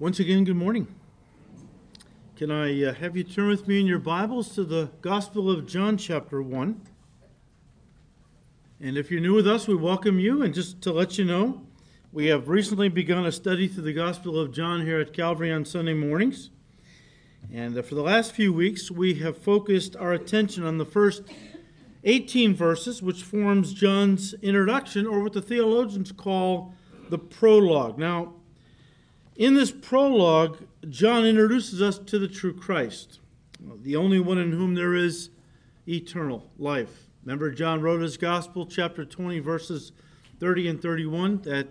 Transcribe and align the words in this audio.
Once 0.00 0.18
again, 0.18 0.42
good 0.42 0.56
morning. 0.56 0.88
Can 2.34 2.50
I 2.50 2.82
uh, 2.82 2.94
have 2.94 3.16
you 3.16 3.22
turn 3.22 3.46
with 3.46 3.68
me 3.68 3.78
in 3.78 3.86
your 3.86 4.00
Bibles 4.00 4.52
to 4.56 4.64
the 4.64 4.90
Gospel 5.02 5.48
of 5.48 5.68
John, 5.68 5.96
chapter 5.96 6.42
1? 6.42 6.80
And 8.80 8.98
if 8.98 9.08
you're 9.08 9.20
new 9.20 9.34
with 9.34 9.46
us, 9.46 9.68
we 9.68 9.76
welcome 9.76 10.18
you. 10.18 10.42
And 10.42 10.52
just 10.52 10.82
to 10.82 10.92
let 10.92 11.16
you 11.16 11.24
know, 11.24 11.62
we 12.12 12.26
have 12.26 12.48
recently 12.48 12.88
begun 12.88 13.24
a 13.24 13.30
study 13.30 13.68
through 13.68 13.84
the 13.84 13.92
Gospel 13.92 14.36
of 14.36 14.50
John 14.50 14.84
here 14.84 14.98
at 14.98 15.12
Calvary 15.12 15.52
on 15.52 15.64
Sunday 15.64 15.94
mornings. 15.94 16.50
And 17.52 17.78
uh, 17.78 17.82
for 17.82 17.94
the 17.94 18.02
last 18.02 18.32
few 18.32 18.52
weeks, 18.52 18.90
we 18.90 19.14
have 19.20 19.38
focused 19.38 19.94
our 19.94 20.12
attention 20.12 20.64
on 20.64 20.78
the 20.78 20.84
first 20.84 21.22
18 22.02 22.52
verses, 22.52 23.00
which 23.00 23.22
forms 23.22 23.72
John's 23.72 24.34
introduction, 24.42 25.06
or 25.06 25.22
what 25.22 25.34
the 25.34 25.40
theologians 25.40 26.10
call 26.10 26.74
the 27.10 27.18
prologue. 27.18 27.96
Now, 27.96 28.34
in 29.36 29.54
this 29.54 29.72
prologue, 29.72 30.58
John 30.88 31.24
introduces 31.24 31.82
us 31.82 31.98
to 31.98 32.18
the 32.18 32.28
true 32.28 32.54
Christ, 32.54 33.20
the 33.82 33.96
only 33.96 34.20
one 34.20 34.38
in 34.38 34.52
whom 34.52 34.74
there 34.74 34.94
is 34.94 35.30
eternal 35.88 36.50
life. 36.58 37.08
Remember, 37.24 37.50
John 37.50 37.80
wrote 37.80 38.02
his 38.02 38.16
gospel, 38.16 38.66
chapter 38.66 39.04
20, 39.04 39.40
verses 39.40 39.92
30 40.40 40.68
and 40.68 40.82
31, 40.82 41.42
that 41.42 41.68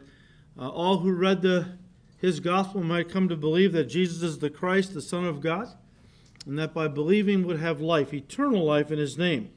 uh, 0.57 0.67
all 0.67 0.97
who 0.97 1.13
read 1.13 1.41
the, 1.41 1.77
his 2.17 2.39
gospel 2.39 2.83
might 2.83 3.09
come 3.09 3.29
to 3.29 3.35
believe 3.35 3.71
that 3.73 3.85
Jesus 3.85 4.23
is 4.23 4.39
the 4.39 4.49
Christ, 4.49 4.93
the 4.93 5.01
Son 5.01 5.25
of 5.25 5.41
God, 5.41 5.67
and 6.45 6.57
that 6.59 6.73
by 6.73 6.87
believing 6.87 7.45
would 7.45 7.59
have 7.59 7.79
life, 7.79 8.13
eternal 8.13 8.65
life 8.65 8.91
in 8.91 8.99
his 8.99 9.17
name. 9.17 9.51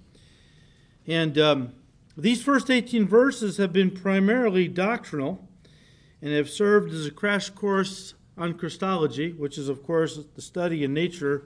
And 1.07 1.39
um, 1.39 1.73
these 2.17 2.43
first 2.43 2.71
18 2.71 3.09
verses 3.09 3.57
have 3.57 3.73
been 3.73 3.91
primarily 3.91 4.69
doctrinal 4.69 5.46
and 6.23 6.33
have 6.33 6.51
served 6.51 6.93
as 6.93 7.07
a 7.07 7.11
crash 7.11 7.51
course 7.51 8.15
on 8.39 8.55
Christology, 8.55 9.33
which 9.33 9.59
is, 9.59 9.69
of 9.69 9.83
course, 9.83 10.19
the 10.35 10.43
study 10.43 10.85
in 10.85 10.93
nature, 10.93 11.45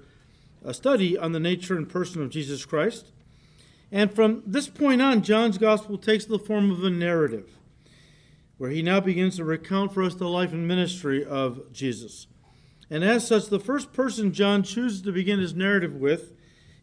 a 0.64 0.74
study 0.74 1.16
on 1.16 1.32
the 1.32 1.40
nature 1.40 1.76
and 1.76 1.88
person 1.88 2.22
of 2.22 2.30
Jesus 2.30 2.64
Christ. 2.64 3.12
And 3.92 4.12
from 4.12 4.42
this 4.46 4.68
point 4.68 5.02
on, 5.02 5.22
John's 5.22 5.58
gospel 5.58 5.98
takes 5.98 6.24
the 6.24 6.38
form 6.38 6.70
of 6.70 6.84
a 6.84 6.90
narrative, 6.90 7.50
where 8.58 8.70
he 8.70 8.82
now 8.82 9.00
begins 9.00 9.36
to 9.36 9.44
recount 9.44 9.92
for 9.92 10.02
us 10.02 10.14
the 10.14 10.28
life 10.28 10.52
and 10.52 10.68
ministry 10.68 11.24
of 11.24 11.72
Jesus. 11.72 12.26
And 12.88 13.04
as 13.04 13.26
such, 13.26 13.46
the 13.46 13.60
first 13.60 13.92
person 13.92 14.32
John 14.32 14.62
chooses 14.62 15.02
to 15.02 15.12
begin 15.12 15.38
his 15.38 15.54
narrative 15.54 15.94
with 15.94 16.32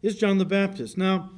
is 0.02 0.16
John 0.16 0.38
the 0.38 0.44
Baptist. 0.44 0.96
Now, 0.96 1.30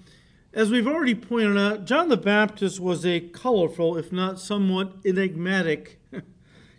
as 0.53 0.70
we've 0.70 0.87
already 0.87 1.14
pointed 1.14 1.57
out, 1.57 1.85
John 1.85 2.09
the 2.09 2.17
Baptist 2.17 2.81
was 2.81 3.07
a 3.07 3.20
colorful, 3.20 3.97
if 3.97 4.11
not 4.12 4.41
somewhat 4.41 4.97
enigmatic, 5.05 6.00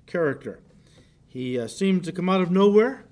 character. 0.05 0.59
He 1.27 1.57
uh, 1.57 1.67
seemed 1.67 2.03
to 2.03 2.11
come 2.11 2.27
out 2.27 2.41
of 2.41 2.51
nowhere, 2.51 3.05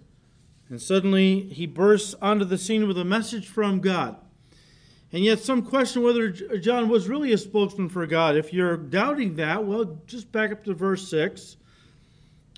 and 0.68 0.82
suddenly 0.82 1.44
he 1.44 1.66
bursts 1.66 2.16
onto 2.22 2.44
the 2.44 2.58
scene 2.58 2.88
with 2.88 2.98
a 2.98 3.06
message 3.06 3.48
from 3.48 3.80
God. 3.80 4.18
And 5.12 5.24
yet, 5.24 5.40
some 5.40 5.64
question 5.64 6.04
whether 6.04 6.30
John 6.30 6.90
was 6.90 7.08
really 7.08 7.32
a 7.32 7.38
spokesman 7.38 7.90
for 7.90 8.06
God. 8.06 8.36
If 8.36 8.54
you're 8.54 8.78
doubting 8.78 9.36
that, 9.36 9.66
well, 9.66 10.02
just 10.06 10.32
back 10.32 10.52
up 10.52 10.64
to 10.66 10.74
verse 10.74 11.08
6, 11.10 11.58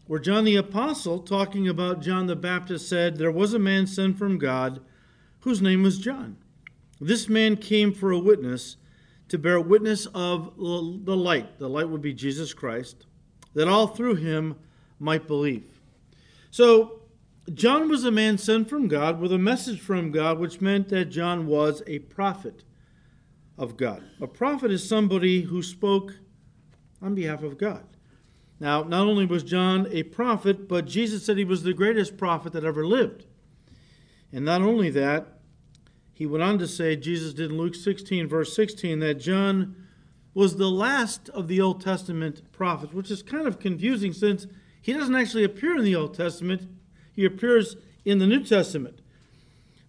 where 0.07 0.19
John 0.19 0.43
the 0.43 0.57
Apostle, 0.57 1.19
talking 1.19 1.69
about 1.69 2.01
John 2.01 2.25
the 2.25 2.35
Baptist, 2.35 2.89
said, 2.89 3.17
There 3.17 3.31
was 3.31 3.53
a 3.53 3.59
man 3.59 3.87
sent 3.87 4.17
from 4.17 4.37
God 4.37 4.81
whose 5.41 5.61
name 5.61 5.83
was 5.83 5.99
John. 5.99 6.37
This 6.99 7.29
man 7.29 7.55
came 7.55 7.93
for 7.93 8.11
a 8.11 8.19
witness 8.19 8.77
to 9.29 9.37
bear 9.37 9.61
witness 9.61 10.07
of 10.07 10.57
the 10.57 11.15
light. 11.15 11.59
The 11.59 11.69
light 11.69 11.87
would 11.87 12.01
be 12.01 12.13
Jesus 12.13 12.53
Christ 12.53 13.05
that 13.53 13.67
all 13.67 13.87
through 13.87 14.15
him 14.15 14.55
might 14.99 15.27
believe. 15.27 15.79
So, 16.49 17.01
John 17.53 17.89
was 17.89 18.05
a 18.05 18.11
man 18.11 18.37
sent 18.37 18.69
from 18.69 18.87
God 18.87 19.19
with 19.19 19.33
a 19.33 19.37
message 19.37 19.79
from 19.79 20.11
God, 20.11 20.39
which 20.39 20.61
meant 20.61 20.89
that 20.89 21.05
John 21.05 21.47
was 21.47 21.81
a 21.87 21.99
prophet 21.99 22.63
of 23.57 23.77
God. 23.77 24.03
A 24.21 24.27
prophet 24.27 24.71
is 24.71 24.87
somebody 24.87 25.41
who 25.41 25.63
spoke 25.63 26.15
on 27.01 27.15
behalf 27.15 27.41
of 27.41 27.57
God. 27.57 27.83
Now, 28.59 28.83
not 28.83 29.07
only 29.07 29.25
was 29.25 29.43
John 29.43 29.87
a 29.89 30.03
prophet, 30.03 30.67
but 30.67 30.85
Jesus 30.85 31.25
said 31.25 31.37
he 31.37 31.43
was 31.43 31.63
the 31.63 31.73
greatest 31.73 32.15
prophet 32.15 32.53
that 32.53 32.63
ever 32.63 32.85
lived. 32.85 33.25
And 34.31 34.45
not 34.45 34.61
only 34.61 34.91
that, 34.91 35.39
he 36.13 36.27
went 36.27 36.43
on 36.43 36.59
to 36.59 36.67
say, 36.67 36.95
Jesus 36.95 37.33
did 37.33 37.49
in 37.49 37.57
Luke 37.57 37.73
16, 37.73 38.27
verse 38.27 38.55
16, 38.55 38.99
that 38.99 39.15
John 39.15 39.80
was 40.33 40.55
the 40.55 40.69
last 40.69 41.29
of 41.29 41.47
the 41.47 41.59
Old 41.59 41.81
Testament 41.81 42.41
prophets, 42.51 42.93
which 42.93 43.11
is 43.11 43.21
kind 43.21 43.47
of 43.47 43.59
confusing 43.59 44.13
since 44.13 44.47
he 44.81 44.93
doesn't 44.93 45.15
actually 45.15 45.43
appear 45.43 45.77
in 45.77 45.83
the 45.83 45.95
Old 45.95 46.13
Testament, 46.13 46.67
he 47.13 47.25
appears 47.25 47.75
in 48.05 48.19
the 48.19 48.27
New 48.27 48.43
Testament. 48.43 49.01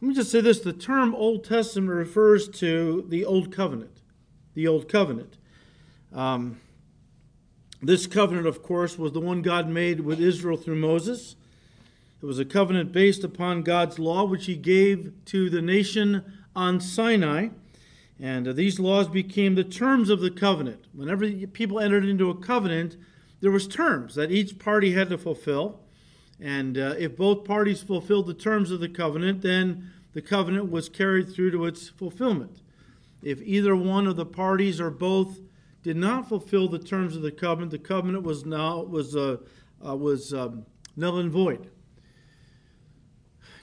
Let 0.01 0.09
me 0.09 0.15
just 0.15 0.33
say 0.33 0.41
this 0.41 0.59
the 0.59 0.73
term 0.73 1.15
Old 1.15 1.45
Testament 1.45 1.91
refers 1.91 2.49
to 2.49 3.05
the 3.09 3.25
Old 3.25 3.53
Covenant. 3.53 4.01
The 4.55 4.67
Old 4.67 4.89
Covenant. 4.89 5.39
Um, 6.13 6.61
this 7.81 8.07
covenant, 8.07 8.47
of 8.47 8.63
course, 8.63 8.99
was 8.99 9.13
the 9.13 9.21
one 9.21 9.43
God 9.43 9.69
made 9.69 10.01
with 10.01 10.21
Israel 10.21 10.57
through 10.57 10.77
Moses. 10.77 11.37
It 12.23 12.27
was 12.27 12.39
a 12.39 12.45
covenant 12.45 12.93
based 12.93 13.25
upon 13.25 13.63
God's 13.63 13.99
law, 13.99 14.25
which 14.25 14.47
he 14.47 14.55
gave 14.55 15.13
to 15.27 15.51
the 15.51 15.63
nation 15.63 16.25
on 16.55 16.81
Sinai. 16.81 17.49
And 18.23 18.47
uh, 18.47 18.53
these 18.53 18.79
laws 18.79 19.09
became 19.09 19.57
the 19.57 19.65
terms 19.65 20.09
of 20.09 20.21
the 20.21 20.31
covenant. 20.31 20.85
Whenever 20.95 21.29
people 21.29 21.81
entered 21.81 22.05
into 22.05 22.31
a 22.31 22.37
covenant, 22.37 22.97
there 23.41 23.51
was 23.51 23.67
terms 23.67 24.15
that 24.15 24.31
each 24.31 24.61
party 24.61 24.93
had 24.93 25.11
to 25.11 25.19
fulfill. 25.19 25.81
And 26.41 26.79
uh, 26.79 26.95
if 26.97 27.17
both 27.17 27.45
parties 27.45 27.83
fulfilled 27.83 28.29
the 28.29 28.35
terms 28.35 28.71
of 28.71 28.79
the 28.79 28.89
covenant, 28.89 29.43
then 29.43 29.91
the 30.13 30.23
covenant 30.23 30.71
was 30.71 30.89
carried 30.89 31.35
through 31.35 31.51
to 31.51 31.67
its 31.67 31.89
fulfillment. 31.89 32.63
If 33.25 33.43
either 33.43 33.75
one 33.75 34.07
of 34.07 34.15
the 34.15 34.27
parties 34.27 34.81
or 34.81 34.91
both 34.91 35.41
did 35.83 35.97
not 35.97 36.29
fulfill 36.29 36.69
the 36.69 36.79
terms 36.79 37.17
of 37.17 37.23
the 37.23 37.33
covenant, 37.33 37.73
the 37.73 37.79
covenant 37.79 38.23
was 38.23 38.47
now 38.47 38.85
was 38.85 39.17
uh, 39.17 39.39
uh, 39.85 39.97
was 39.97 40.33
um, 40.33 40.65
null 40.97 41.19
and 41.19 41.31
void. 41.31 41.72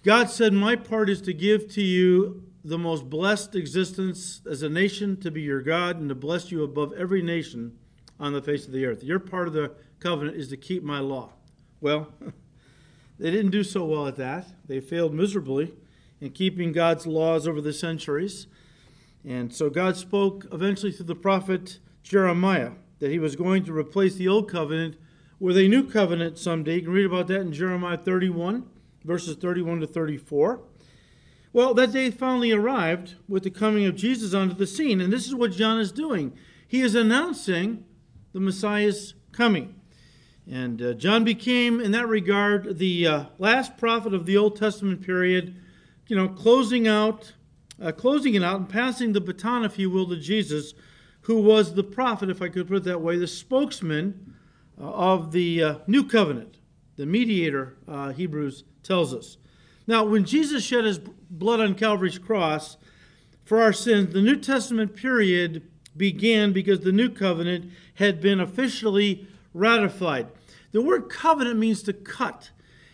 God 0.03 0.29
said, 0.29 0.53
"My 0.53 0.75
part 0.75 1.09
is 1.09 1.21
to 1.23 1.33
give 1.33 1.69
to 1.73 1.81
you 1.81 2.43
the 2.63 2.77
most 2.77 3.09
blessed 3.09 3.55
existence 3.55 4.41
as 4.49 4.61
a 4.61 4.69
nation 4.69 5.17
to 5.17 5.31
be 5.31 5.41
your 5.41 5.61
God 5.61 5.99
and 5.99 6.09
to 6.09 6.15
bless 6.15 6.51
you 6.51 6.63
above 6.63 6.93
every 6.93 7.21
nation 7.21 7.77
on 8.19 8.33
the 8.33 8.41
face 8.41 8.65
of 8.65 8.73
the 8.73 8.85
earth. 8.85 9.03
Your 9.03 9.19
part 9.19 9.47
of 9.47 9.53
the 9.53 9.71
covenant 9.99 10.37
is 10.37 10.49
to 10.49 10.57
keep 10.57 10.83
my 10.83 10.99
law. 10.99 11.31
Well, 11.79 12.09
they 13.19 13.31
didn't 13.31 13.51
do 13.51 13.63
so 13.63 13.85
well 13.85 14.07
at 14.07 14.17
that. 14.17 14.47
They 14.67 14.81
failed 14.81 15.13
miserably 15.13 15.73
in 16.19 16.31
keeping 16.31 16.73
God's 16.73 17.07
laws 17.07 17.47
over 17.47 17.61
the 17.61 17.73
centuries. 17.73 18.47
And 19.25 19.53
so 19.53 19.69
God 19.69 19.95
spoke 19.95 20.45
eventually 20.51 20.91
through 20.91 21.05
the 21.05 21.15
prophet 21.15 21.79
Jeremiah 22.03 22.71
that 22.99 23.11
he 23.11 23.19
was 23.19 23.35
going 23.35 23.63
to 23.65 23.73
replace 23.73 24.15
the 24.15 24.27
old 24.27 24.49
covenant 24.49 24.97
with 25.39 25.57
a 25.57 25.67
new 25.69 25.83
covenant 25.83 26.37
someday. 26.37 26.75
You 26.75 26.81
can 26.81 26.91
read 26.91 27.05
about 27.05 27.27
that 27.27 27.39
in 27.39 27.53
Jeremiah 27.53 27.97
31, 27.97 28.65
verses 29.03 29.35
31 29.35 29.81
to 29.81 29.87
34. 29.87 30.61
Well, 31.51 31.73
that 31.73 31.91
day 31.91 32.11
finally 32.11 32.51
arrived 32.51 33.15
with 33.27 33.43
the 33.43 33.49
coming 33.49 33.85
of 33.85 33.95
Jesus 33.95 34.33
onto 34.33 34.53
the 34.53 34.67
scene, 34.67 35.01
and 35.01 35.11
this 35.11 35.25
is 35.25 35.33
what 35.33 35.51
John 35.51 35.79
is 35.79 35.91
doing. 35.91 36.37
He 36.67 36.81
is 36.81 36.93
announcing 36.93 37.85
the 38.33 38.39
Messiah's 38.39 39.15
coming. 39.31 39.75
And 40.49 40.81
uh, 40.81 40.93
John 40.93 41.23
became, 41.23 41.79
in 41.79 41.91
that 41.91 42.07
regard, 42.07 42.77
the 42.77 43.07
uh, 43.07 43.25
last 43.39 43.77
prophet 43.77 44.13
of 44.13 44.25
the 44.25 44.37
Old 44.37 44.57
Testament 44.57 45.01
period, 45.01 45.55
you 46.07 46.15
know, 46.15 46.27
closing 46.27 46.87
out, 46.87 47.33
uh, 47.81 47.91
closing 47.91 48.35
it 48.35 48.43
out 48.43 48.59
and 48.59 48.69
passing 48.69 49.13
the 49.13 49.21
baton, 49.21 49.63
if 49.63 49.79
you 49.79 49.89
will, 49.89 50.07
to 50.09 50.17
Jesus, 50.17 50.73
who 51.21 51.41
was 51.41 51.73
the 51.73 51.83
prophet, 51.83 52.29
if 52.29 52.41
I 52.41 52.49
could 52.49 52.67
put 52.67 52.77
it 52.77 52.83
that 52.85 53.01
way, 53.01 53.17
the 53.17 53.27
spokesman 53.27 54.35
uh, 54.79 54.83
of 54.83 55.31
the 55.31 55.63
uh, 55.63 55.75
new 55.85 56.03
covenant, 56.03 56.57
the 56.95 57.05
mediator, 57.05 57.77
uh, 57.87 58.11
Hebrews 58.11 58.63
tells 58.89 59.13
us. 59.13 59.37
Now, 59.87 60.03
when 60.03 60.25
Jesus 60.25 60.63
shed 60.63 60.83
his 60.83 60.99
blood 60.99 61.61
on 61.61 61.75
Calvary's 61.75 62.17
cross 62.17 62.75
for 63.45 63.61
our 63.61 63.71
sins, 63.71 64.13
the 64.13 64.21
New 64.21 64.35
Testament 64.35 64.95
period 64.95 65.61
began 65.95 66.51
because 66.51 66.81
the 66.81 66.91
new 66.91 67.09
covenant 67.09 67.71
had 67.95 68.19
been 68.19 68.39
officially 68.39 69.27
ratified. 69.53 70.27
The 70.71 70.81
word 70.81 71.09
covenant 71.09 71.59
means 71.59 71.83
to 71.83 71.93
cut. 71.93 72.49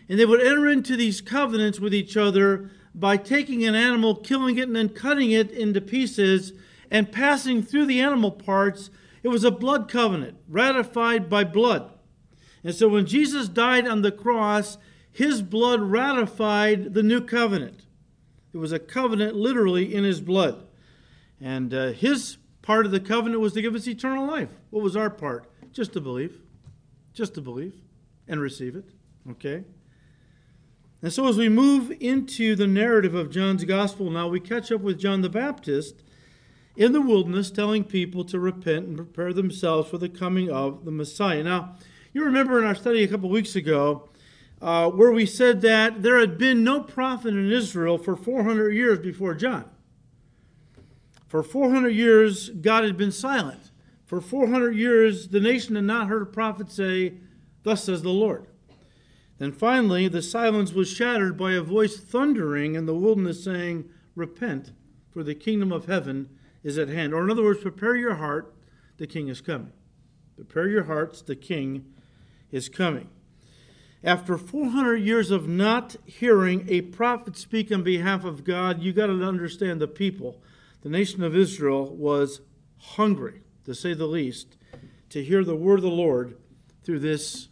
And 0.07 0.19
they 0.19 0.25
would 0.25 0.41
enter 0.41 0.67
into 0.67 0.95
these 0.95 1.21
covenants 1.21 1.79
with 1.79 1.93
each 1.93 2.15
other 2.15 2.69
by 2.93 3.17
taking 3.17 3.65
an 3.65 3.75
animal, 3.75 4.15
killing 4.15 4.57
it, 4.57 4.67
and 4.67 4.75
then 4.75 4.89
cutting 4.89 5.31
it 5.31 5.51
into 5.51 5.81
pieces 5.81 6.53
and 6.91 7.11
passing 7.11 7.63
through 7.63 7.85
the 7.85 8.01
animal 8.01 8.31
parts. 8.31 8.89
It 9.23 9.29
was 9.29 9.43
a 9.43 9.51
blood 9.51 9.89
covenant, 9.89 10.37
ratified 10.47 11.29
by 11.29 11.43
blood. 11.45 11.91
And 12.63 12.75
so 12.75 12.87
when 12.87 13.05
Jesus 13.05 13.47
died 13.47 13.87
on 13.87 14.01
the 14.01 14.11
cross, 14.11 14.77
his 15.15 15.41
blood 15.41 15.79
ratified 15.79 16.93
the 16.93 17.01
new 17.01 17.21
covenant. 17.21 17.85
It 18.53 18.57
was 18.57 18.73
a 18.73 18.79
covenant 18.79 19.33
literally 19.33 19.95
in 19.95 20.03
his 20.03 20.19
blood. 20.19 20.67
And 21.39 21.73
uh, 21.73 21.93
his 21.93 22.35
part 22.61 22.85
of 22.85 22.91
the 22.91 22.99
covenant 22.99 23.39
was 23.39 23.53
to 23.53 23.61
give 23.61 23.75
us 23.75 23.87
eternal 23.87 24.27
life. 24.27 24.49
What 24.71 24.83
was 24.83 24.97
our 24.97 25.09
part? 25.09 25.49
Just 25.71 25.93
to 25.93 26.01
believe. 26.01 26.41
Just 27.13 27.33
to 27.35 27.41
believe 27.41 27.75
and 28.27 28.41
receive 28.41 28.75
it. 28.75 28.89
Okay? 29.31 29.63
And 31.01 31.13
so, 31.13 31.29
as 31.29 31.37
we 31.37 31.47
move 31.47 31.93
into 32.01 32.53
the 32.57 32.67
narrative 32.67 33.15
of 33.15 33.31
John's 33.31 33.63
gospel 33.63 34.11
now, 34.11 34.27
we 34.27 34.41
catch 34.41 34.69
up 34.69 34.81
with 34.81 34.99
John 34.99 35.21
the 35.21 35.29
Baptist 35.29 36.03
in 36.75 36.91
the 36.91 36.99
wilderness 36.99 37.51
telling 37.51 37.85
people 37.85 38.25
to 38.25 38.37
repent 38.37 38.87
and 38.87 38.97
prepare 38.97 39.31
themselves 39.31 39.89
for 39.89 39.97
the 39.97 40.09
coming 40.09 40.51
of 40.51 40.83
the 40.83 40.91
Messiah. 40.91 41.41
Now, 41.41 41.77
you 42.11 42.25
remember 42.25 42.59
in 42.59 42.65
our 42.65 42.75
study 42.75 43.01
a 43.01 43.07
couple 43.07 43.29
weeks 43.29 43.55
ago 43.55 44.09
uh, 44.61 44.89
where 44.89 45.11
we 45.11 45.25
said 45.25 45.61
that 45.61 46.01
there 46.01 46.19
had 46.19 46.37
been 46.37 46.63
no 46.63 46.81
prophet 46.81 47.29
in 47.29 47.51
Israel 47.51 47.97
for 47.97 48.15
400 48.15 48.71
years 48.71 48.99
before 48.99 49.33
John. 49.33 49.65
For 51.27 51.43
400 51.43 51.89
years, 51.89 52.49
God 52.49 52.83
had 52.83 52.97
been 52.97 53.11
silent. 53.11 53.71
For 54.05 54.21
400 54.21 54.75
years, 54.75 55.29
the 55.29 55.39
nation 55.39 55.75
had 55.75 55.83
not 55.83 56.07
heard 56.07 56.21
a 56.21 56.27
prophet 56.27 56.71
say, 56.71 57.15
Thus 57.63 57.83
says 57.83 58.03
the 58.03 58.09
Lord. 58.09 58.45
Then 59.37 59.51
finally, 59.51 60.07
the 60.07 60.21
silence 60.21 60.71
was 60.71 60.89
shattered 60.89 61.37
by 61.37 61.53
a 61.53 61.61
voice 61.61 61.97
thundering 61.97 62.75
in 62.75 62.85
the 62.85 62.95
wilderness 62.95 63.43
saying, 63.43 63.89
Repent, 64.15 64.71
for 65.11 65.23
the 65.23 65.35
kingdom 65.35 65.71
of 65.71 65.87
heaven 65.87 66.29
is 66.63 66.77
at 66.77 66.87
hand. 66.87 67.13
Or, 67.13 67.23
in 67.23 67.31
other 67.31 67.43
words, 67.43 67.61
prepare 67.61 67.95
your 67.95 68.15
heart, 68.15 68.55
the 68.97 69.07
king 69.07 69.27
is 69.27 69.41
coming. 69.41 69.73
Prepare 70.35 70.69
your 70.69 70.83
hearts, 70.83 71.21
the 71.21 71.35
king 71.35 71.85
is 72.51 72.69
coming. 72.69 73.09
After 74.05 74.37
400 74.37 74.97
years 74.97 75.31
of 75.31 75.47
not 75.47 75.95
hearing 76.05 76.67
a 76.69 76.81
prophet 76.81 77.35
speak 77.35 77.71
on 77.71 77.81
behalf 77.81 78.23
of 78.23 78.43
God, 78.43 78.83
you 78.83 78.93
got 78.93 79.07
to 79.07 79.23
understand 79.23 79.81
the 79.81 79.87
people. 79.87 80.43
The 80.83 80.89
nation 80.89 81.23
of 81.23 81.35
Israel 81.35 81.89
was 81.89 82.41
hungry, 82.77 83.41
to 83.63 83.73
say 83.73 83.95
the 83.95 84.05
least, 84.05 84.57
to 85.09 85.23
hear 85.23 85.43
the 85.43 85.55
word 85.55 85.79
of 85.79 85.81
the 85.81 85.89
Lord 85.89 86.37
through 86.83 86.99
this 86.99 87.47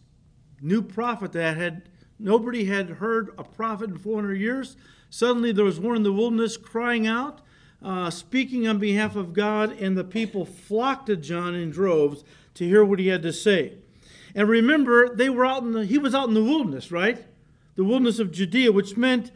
new 0.61 0.83
prophet 0.83 1.31
that 1.31 1.57
had 1.57 1.89
nobody 2.19 2.65
had 2.65 2.87
heard 2.91 3.33
a 3.35 3.43
prophet 3.43 3.89
in 3.89 3.97
400 3.97 4.35
years. 4.35 4.77
Suddenly 5.09 5.53
there 5.53 5.65
was 5.65 5.79
one 5.79 5.95
in 5.95 6.03
the 6.03 6.13
wilderness 6.13 6.55
crying 6.55 7.07
out, 7.07 7.41
uh, 7.81 8.11
speaking 8.11 8.67
on 8.67 8.77
behalf 8.77 9.15
of 9.15 9.33
God, 9.33 9.71
and 9.71 9.97
the 9.97 10.03
people 10.03 10.45
flocked 10.45 11.07
to 11.07 11.15
John 11.15 11.55
in 11.55 11.71
droves 11.71 12.23
to 12.53 12.67
hear 12.67 12.85
what 12.85 12.99
he 12.99 13.07
had 13.07 13.23
to 13.23 13.33
say. 13.33 13.79
And 14.35 14.49
remember, 14.49 15.15
they 15.15 15.29
were 15.29 15.45
out 15.45 15.63
in 15.63 15.73
the, 15.73 15.85
he 15.85 15.97
was 15.97 16.15
out 16.15 16.27
in 16.27 16.33
the 16.33 16.43
wilderness, 16.43 16.91
right? 16.91 17.23
The 17.75 17.83
wilderness 17.83 18.19
of 18.19 18.31
Judea, 18.31 18.71
which 18.71 18.97
meant 18.97 19.31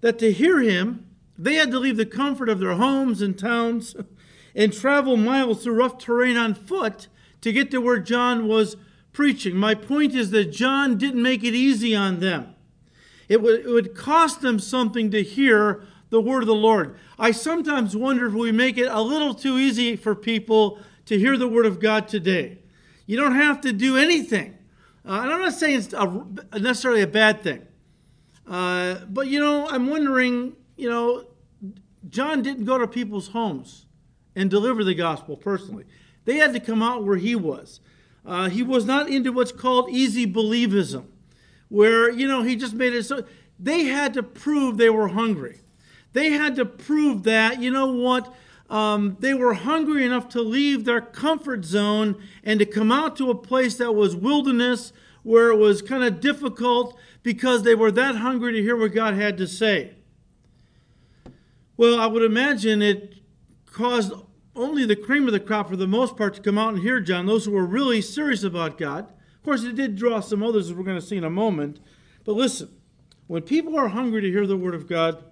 that 0.00 0.18
to 0.18 0.32
hear 0.32 0.60
him, 0.60 1.06
they 1.38 1.54
had 1.54 1.70
to 1.70 1.78
leave 1.78 1.96
the 1.96 2.06
comfort 2.06 2.48
of 2.48 2.60
their 2.60 2.74
homes 2.74 3.22
and 3.22 3.38
towns 3.38 3.96
and 4.54 4.72
travel 4.72 5.16
miles 5.16 5.62
through 5.62 5.74
rough 5.74 5.98
terrain 5.98 6.36
on 6.36 6.54
foot 6.54 7.08
to 7.40 7.52
get 7.52 7.70
to 7.70 7.80
where 7.80 7.98
John 7.98 8.46
was 8.46 8.76
preaching. 9.12 9.56
My 9.56 9.74
point 9.74 10.14
is 10.14 10.30
that 10.30 10.52
John 10.52 10.96
didn't 10.98 11.22
make 11.22 11.42
it 11.44 11.54
easy 11.54 11.94
on 11.94 12.20
them. 12.20 12.54
It 13.28 13.42
would, 13.42 13.60
it 13.60 13.68
would 13.68 13.94
cost 13.94 14.40
them 14.40 14.58
something 14.58 15.10
to 15.10 15.22
hear 15.22 15.84
the 16.10 16.20
word 16.20 16.42
of 16.42 16.46
the 16.46 16.54
Lord. 16.54 16.96
I 17.18 17.30
sometimes 17.30 17.96
wonder 17.96 18.26
if 18.26 18.34
we 18.34 18.52
make 18.52 18.76
it 18.76 18.88
a 18.90 19.00
little 19.00 19.34
too 19.34 19.58
easy 19.58 19.96
for 19.96 20.14
people 20.14 20.78
to 21.06 21.18
hear 21.18 21.36
the 21.36 21.48
word 21.48 21.66
of 21.66 21.80
God 21.80 22.08
today. 22.08 22.58
You 23.12 23.18
don't 23.18 23.34
have 23.34 23.60
to 23.60 23.74
do 23.74 23.98
anything. 23.98 24.56
Uh, 25.06 25.20
and 25.20 25.30
I'm 25.30 25.40
not 25.40 25.52
saying 25.52 25.80
it's 25.80 25.92
a, 25.92 26.58
necessarily 26.58 27.02
a 27.02 27.06
bad 27.06 27.42
thing. 27.42 27.60
Uh, 28.48 29.00
but, 29.06 29.26
you 29.26 29.38
know, 29.38 29.68
I'm 29.68 29.90
wondering, 29.90 30.56
you 30.78 30.88
know, 30.88 31.26
John 32.08 32.40
didn't 32.40 32.64
go 32.64 32.78
to 32.78 32.88
people's 32.88 33.28
homes 33.28 33.84
and 34.34 34.48
deliver 34.48 34.82
the 34.82 34.94
gospel 34.94 35.36
personally. 35.36 35.84
They 36.24 36.36
had 36.36 36.54
to 36.54 36.60
come 36.60 36.82
out 36.82 37.04
where 37.04 37.18
he 37.18 37.34
was. 37.34 37.80
Uh, 38.24 38.48
he 38.48 38.62
was 38.62 38.86
not 38.86 39.10
into 39.10 39.30
what's 39.30 39.52
called 39.52 39.90
easy 39.90 40.26
believism, 40.26 41.04
where, 41.68 42.10
you 42.10 42.26
know, 42.26 42.42
he 42.42 42.56
just 42.56 42.72
made 42.72 42.94
it 42.94 43.02
so. 43.02 43.26
They 43.60 43.84
had 43.84 44.14
to 44.14 44.22
prove 44.22 44.78
they 44.78 44.88
were 44.88 45.08
hungry. 45.08 45.58
They 46.14 46.30
had 46.30 46.56
to 46.56 46.64
prove 46.64 47.24
that, 47.24 47.60
you 47.60 47.70
know 47.70 47.88
what, 47.92 48.34
um, 48.72 49.18
they 49.20 49.34
were 49.34 49.52
hungry 49.52 50.06
enough 50.06 50.30
to 50.30 50.40
leave 50.40 50.86
their 50.86 51.02
comfort 51.02 51.62
zone 51.62 52.16
and 52.42 52.58
to 52.58 52.64
come 52.64 52.90
out 52.90 53.16
to 53.16 53.30
a 53.30 53.34
place 53.34 53.76
that 53.76 53.92
was 53.92 54.16
wilderness, 54.16 54.94
where 55.22 55.50
it 55.50 55.56
was 55.56 55.82
kind 55.82 56.02
of 56.02 56.20
difficult 56.20 56.98
because 57.22 57.62
they 57.62 57.74
were 57.74 57.92
that 57.92 58.16
hungry 58.16 58.54
to 58.54 58.62
hear 58.62 58.74
what 58.74 58.94
God 58.94 59.12
had 59.12 59.36
to 59.36 59.46
say. 59.46 59.92
Well, 61.76 62.00
I 62.00 62.06
would 62.06 62.22
imagine 62.22 62.80
it 62.80 63.16
caused 63.66 64.14
only 64.56 64.86
the 64.86 64.96
cream 64.96 65.26
of 65.26 65.32
the 65.32 65.40
crop 65.40 65.68
for 65.68 65.76
the 65.76 65.86
most 65.86 66.16
part 66.16 66.32
to 66.34 66.40
come 66.40 66.56
out 66.56 66.72
and 66.72 66.82
hear 66.82 66.98
John, 66.98 67.26
those 67.26 67.44
who 67.44 67.52
were 67.52 67.66
really 67.66 68.00
serious 68.00 68.42
about 68.42 68.78
God. 68.78 69.04
Of 69.04 69.42
course, 69.44 69.64
it 69.64 69.76
did 69.76 69.96
draw 69.96 70.20
some 70.20 70.42
others, 70.42 70.70
as 70.70 70.74
we're 70.74 70.84
going 70.84 70.98
to 70.98 71.06
see 71.06 71.18
in 71.18 71.24
a 71.24 71.30
moment. 71.30 71.78
But 72.24 72.36
listen, 72.36 72.70
when 73.26 73.42
people 73.42 73.78
are 73.78 73.88
hungry 73.88 74.22
to 74.22 74.30
hear 74.30 74.46
the 74.46 74.56
word 74.56 74.74
of 74.74 74.88
God, 74.88 75.22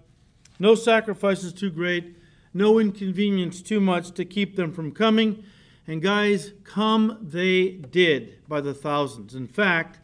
no 0.58 0.75
sacrifice 0.75 1.42
is 1.42 1.54
too 1.54 1.70
great, 1.70 2.16
no 2.52 2.79
inconvenience 2.79 3.62
too 3.62 3.81
much 3.81 4.11
to 4.12 4.25
keep 4.25 4.56
them 4.56 4.73
from 4.73 4.93
coming. 4.93 5.44
And 5.87 6.02
guys, 6.02 6.52
come 6.64 7.19
they 7.20 7.69
did 7.69 8.47
by 8.49 8.61
the 8.61 8.75
thousands. 8.75 9.35
In 9.35 9.47
fact, 9.47 10.00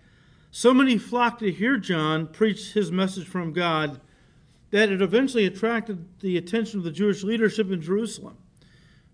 so 0.51 0.73
many 0.73 0.99
flocked 0.99 1.41
to 1.41 1.53
hear 1.53 1.77
John 1.77 2.27
preach 2.27 2.73
his 2.73 2.91
message 2.91 3.27
from 3.27 3.53
God 3.53 4.01
that 4.71 4.91
it 4.91 5.03
eventually 5.03 5.47
attracted 5.47 6.21
the 6.21 6.37
attention 6.37 6.79
of 6.79 6.85
the 6.85 6.91
Jewish 6.91 7.23
leadership 7.23 7.71
in 7.71 7.81
Jerusalem 7.81 8.37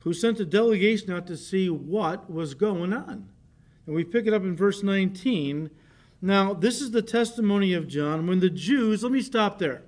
who 0.01 0.13
sent 0.13 0.41
a 0.41 0.45
delegation 0.45 1.13
out 1.13 1.27
to 1.29 1.37
see 1.37 1.71
what 1.71 2.31
was 2.31 2.55
going 2.55 2.93
on. 2.93 3.29
And 3.87 3.95
we 3.95 4.05
pick 4.05 4.27
it 4.27 4.35
up 4.35 4.43
in 4.43 4.57
verse 4.57 4.83
19. 4.83 5.71
Now, 6.21 6.55
this 6.55 6.81
is 6.81 6.91
the 6.91 7.03
testimony 7.03 7.73
of 7.73 7.89
John. 7.89 8.27
When 8.27 8.41
the 8.41 8.51
Jews, 8.51 9.03
let 9.03 9.13
me 9.13 9.23
stop 9.23 9.59
there. 9.59 9.83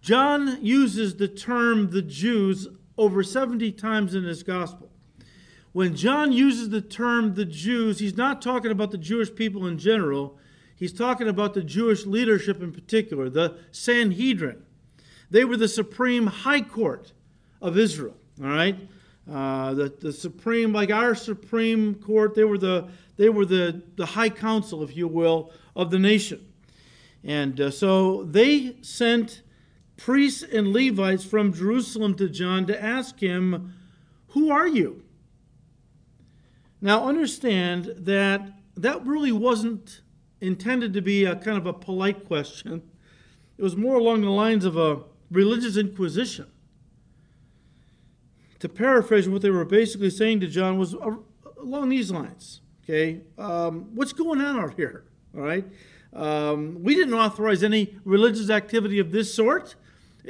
John 0.00 0.64
uses 0.64 1.16
the 1.16 1.28
term 1.28 1.90
the 1.90 2.02
Jews 2.02 2.68
over 2.98 3.22
70 3.22 3.72
times 3.72 4.14
in 4.14 4.24
his 4.24 4.42
gospel. 4.42 4.90
When 5.72 5.94
John 5.94 6.32
uses 6.32 6.70
the 6.70 6.80
term 6.80 7.34
the 7.34 7.44
Jews, 7.44 7.98
he's 7.98 8.16
not 8.16 8.40
talking 8.40 8.70
about 8.70 8.92
the 8.92 8.98
Jewish 8.98 9.34
people 9.34 9.66
in 9.66 9.76
general. 9.78 10.38
He's 10.74 10.92
talking 10.92 11.28
about 11.28 11.52
the 11.52 11.62
Jewish 11.62 12.06
leadership 12.06 12.62
in 12.62 12.72
particular, 12.72 13.28
the 13.28 13.58
Sanhedrin. 13.72 14.62
They 15.30 15.44
were 15.44 15.56
the 15.56 15.68
supreme 15.68 16.28
high 16.28 16.62
court 16.62 17.12
of 17.60 17.76
Israel. 17.76 18.16
All 18.42 18.48
right, 18.48 18.76
uh, 19.30 19.74
the 19.74 19.88
the 20.00 20.12
supreme, 20.12 20.72
like 20.72 20.90
our 20.90 21.14
supreme 21.14 21.94
court, 21.96 22.34
they 22.34 22.44
were 22.44 22.58
the 22.58 22.88
they 23.16 23.28
were 23.28 23.46
the 23.46 23.82
the 23.96 24.06
high 24.06 24.28
council, 24.28 24.82
if 24.82 24.96
you 24.96 25.08
will, 25.08 25.52
of 25.74 25.90
the 25.90 25.98
nation, 25.98 26.46
and 27.24 27.60
uh, 27.60 27.70
so 27.70 28.24
they 28.24 28.76
sent 28.82 29.42
priests 29.96 30.42
and 30.42 30.68
Levites 30.68 31.24
from 31.24 31.52
Jerusalem 31.52 32.14
to 32.16 32.28
John 32.28 32.66
to 32.66 32.82
ask 32.82 33.20
him, 33.20 33.72
"Who 34.28 34.50
are 34.50 34.68
you?" 34.68 35.02
Now 36.80 37.06
understand 37.06 37.94
that 37.96 38.52
that 38.76 39.04
really 39.06 39.32
wasn't 39.32 40.02
intended 40.40 40.92
to 40.92 41.00
be 41.00 41.24
a 41.24 41.34
kind 41.34 41.56
of 41.56 41.66
a 41.66 41.72
polite 41.72 42.26
question. 42.26 42.82
It 43.56 43.62
was 43.62 43.76
more 43.76 43.96
along 43.96 44.20
the 44.20 44.30
lines 44.30 44.64
of 44.64 44.76
a 44.76 45.02
religious 45.30 45.76
inquisition 45.76 46.46
to 48.58 48.68
paraphrase 48.68 49.28
what 49.28 49.42
they 49.42 49.50
were 49.50 49.64
basically 49.64 50.10
saying 50.10 50.40
to 50.40 50.46
John 50.46 50.78
was 50.78 50.94
along 51.58 51.88
these 51.88 52.10
lines. 52.10 52.60
Okay, 52.84 53.22
um, 53.36 53.90
what's 53.94 54.12
going 54.12 54.40
on 54.40 54.60
out 54.60 54.74
here? 54.74 55.04
All 55.34 55.42
right, 55.42 55.64
um, 56.12 56.82
we 56.82 56.94
didn't 56.94 57.14
authorize 57.14 57.62
any 57.64 57.96
religious 58.04 58.48
activity 58.50 58.98
of 58.98 59.10
this 59.10 59.34
sort. 59.34 59.74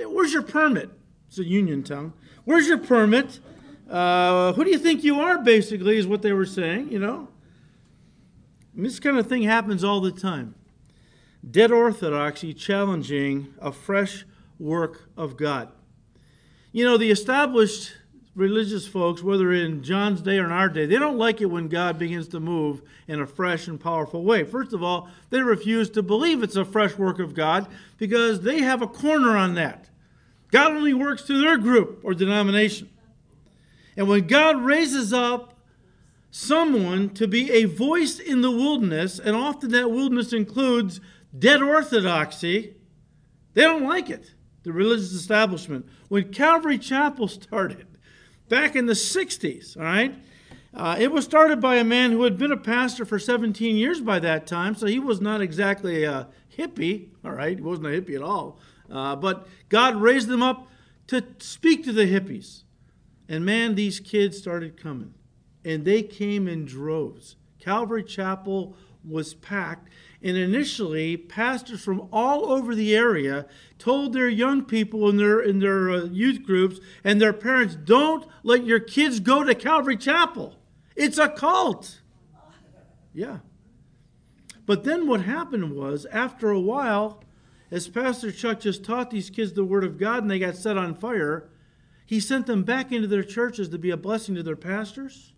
Where's 0.05 0.33
your 0.33 0.43
permit? 0.43 0.91
It's 1.29 1.39
a 1.39 1.45
union 1.45 1.83
tongue. 1.83 2.13
Where's 2.45 2.69
your 2.69 2.79
permit? 2.79 3.41
Uh, 3.91 4.53
who 4.53 4.65
do 4.65 4.71
you 4.71 4.79
think 4.79 5.05
you 5.05 5.21
are? 5.21 5.39
Basically, 5.39 5.97
is 5.97 6.07
what 6.07 6.23
they 6.23 6.33
were 6.33 6.47
saying. 6.47 6.93
You 6.93 6.99
know, 6.99 7.29
this 8.75 9.01
kind 9.01 9.19
of 9.19 9.27
thing 9.27 9.43
happens 9.43 9.83
all 9.83 10.01
the 10.01 10.13
time. 10.13 10.55
Dead 11.49 11.71
orthodoxy 11.71 12.53
challenging 12.53 13.55
a 13.61 13.73
fresh 13.73 14.25
work 14.59 15.09
of 15.17 15.37
God. 15.37 15.71
You 16.73 16.85
know, 16.85 16.97
the 16.97 17.11
established 17.11 17.96
religious 18.37 18.87
folks, 18.87 19.23
whether 19.23 19.51
in 19.51 19.83
John's 19.83 20.21
day 20.21 20.39
or 20.39 20.45
in 20.45 20.53
our 20.53 20.69
day, 20.69 20.85
they 20.85 20.99
don't 20.99 21.17
like 21.17 21.41
it 21.41 21.47
when 21.47 21.69
God 21.69 21.99
begins 21.99 22.29
to 22.29 22.39
move 22.39 22.83
in 23.09 23.21
a 23.21 23.27
fresh 23.27 23.67
and 23.67 23.81
powerful 23.81 24.23
way. 24.23 24.45
First 24.45 24.75
of 24.75 24.83
all, 24.83 25.09
they 25.31 25.41
refuse 25.41 25.89
to 25.91 26.03
believe 26.03 26.43
it's 26.43 26.55
a 26.55 26.65
fresh 26.65 26.97
work 26.97 27.19
of 27.19 27.35
God 27.35 27.67
because 27.97 28.43
they 28.43 28.61
have 28.61 28.83
a 28.83 28.87
corner 28.87 29.37
on 29.37 29.55
that. 29.55 29.89
God 30.53 30.73
only 30.73 30.93
works 30.93 31.23
through 31.23 31.41
their 31.41 31.57
group 31.57 32.01
or 32.05 32.13
denomination. 32.13 32.91
And 33.97 34.07
when 34.07 34.27
God 34.27 34.63
raises 34.63 35.15
up 35.15 35.55
someone 36.31 37.09
to 37.15 37.27
be 37.27 37.51
a 37.51 37.65
voice 37.65 38.19
in 38.19 38.43
the 38.43 38.51
wilderness, 38.51 39.19
and 39.19 39.35
often 39.35 39.71
that 39.71 39.91
wilderness 39.91 40.35
includes 40.35 41.01
dead 41.37 41.63
orthodoxy, 41.63 42.75
they 43.55 43.63
don't 43.63 43.85
like 43.85 44.11
it, 44.11 44.35
the 44.63 44.73
religious 44.73 45.13
establishment. 45.13 45.87
When 46.09 46.31
Calvary 46.31 46.77
Chapel 46.77 47.29
started, 47.29 47.87
back 48.49 48.77
in 48.77 48.87
the 48.87 48.93
60s, 48.93 49.77
all 49.77 49.83
right? 49.83 50.15
Uh, 50.75 50.97
it 50.99 51.11
was 51.11 51.25
started 51.25 51.61
by 51.61 51.77
a 51.77 51.85
man 51.85 52.13
who 52.13 52.23
had 52.25 52.37
been 52.37 52.53
a 52.53 52.57
pastor 52.57 53.05
for 53.05 53.19
17 53.19 53.77
years 53.77 54.01
by 54.01 54.19
that 54.19 54.47
time, 54.47 54.75
so 54.75 54.87
he 54.87 54.99
was 54.99 55.21
not 55.21 55.41
exactly 55.41 56.05
a 56.05 56.29
hippie, 56.57 57.09
all 57.25 57.33
right? 57.33 57.57
He 57.57 57.63
wasn't 57.63 57.87
a 57.87 57.91
hippie 57.91 58.15
at 58.15 58.23
all. 58.23 58.59
Uh, 58.91 59.17
but 59.17 59.49
God 59.69 59.97
raised 59.97 60.29
them 60.29 60.43
up 60.43 60.69
to 61.09 61.25
speak 61.39 61.85
to 61.85 61.93
the 61.93 62.07
hippies. 62.07 62.63
And 63.29 63.45
man, 63.45 63.75
these 63.75 64.01
kids 64.01 64.39
started 64.39 64.81
coming. 64.81 65.15
And 65.65 65.85
they 65.85 66.03
came 66.03 66.47
in 66.47 66.65
droves. 66.65 67.37
Calvary 67.59 68.05
Chapel 68.05 68.77
was 69.05 69.35
packed. 69.35 69.89
And 70.23 70.37
initially, 70.37 71.17
pastors 71.17 71.83
from 71.83 72.09
all 72.13 72.51
over 72.51 72.75
the 72.75 72.97
area 72.97 73.47
told 73.79 74.13
their 74.13 74.29
young 74.29 74.65
people 74.65 75.09
in 75.09 75.17
their, 75.17 75.41
in 75.41 75.59
their 75.59 75.91
uh, 75.91 76.05
youth 76.05 76.43
groups 76.43 76.81
and 77.05 77.21
their 77.21 77.35
parents 77.35 77.77
don't 77.77 78.27
let 78.43 78.65
your 78.65 78.81
kids 78.81 79.21
go 79.21 79.45
to 79.45 79.55
Calvary 79.55 79.97
Chapel. 79.97 80.57
It's 80.97 81.19
a 81.19 81.29
cult. 81.29 82.01
Yeah. 83.13 83.39
But 84.65 84.85
then 84.85 85.07
what 85.07 85.23
happened 85.23 85.77
was, 85.77 86.07
after 86.07 86.51
a 86.51 86.61
while, 86.61 87.23
as 87.71 87.89
Pastor 87.89 88.33
Chuck 88.33 88.61
just 88.61 88.85
taught 88.85 89.11
these 89.11 89.31
kids 89.31 89.53
the 89.53 89.65
Word 89.65 89.85
of 89.85 89.99
God 89.99 90.23
and 90.23 90.31
they 90.31 90.39
got 90.39 90.57
set 90.57 90.77
on 90.77 90.95
fire, 90.95 91.49
he 92.05 92.21
sent 92.21 92.47
them 92.47 92.63
back 92.63 92.93
into 92.93 93.09
their 93.09 93.23
churches 93.23 93.69
to 93.69 93.79
be 93.79 93.91
a 93.91 93.97
blessing 93.97 94.35
to 94.35 94.43
their 94.43 94.57
pastors, 94.57 95.33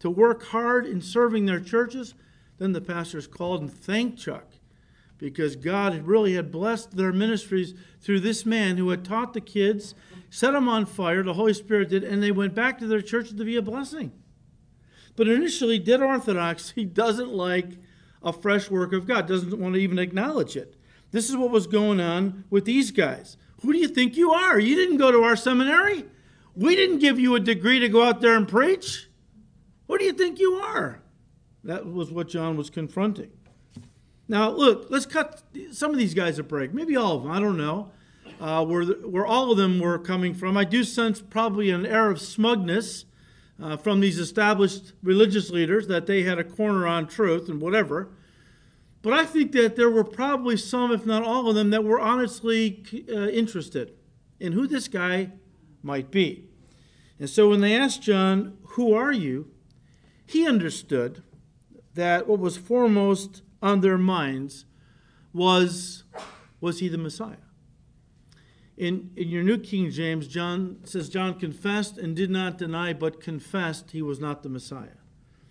to 0.00 0.10
work 0.10 0.42
hard 0.44 0.86
in 0.86 1.00
serving 1.00 1.46
their 1.46 1.60
churches. 1.60 2.14
Then 2.62 2.74
the 2.74 2.80
pastors 2.80 3.26
called 3.26 3.60
and 3.60 3.72
thanked 3.72 4.20
Chuck 4.20 4.44
because 5.18 5.56
God 5.56 6.06
really 6.06 6.34
had 6.34 6.52
blessed 6.52 6.96
their 6.96 7.12
ministries 7.12 7.74
through 8.00 8.20
this 8.20 8.46
man 8.46 8.76
who 8.76 8.90
had 8.90 9.04
taught 9.04 9.34
the 9.34 9.40
kids, 9.40 9.96
set 10.30 10.52
them 10.52 10.68
on 10.68 10.86
fire, 10.86 11.24
the 11.24 11.34
Holy 11.34 11.54
Spirit 11.54 11.88
did, 11.88 12.04
and 12.04 12.22
they 12.22 12.30
went 12.30 12.54
back 12.54 12.78
to 12.78 12.86
their 12.86 13.02
churches 13.02 13.32
to 13.32 13.44
be 13.44 13.56
a 13.56 13.62
blessing. 13.62 14.12
But 15.16 15.26
initially, 15.26 15.80
dead 15.80 16.02
orthodox, 16.02 16.70
he 16.76 16.84
doesn't 16.84 17.32
like 17.32 17.78
a 18.22 18.32
fresh 18.32 18.70
work 18.70 18.92
of 18.92 19.08
God, 19.08 19.26
doesn't 19.26 19.58
want 19.58 19.74
to 19.74 19.80
even 19.80 19.98
acknowledge 19.98 20.54
it. 20.54 20.76
This 21.10 21.28
is 21.28 21.36
what 21.36 21.50
was 21.50 21.66
going 21.66 21.98
on 21.98 22.44
with 22.48 22.64
these 22.64 22.92
guys. 22.92 23.36
Who 23.62 23.72
do 23.72 23.80
you 23.80 23.88
think 23.88 24.16
you 24.16 24.30
are? 24.30 24.60
You 24.60 24.76
didn't 24.76 24.98
go 24.98 25.10
to 25.10 25.24
our 25.24 25.34
seminary. 25.34 26.04
We 26.54 26.76
didn't 26.76 27.00
give 27.00 27.18
you 27.18 27.34
a 27.34 27.40
degree 27.40 27.80
to 27.80 27.88
go 27.88 28.04
out 28.04 28.20
there 28.20 28.36
and 28.36 28.46
preach. 28.46 29.08
Who 29.88 29.98
do 29.98 30.04
you 30.04 30.12
think 30.12 30.38
you 30.38 30.54
are? 30.54 31.01
That 31.64 31.86
was 31.86 32.10
what 32.10 32.28
John 32.28 32.56
was 32.56 32.70
confronting. 32.70 33.30
Now, 34.28 34.50
look, 34.50 34.86
let's 34.90 35.06
cut 35.06 35.42
some 35.70 35.90
of 35.90 35.98
these 35.98 36.14
guys 36.14 36.38
a 36.38 36.42
break. 36.42 36.72
Maybe 36.72 36.96
all 36.96 37.16
of 37.16 37.22
them. 37.22 37.32
I 37.32 37.40
don't 37.40 37.56
know 37.56 37.90
uh, 38.40 38.64
where, 38.64 38.84
where 38.84 39.26
all 39.26 39.50
of 39.50 39.56
them 39.56 39.78
were 39.78 39.98
coming 39.98 40.34
from. 40.34 40.56
I 40.56 40.64
do 40.64 40.84
sense 40.84 41.20
probably 41.20 41.70
an 41.70 41.86
air 41.86 42.10
of 42.10 42.20
smugness 42.20 43.04
uh, 43.62 43.76
from 43.76 44.00
these 44.00 44.18
established 44.18 44.92
religious 45.02 45.50
leaders 45.50 45.86
that 45.86 46.06
they 46.06 46.22
had 46.22 46.38
a 46.38 46.44
corner 46.44 46.86
on 46.86 47.06
truth 47.06 47.48
and 47.48 47.60
whatever. 47.60 48.10
But 49.00 49.12
I 49.12 49.24
think 49.24 49.52
that 49.52 49.76
there 49.76 49.90
were 49.90 50.04
probably 50.04 50.56
some, 50.56 50.92
if 50.92 51.06
not 51.06 51.22
all 51.22 51.48
of 51.48 51.54
them, 51.54 51.70
that 51.70 51.84
were 51.84 52.00
honestly 52.00 52.84
uh, 53.12 53.28
interested 53.28 53.92
in 54.40 54.52
who 54.52 54.66
this 54.66 54.88
guy 54.88 55.30
might 55.82 56.10
be. 56.10 56.48
And 57.18 57.28
so 57.28 57.48
when 57.50 57.60
they 57.60 57.76
asked 57.76 58.02
John, 58.02 58.58
Who 58.70 58.94
are 58.94 59.12
you? 59.12 59.50
he 60.24 60.46
understood 60.46 61.22
that 61.94 62.26
what 62.26 62.38
was 62.38 62.56
foremost 62.56 63.42
on 63.60 63.80
their 63.80 63.98
minds 63.98 64.64
was 65.32 66.04
was 66.60 66.78
he 66.78 66.88
the 66.88 66.98
Messiah? 66.98 67.36
In, 68.76 69.10
in 69.16 69.28
your 69.28 69.42
New 69.42 69.58
King 69.58 69.90
James, 69.90 70.26
John 70.26 70.78
says, 70.84 71.08
John 71.08 71.38
confessed 71.38 71.98
and 71.98 72.16
did 72.16 72.30
not 72.30 72.56
deny, 72.56 72.92
but 72.92 73.20
confessed 73.20 73.90
he 73.90 74.00
was 74.00 74.18
not 74.18 74.42
the 74.42 74.48
Messiah. 74.48 74.96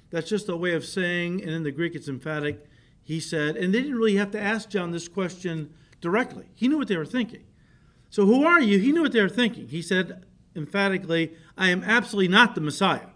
That's 0.09 0.29
just 0.29 0.49
a 0.49 0.55
way 0.55 0.73
of 0.73 0.85
saying, 0.85 1.41
and 1.41 1.51
in 1.51 1.63
the 1.63 1.71
Greek 1.71 1.95
it's 1.95 2.07
emphatic, 2.07 2.65
he 3.03 3.19
said, 3.19 3.55
and 3.55 3.73
they 3.73 3.81
didn't 3.81 3.97
really 3.97 4.15
have 4.15 4.31
to 4.31 4.39
ask 4.39 4.69
John 4.69 4.91
this 4.91 5.07
question 5.07 5.73
directly. 5.99 6.47
He 6.55 6.67
knew 6.67 6.77
what 6.77 6.87
they 6.87 6.97
were 6.97 7.05
thinking. 7.05 7.43
So, 8.09 8.25
who 8.25 8.43
are 8.43 8.59
you? 8.59 8.79
He 8.79 8.91
knew 8.91 9.01
what 9.01 9.13
they 9.13 9.21
were 9.21 9.29
thinking. 9.29 9.69
He 9.69 9.81
said 9.81 10.25
emphatically, 10.55 11.33
I 11.57 11.69
am 11.69 11.83
absolutely 11.83 12.27
not 12.27 12.55
the 12.55 12.61
Messiah. 12.61 13.07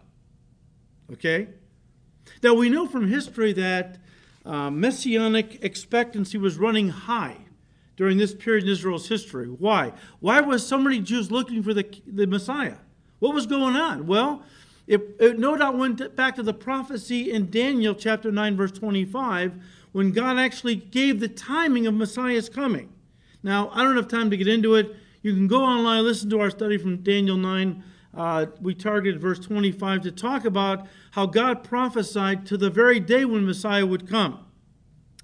Okay? 1.11 1.49
Now, 2.43 2.53
we 2.53 2.69
know 2.69 2.87
from 2.87 3.07
history 3.07 3.53
that 3.53 3.97
uh, 4.45 4.69
messianic 4.69 5.63
expectancy 5.63 6.37
was 6.37 6.57
running 6.57 6.89
high 6.89 7.37
during 7.97 8.17
this 8.17 8.33
period 8.33 8.65
in 8.65 8.69
Israel's 8.69 9.07
history. 9.07 9.47
Why? 9.47 9.93
Why 10.19 10.41
was 10.41 10.65
so 10.65 10.77
many 10.77 10.99
Jews 10.99 11.31
looking 11.31 11.63
for 11.63 11.73
the, 11.73 11.85
the 12.05 12.27
Messiah? 12.27 12.77
What 13.19 13.33
was 13.33 13.47
going 13.47 13.75
on? 13.75 14.05
Well, 14.05 14.43
it, 14.87 15.15
it 15.19 15.39
no 15.39 15.57
doubt 15.57 15.77
went 15.77 16.15
back 16.15 16.35
to 16.35 16.43
the 16.43 16.53
prophecy 16.53 17.31
in 17.31 17.49
Daniel 17.49 17.95
chapter 17.95 18.31
9, 18.31 18.55
verse 18.55 18.71
25, 18.71 19.53
when 19.93 20.11
God 20.11 20.37
actually 20.37 20.75
gave 20.75 21.19
the 21.19 21.27
timing 21.27 21.87
of 21.87 21.93
Messiah's 21.93 22.49
coming. 22.49 22.93
Now, 23.41 23.69
I 23.73 23.83
don't 23.83 23.95
have 23.95 24.07
time 24.07 24.29
to 24.29 24.37
get 24.37 24.47
into 24.47 24.75
it. 24.75 24.95
You 25.21 25.33
can 25.33 25.47
go 25.47 25.63
online, 25.63 26.03
listen 26.03 26.29
to 26.31 26.39
our 26.39 26.51
study 26.51 26.77
from 26.77 26.97
Daniel 26.97 27.37
9. 27.37 27.83
Uh, 28.15 28.45
we 28.61 28.73
targeted 28.73 29.21
verse 29.21 29.39
25 29.39 30.01
to 30.01 30.11
talk 30.11 30.45
about 30.45 30.87
how 31.11 31.25
God 31.25 31.63
prophesied 31.63 32.45
to 32.47 32.57
the 32.57 32.69
very 32.69 32.99
day 32.99 33.25
when 33.25 33.45
Messiah 33.45 33.85
would 33.85 34.07
come, 34.09 34.45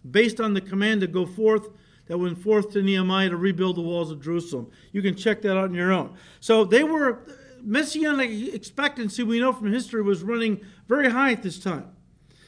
based 0.10 0.42
on 0.42 0.54
the 0.54 0.62
command 0.62 1.02
to 1.02 1.08
go 1.08 1.26
forth 1.26 1.70
that 2.08 2.18
went 2.18 2.38
forth 2.38 2.72
to 2.72 2.82
Nehemiah 2.82 3.30
to 3.30 3.38
rebuild 3.38 3.78
the 3.78 3.82
walls 3.82 4.12
of 4.12 4.22
Jerusalem. 4.22 4.70
You 4.92 5.02
can 5.02 5.16
check 5.16 5.42
that 5.44 5.58
out 5.58 5.70
on 5.70 5.74
your 5.74 5.94
own. 5.94 6.16
So 6.42 6.66
they 6.66 6.84
were 6.84 7.20
messianic 7.64 8.54
expectancy, 8.54 9.24
we 9.24 9.40
know 9.40 9.54
from 9.54 9.72
history, 9.72 10.02
was 10.02 10.22
running 10.24 10.60
very 10.88 11.10
high 11.10 11.32
at 11.32 11.44
this 11.44 11.60
time. 11.60 11.88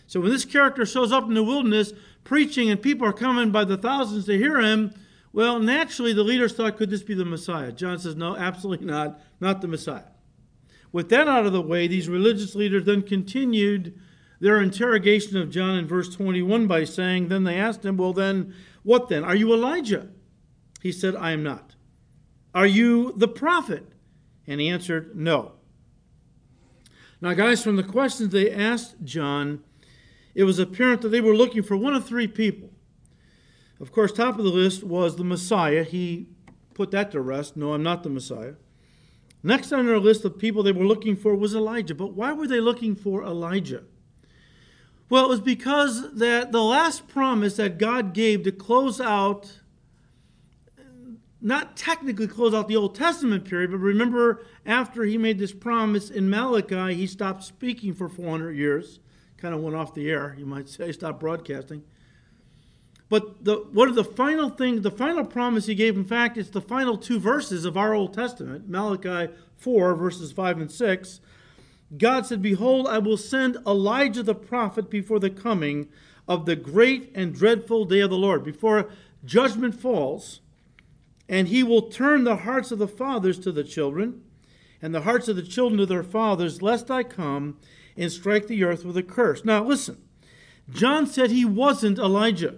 So 0.05 0.19
when 0.19 0.31
this 0.31 0.43
character 0.43 0.85
shows 0.85 1.11
up 1.11 1.23
in 1.25 1.33
the 1.33 1.43
wilderness 1.43 1.93
preaching 2.23 2.69
and 2.69 2.81
people 2.81 3.07
are 3.07 3.13
coming 3.13 3.51
by 3.51 3.63
the 3.63 3.77
thousands 3.77 4.25
to 4.25 4.37
hear 4.37 4.59
him, 4.59 4.93
well, 5.31 5.59
naturally 5.59 6.13
the 6.13 6.23
leaders 6.23 6.53
thought, 6.53 6.77
could 6.77 6.89
this 6.89 7.03
be 7.03 7.13
the 7.13 7.25
Messiah? 7.25 7.71
John 7.71 7.97
says, 7.99 8.15
no, 8.15 8.35
absolutely 8.35 8.85
not, 8.85 9.19
not 9.39 9.61
the 9.61 9.67
Messiah. 9.67 10.03
With 10.93 11.09
that 11.09 11.27
out 11.27 11.45
of 11.45 11.51
the 11.51 11.61
way, 11.61 11.87
these 11.87 12.07
religious 12.07 12.55
leaders 12.55 12.85
then 12.85 13.01
continued 13.01 13.99
their 14.39 14.61
interrogation 14.61 15.37
of 15.37 15.49
John 15.49 15.75
in 15.75 15.87
verse 15.87 16.15
21 16.15 16.67
by 16.67 16.83
saying, 16.83 17.27
Then 17.27 17.43
they 17.43 17.57
asked 17.57 17.83
him, 17.83 17.97
Well, 17.97 18.13
then, 18.13 18.53
what 18.83 19.09
then? 19.09 19.23
Are 19.23 19.35
you 19.35 19.51
Elijah? 19.51 20.09
He 20.81 20.91
said, 20.91 21.15
I 21.15 21.31
am 21.31 21.43
not. 21.43 21.75
Are 22.53 22.67
you 22.67 23.13
the 23.17 23.27
prophet? 23.27 23.93
And 24.45 24.61
he 24.61 24.69
answered, 24.69 25.15
No. 25.15 25.53
Now, 27.19 27.33
guys, 27.33 27.63
from 27.63 27.75
the 27.75 27.83
questions 27.83 28.31
they 28.31 28.51
asked 28.51 28.95
John, 29.03 29.63
it 30.35 30.43
was 30.43 30.59
apparent 30.59 31.01
that 31.01 31.09
they 31.09 31.21
were 31.21 31.35
looking 31.35 31.63
for 31.63 31.75
one 31.75 31.95
of 31.95 32.05
three 32.05 32.27
people. 32.27 32.69
Of 33.79 33.91
course, 33.91 34.11
top 34.11 34.37
of 34.37 34.43
the 34.43 34.51
list 34.51 34.83
was 34.83 35.15
the 35.15 35.23
Messiah. 35.23 35.83
He 35.83 36.27
put 36.75 36.91
that 36.91 37.11
to 37.13 37.21
rest. 37.21 37.57
No, 37.57 37.73
I'm 37.73 37.81
not 37.81 38.03
the 38.03 38.09
Messiah. 38.09 38.53
Next 39.43 39.73
on 39.73 39.85
their 39.85 39.99
list 39.99 40.23
of 40.23 40.39
people 40.39 40.63
they 40.63 40.71
were 40.71 40.85
looking 40.85 41.17
for 41.17 41.35
was 41.35 41.53
Elijah. 41.53 41.93
But 41.93 42.13
why 42.13 42.31
were 42.31 42.47
they 42.47 42.61
looking 42.61 42.95
for 42.95 43.23
Elijah? 43.23 43.83
Well, 45.09 45.25
it 45.25 45.29
was 45.29 45.41
because 45.41 46.13
that 46.15 46.51
the 46.53 46.63
last 46.63 47.07
promise 47.07 47.57
that 47.57 47.77
God 47.77 48.13
gave 48.13 48.43
to 48.43 48.51
close 48.51 49.01
out 49.01 49.59
not 51.43 51.75
technically 51.75 52.25
close 52.25 52.53
out 52.53 52.69
the 52.69 52.77
Old 52.77 52.95
Testament 52.95 53.43
period, 53.43 53.69
but 53.69 53.77
remember 53.79 54.45
after 54.65 55.03
he 55.03 55.17
made 55.17 55.37
this 55.37 55.51
promise 55.51 56.09
in 56.09 56.29
Malachi, 56.29 56.95
he 56.95 57.05
stopped 57.05 57.43
speaking 57.43 57.93
for 57.93 58.07
400 58.07 58.53
years. 58.53 59.01
Kind 59.35 59.53
of 59.53 59.59
went 59.59 59.75
off 59.75 59.93
the 59.93 60.09
air, 60.09 60.35
you 60.39 60.45
might 60.45 60.69
say, 60.69 60.93
stopped 60.93 61.19
broadcasting. 61.19 61.83
But 63.13 63.45
the, 63.45 63.57
one 63.57 63.89
of 63.89 63.93
the 63.93 64.03
final 64.03 64.49
things, 64.49 64.81
the 64.81 64.89
final 64.89 65.23
promise 65.23 65.67
he 65.67 65.75
gave, 65.75 65.95
in 65.95 66.03
fact, 66.03 66.35
it's 66.35 66.49
the 66.49 66.59
final 66.59 66.97
two 66.97 67.19
verses 67.19 67.63
of 67.63 67.77
our 67.77 67.93
Old 67.93 68.11
Testament, 68.11 68.67
Malachi 68.67 69.31
4, 69.57 69.93
verses 69.93 70.31
5 70.31 70.61
and 70.61 70.71
6. 70.71 71.19
God 71.95 72.25
said, 72.25 72.41
Behold, 72.41 72.87
I 72.87 72.97
will 72.97 73.17
send 73.17 73.57
Elijah 73.67 74.23
the 74.23 74.33
prophet 74.33 74.89
before 74.89 75.19
the 75.19 75.29
coming 75.29 75.89
of 76.27 76.47
the 76.47 76.55
great 76.55 77.11
and 77.13 77.35
dreadful 77.35 77.85
day 77.85 77.99
of 77.99 78.09
the 78.09 78.17
Lord, 78.17 78.43
before 78.43 78.89
judgment 79.23 79.79
falls 79.79 80.39
and 81.29 81.49
he 81.49 81.61
will 81.61 81.83
turn 81.83 82.23
the 82.23 82.37
hearts 82.37 82.71
of 82.71 82.79
the 82.79 82.87
fathers 82.87 83.37
to 83.41 83.51
the 83.51 83.63
children, 83.63 84.23
and 84.81 84.91
the 84.91 85.01
hearts 85.01 85.27
of 85.27 85.35
the 85.35 85.43
children 85.43 85.77
to 85.77 85.85
their 85.85 86.01
fathers, 86.01 86.63
lest 86.63 86.89
I 86.89 87.03
come 87.03 87.59
and 87.95 88.11
strike 88.11 88.47
the 88.47 88.63
earth 88.63 88.83
with 88.83 88.97
a 88.97 89.03
curse. 89.03 89.45
Now, 89.45 89.63
listen. 89.63 90.01
John 90.67 91.05
said 91.05 91.29
he 91.29 91.45
wasn't 91.45 91.99
Elijah. 91.99 92.55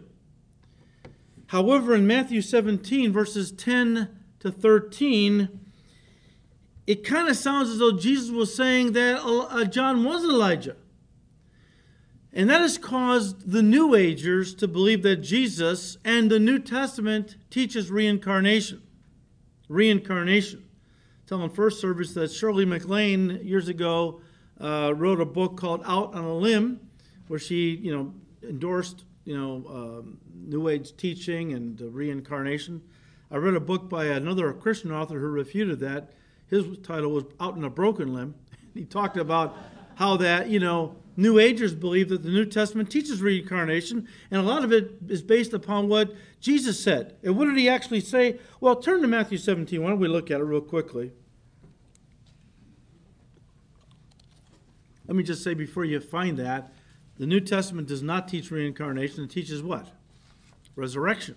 However, 1.47 1.95
in 1.95 2.07
Matthew 2.07 2.41
17, 2.41 3.11
verses 3.11 3.51
10 3.51 4.09
to 4.39 4.51
13, 4.51 5.59
it 6.87 7.03
kind 7.03 7.27
of 7.27 7.35
sounds 7.35 7.69
as 7.69 7.79
though 7.79 7.97
Jesus 7.97 8.31
was 8.31 8.55
saying 8.55 8.93
that 8.93 9.21
uh, 9.23 9.65
John 9.65 10.03
was 10.03 10.23
Elijah. 10.23 10.75
And 12.31 12.49
that 12.49 12.61
has 12.61 12.77
caused 12.77 13.49
the 13.49 13.63
New 13.63 13.95
Agers 13.95 14.53
to 14.55 14.67
believe 14.67 15.03
that 15.03 15.17
Jesus 15.17 15.97
and 16.03 16.29
the 16.29 16.39
New 16.39 16.59
Testament 16.59 17.37
teaches 17.49 17.89
reincarnation. 17.89 18.83
Reincarnation. 19.69 20.65
Telling 21.27 21.49
first 21.49 21.79
service 21.79 22.13
that 22.13 22.31
Shirley 22.31 22.65
MacLaine 22.65 23.39
years 23.41 23.69
ago 23.69 24.19
uh, 24.59 24.93
wrote 24.93 25.21
a 25.21 25.25
book 25.25 25.57
called 25.57 25.81
Out 25.85 26.13
on 26.13 26.25
a 26.25 26.35
Limb, 26.35 26.81
where 27.27 27.39
she, 27.39 27.69
you 27.75 27.95
know, 27.95 28.13
endorsed, 28.47 29.05
you 29.25 29.35
know, 29.35 29.65
um, 29.67 30.17
New 30.33 30.69
Age 30.69 30.95
teaching 30.95 31.53
and 31.53 31.81
uh, 31.81 31.85
reincarnation. 31.89 32.81
I 33.31 33.37
read 33.37 33.55
a 33.55 33.59
book 33.59 33.89
by 33.89 34.05
another 34.05 34.53
Christian 34.53 34.91
author 34.91 35.19
who 35.19 35.27
refuted 35.27 35.79
that. 35.79 36.13
His 36.47 36.77
title 36.83 37.11
was 37.11 37.25
Out 37.39 37.57
in 37.57 37.63
a 37.63 37.69
Broken 37.69 38.13
Limb. 38.13 38.35
He 38.73 38.83
talked 38.83 39.15
about 39.15 39.55
how 39.95 40.17
that, 40.17 40.49
you 40.49 40.59
know, 40.59 40.97
New 41.15 41.39
Agers 41.39 41.73
believe 41.73 42.09
that 42.09 42.23
the 42.23 42.29
New 42.29 42.43
Testament 42.43 42.91
teaches 42.91 43.21
reincarnation, 43.21 44.05
and 44.29 44.41
a 44.41 44.43
lot 44.43 44.65
of 44.65 44.73
it 44.73 44.97
is 45.07 45.21
based 45.21 45.53
upon 45.53 45.87
what 45.87 46.13
Jesus 46.41 46.83
said. 46.83 47.15
And 47.23 47.37
what 47.37 47.45
did 47.45 47.57
he 47.57 47.69
actually 47.69 48.01
say? 48.01 48.37
Well, 48.59 48.75
turn 48.75 49.01
to 49.01 49.07
Matthew 49.07 49.37
17. 49.37 49.81
Why 49.81 49.89
don't 49.89 49.99
we 49.99 50.09
look 50.09 50.29
at 50.29 50.41
it 50.41 50.43
real 50.43 50.59
quickly? 50.59 51.13
Let 55.07 55.15
me 55.15 55.23
just 55.23 55.41
say 55.41 55.53
before 55.53 55.85
you 55.85 56.01
find 56.01 56.37
that, 56.37 56.73
the 57.17 57.25
New 57.25 57.39
Testament 57.39 57.87
does 57.87 58.01
not 58.01 58.27
teach 58.27 58.51
reincarnation. 58.51 59.23
It 59.23 59.29
teaches 59.29 59.63
what? 59.63 59.87
Resurrection. 60.75 61.35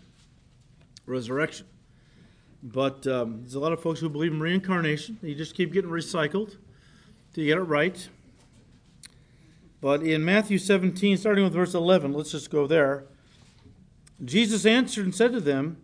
Resurrection. 1.06 1.66
But 2.62 3.06
um, 3.06 3.40
there's 3.42 3.54
a 3.54 3.61
lot 3.61 3.73
of 3.73 3.80
folks 3.80 4.00
who 4.00 4.08
believe 4.08 4.32
in 4.32 4.40
reincarnation. 4.40 5.18
You 5.23 5.35
just 5.35 5.54
keep 5.54 5.73
getting 5.73 5.90
recycled 5.90 6.56
you 7.38 7.47
get 7.47 7.58
it 7.58 7.62
right. 7.62 8.08
But 9.80 10.02
in 10.02 10.25
Matthew 10.25 10.58
17, 10.58 11.16
starting 11.16 11.44
with 11.44 11.52
verse 11.52 11.75
11, 11.75 12.12
let's 12.12 12.32
just 12.32 12.50
go 12.50 12.66
there. 12.66 13.04
Jesus 14.25 14.66
answered 14.66 15.04
and 15.04 15.14
said 15.14 15.32
to 15.32 15.40
them, 15.40 15.76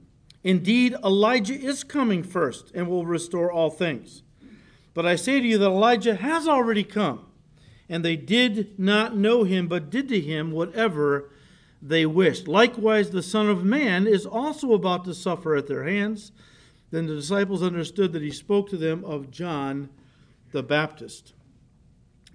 Indeed, 0.42 0.94
Elijah 1.04 1.54
is 1.54 1.84
coming 1.84 2.22
first 2.22 2.72
and 2.74 2.88
will 2.88 3.06
restore 3.06 3.50
all 3.52 3.70
things. 3.70 4.22
But 4.92 5.06
I 5.06 5.16
say 5.16 5.40
to 5.40 5.46
you 5.46 5.58
that 5.58 5.66
Elijah 5.66 6.16
has 6.16 6.48
already 6.48 6.84
come, 6.84 7.24
and 7.88 8.04
they 8.04 8.16
did 8.16 8.78
not 8.78 9.16
know 9.16 9.44
him, 9.44 9.68
but 9.68 9.90
did 9.90 10.08
to 10.08 10.20
him 10.20 10.50
whatever 10.50 11.30
they 11.82 12.06
wished. 12.06 12.48
Likewise, 12.48 13.10
the 13.10 13.22
Son 13.22 13.48
of 13.48 13.64
Man 13.64 14.06
is 14.06 14.24
also 14.24 14.72
about 14.72 15.04
to 15.04 15.14
suffer 15.14 15.54
at 15.54 15.66
their 15.66 15.84
hands. 15.84 16.32
Then 16.90 17.06
the 17.06 17.14
disciples 17.14 17.62
understood 17.62 18.12
that 18.12 18.22
he 18.22 18.30
spoke 18.30 18.70
to 18.70 18.76
them 18.76 19.04
of 19.04 19.30
John 19.30 19.90
the 20.52 20.62
Baptist. 20.62 21.34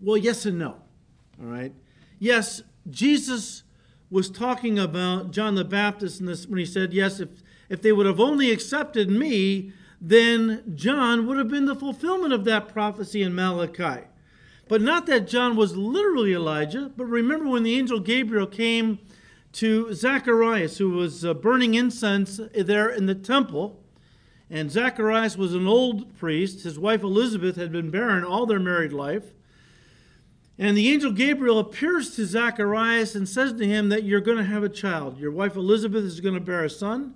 Well, 0.01 0.18
yes 0.18 0.46
and 0.46 0.60
no. 0.60 0.77
All 1.41 1.48
right. 1.48 1.74
Yes, 2.20 2.62
Jesus 2.89 3.63
was 4.12 4.29
talking 4.29 4.77
about 4.77 5.32
John 5.32 5.56
the 5.56 5.65
Baptist 5.65 6.25
this, 6.25 6.46
when 6.48 6.60
he 6.60 6.65
said, 6.65 6.94
Yes, 6.94 7.20
if, 7.20 7.29
if 7.70 7.82
they 7.82 7.91
would 7.91 8.06
have 8.06 8.20
only 8.20 8.51
accepted 8.51 9.10
me, 9.10 9.72
then 10.01 10.63
John 10.75 11.27
would 11.27 11.38
have 11.38 11.50
been 11.50 11.65
the 11.65 11.75
fulfillment 11.75 12.34
of 12.34 12.46
that 12.46 12.68
prophecy 12.68 13.22
in 13.22 13.36
Malachi. 13.36 14.06
But 14.69 14.81
not 14.81 15.07
that 15.07 15.27
John 15.27 15.57
was 15.57 15.75
literally 15.75 16.33
Elijah, 16.33 16.91
but 16.95 17.05
remember 17.05 17.49
when 17.49 17.63
the 17.63 17.77
angel 17.77 17.99
Gabriel 17.99 18.47
came 18.47 18.99
to 19.53 19.93
Zacharias, 19.95 20.77
who 20.77 20.91
was 20.91 21.25
uh, 21.25 21.33
burning 21.33 21.73
incense 21.73 22.39
there 22.55 22.88
in 22.88 23.07
the 23.07 23.15
temple. 23.15 23.83
And 24.47 24.71
Zacharias 24.71 25.35
was 25.38 25.55
an 25.55 25.67
old 25.67 26.15
priest. 26.17 26.63
His 26.63 26.77
wife 26.77 27.01
Elizabeth 27.01 27.55
had 27.55 27.71
been 27.71 27.89
barren 27.89 28.23
all 28.23 28.45
their 28.45 28.59
married 28.59 28.93
life. 28.93 29.33
And 30.59 30.77
the 30.77 30.89
angel 30.89 31.13
Gabriel 31.13 31.57
appears 31.57 32.15
to 32.15 32.25
Zacharias 32.25 33.15
and 33.15 33.27
says 33.27 33.53
to 33.53 33.65
him 33.65 33.89
that 33.89 34.03
you're 34.03 34.21
going 34.21 34.38
to 34.38 34.43
have 34.43 34.63
a 34.63 34.69
child. 34.69 35.17
Your 35.17 35.31
wife 35.31 35.55
Elizabeth 35.55 36.03
is 36.03 36.19
going 36.19 36.35
to 36.35 36.41
bear 36.41 36.65
a 36.65 36.69
son, 36.69 37.15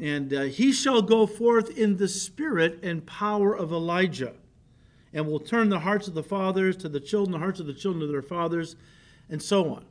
and 0.00 0.32
uh, 0.32 0.42
he 0.42 0.72
shall 0.72 1.02
go 1.02 1.26
forth 1.26 1.76
in 1.76 1.98
the 1.98 2.08
spirit 2.08 2.78
and 2.82 3.04
power 3.04 3.54
of 3.54 3.72
Elijah, 3.72 4.34
and 5.12 5.26
will 5.26 5.40
turn 5.40 5.68
the 5.68 5.80
hearts 5.80 6.08
of 6.08 6.14
the 6.14 6.22
fathers 6.22 6.76
to 6.78 6.88
the 6.88 7.00
children, 7.00 7.32
the 7.32 7.38
hearts 7.38 7.60
of 7.60 7.66
the 7.66 7.74
children 7.74 8.00
to 8.00 8.10
their 8.10 8.22
fathers, 8.22 8.76
and 9.28 9.42
so 9.42 9.74
on. 9.74 9.84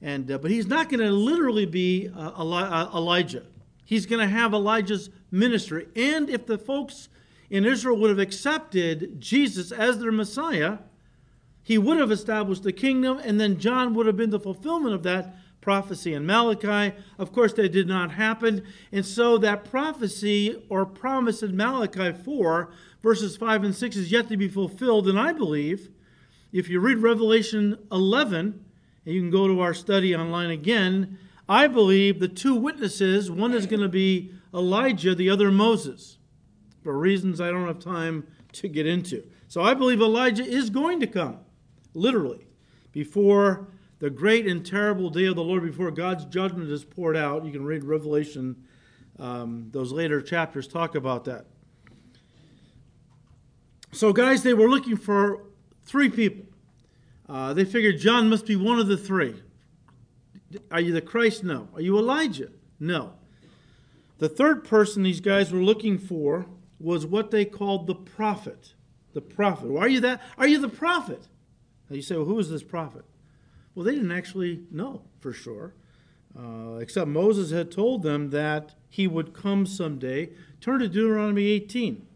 And 0.00 0.30
uh, 0.30 0.38
but 0.38 0.50
he's 0.50 0.66
not 0.66 0.88
going 0.88 1.00
to 1.00 1.10
literally 1.10 1.66
be 1.66 2.08
uh, 2.08 2.30
uh, 2.30 2.90
Elijah. 2.94 3.44
He's 3.84 4.06
going 4.06 4.20
to 4.20 4.32
have 4.32 4.52
Elijah's 4.52 5.10
ministry. 5.30 5.88
And 5.96 6.28
if 6.28 6.46
the 6.46 6.58
folks 6.58 7.08
in 7.50 7.64
Israel 7.64 7.96
would 7.96 8.10
have 8.10 8.18
accepted 8.18 9.20
Jesus 9.20 9.72
as 9.72 9.98
their 9.98 10.12
Messiah, 10.12 10.78
he 11.62 11.78
would 11.78 11.98
have 11.98 12.12
established 12.12 12.62
the 12.62 12.72
kingdom, 12.72 13.20
and 13.22 13.40
then 13.40 13.58
John 13.58 13.94
would 13.94 14.06
have 14.06 14.16
been 14.16 14.30
the 14.30 14.40
fulfillment 14.40 14.94
of 14.94 15.02
that 15.02 15.36
prophecy 15.60 16.14
in 16.14 16.24
Malachi. 16.24 16.96
Of 17.18 17.32
course, 17.32 17.52
that 17.54 17.72
did 17.72 17.88
not 17.88 18.12
happen. 18.12 18.64
And 18.92 19.04
so 19.04 19.36
that 19.38 19.70
prophecy 19.70 20.62
or 20.68 20.86
promise 20.86 21.42
in 21.42 21.56
Malachi 21.56 22.12
4, 22.12 22.70
verses 23.02 23.36
5 23.36 23.64
and 23.64 23.74
6, 23.74 23.96
is 23.96 24.12
yet 24.12 24.28
to 24.28 24.36
be 24.36 24.48
fulfilled. 24.48 25.08
And 25.08 25.18
I 25.18 25.32
believe, 25.32 25.90
if 26.52 26.68
you 26.68 26.80
read 26.80 26.98
Revelation 26.98 27.78
11, 27.90 28.64
and 29.04 29.14
you 29.14 29.20
can 29.20 29.30
go 29.30 29.46
to 29.46 29.60
our 29.60 29.74
study 29.74 30.14
online 30.14 30.50
again, 30.50 31.18
I 31.48 31.66
believe 31.66 32.20
the 32.20 32.28
two 32.28 32.54
witnesses, 32.54 33.30
one 33.30 33.54
is 33.54 33.66
going 33.66 33.80
to 33.80 33.88
be 33.88 34.32
Elijah, 34.52 35.14
the 35.14 35.30
other 35.30 35.50
Moses, 35.50 36.18
for 36.82 36.98
reasons 36.98 37.40
I 37.40 37.50
don't 37.50 37.66
have 37.66 37.78
time 37.78 38.26
to 38.52 38.68
get 38.68 38.86
into. 38.86 39.24
So 39.46 39.62
I 39.62 39.74
believe 39.74 40.00
Elijah 40.00 40.44
is 40.44 40.68
going 40.68 41.00
to 41.00 41.06
come 41.06 41.38
literally, 41.94 42.46
before 42.92 43.68
the 43.98 44.10
great 44.10 44.46
and 44.46 44.64
terrible 44.64 45.10
day 45.10 45.26
of 45.26 45.36
the 45.36 45.42
Lord, 45.42 45.62
before 45.62 45.90
God's 45.90 46.24
judgment 46.26 46.70
is 46.70 46.84
poured 46.84 47.16
out. 47.16 47.44
You 47.44 47.52
can 47.52 47.64
read 47.64 47.84
Revelation, 47.84 48.64
um, 49.18 49.68
those 49.72 49.90
later 49.92 50.20
chapters 50.20 50.68
talk 50.68 50.94
about 50.94 51.24
that. 51.24 51.46
So, 53.92 54.12
guys, 54.12 54.42
they 54.42 54.54
were 54.54 54.68
looking 54.68 54.96
for 54.96 55.44
three 55.84 56.10
people. 56.10 56.44
Uh, 57.28 57.52
they 57.54 57.64
figured 57.64 57.98
John 57.98 58.28
must 58.28 58.46
be 58.46 58.56
one 58.56 58.78
of 58.78 58.86
the 58.86 58.96
three. 58.96 59.42
Are 60.70 60.80
you 60.80 60.92
the 60.92 61.00
Christ? 61.00 61.44
No. 61.44 61.68
Are 61.74 61.80
you 61.80 61.98
Elijah? 61.98 62.50
No. 62.80 63.14
The 64.18 64.28
third 64.28 64.64
person 64.64 65.02
these 65.02 65.20
guys 65.20 65.52
were 65.52 65.62
looking 65.62 65.98
for 65.98 66.46
was 66.80 67.06
what 67.06 67.30
they 67.30 67.44
called 67.44 67.86
the 67.86 67.94
prophet. 67.94 68.74
The 69.14 69.20
prophet. 69.20 69.70
Well, 69.70 69.82
are 69.82 69.88
you 69.88 70.00
that? 70.00 70.22
Are 70.36 70.46
you 70.46 70.58
the 70.58 70.68
prophet? 70.68 71.28
Now 71.88 71.96
you 71.96 72.02
say, 72.02 72.16
well, 72.16 72.24
who 72.24 72.38
is 72.38 72.50
this 72.50 72.62
prophet? 72.62 73.04
Well, 73.74 73.84
they 73.84 73.94
didn't 73.94 74.12
actually 74.12 74.64
know 74.70 75.02
for 75.20 75.32
sure, 75.32 75.74
uh, 76.38 76.76
except 76.76 77.08
Moses 77.08 77.50
had 77.50 77.70
told 77.70 78.02
them 78.02 78.30
that 78.30 78.74
he 78.88 79.06
would 79.06 79.32
come 79.32 79.66
someday. 79.66 80.30
Turn 80.60 80.80
to 80.80 80.88
Deuteronomy 80.88 81.44
18. 81.44 82.07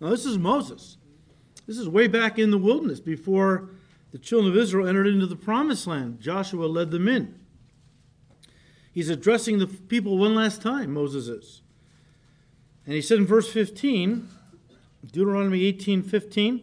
Now, 0.00 0.08
this 0.08 0.24
is 0.24 0.38
Moses. 0.38 0.96
This 1.66 1.78
is 1.78 1.88
way 1.88 2.08
back 2.08 2.38
in 2.38 2.50
the 2.50 2.58
wilderness 2.58 3.00
before 3.00 3.68
the 4.12 4.18
children 4.18 4.52
of 4.52 4.58
Israel 4.58 4.88
entered 4.88 5.06
into 5.06 5.26
the 5.26 5.36
promised 5.36 5.86
land. 5.86 6.20
Joshua 6.20 6.66
led 6.66 6.90
them 6.90 7.06
in. 7.06 7.38
He's 8.92 9.08
addressing 9.08 9.58
the 9.58 9.66
people 9.66 10.18
one 10.18 10.34
last 10.34 10.62
time, 10.62 10.92
Moses 10.92 11.28
is. 11.28 11.62
And 12.86 12.94
he 12.94 13.02
said 13.02 13.18
in 13.18 13.26
verse 13.26 13.52
15, 13.52 14.26
Deuteronomy 15.12 15.64
18 15.64 16.02
15, 16.02 16.62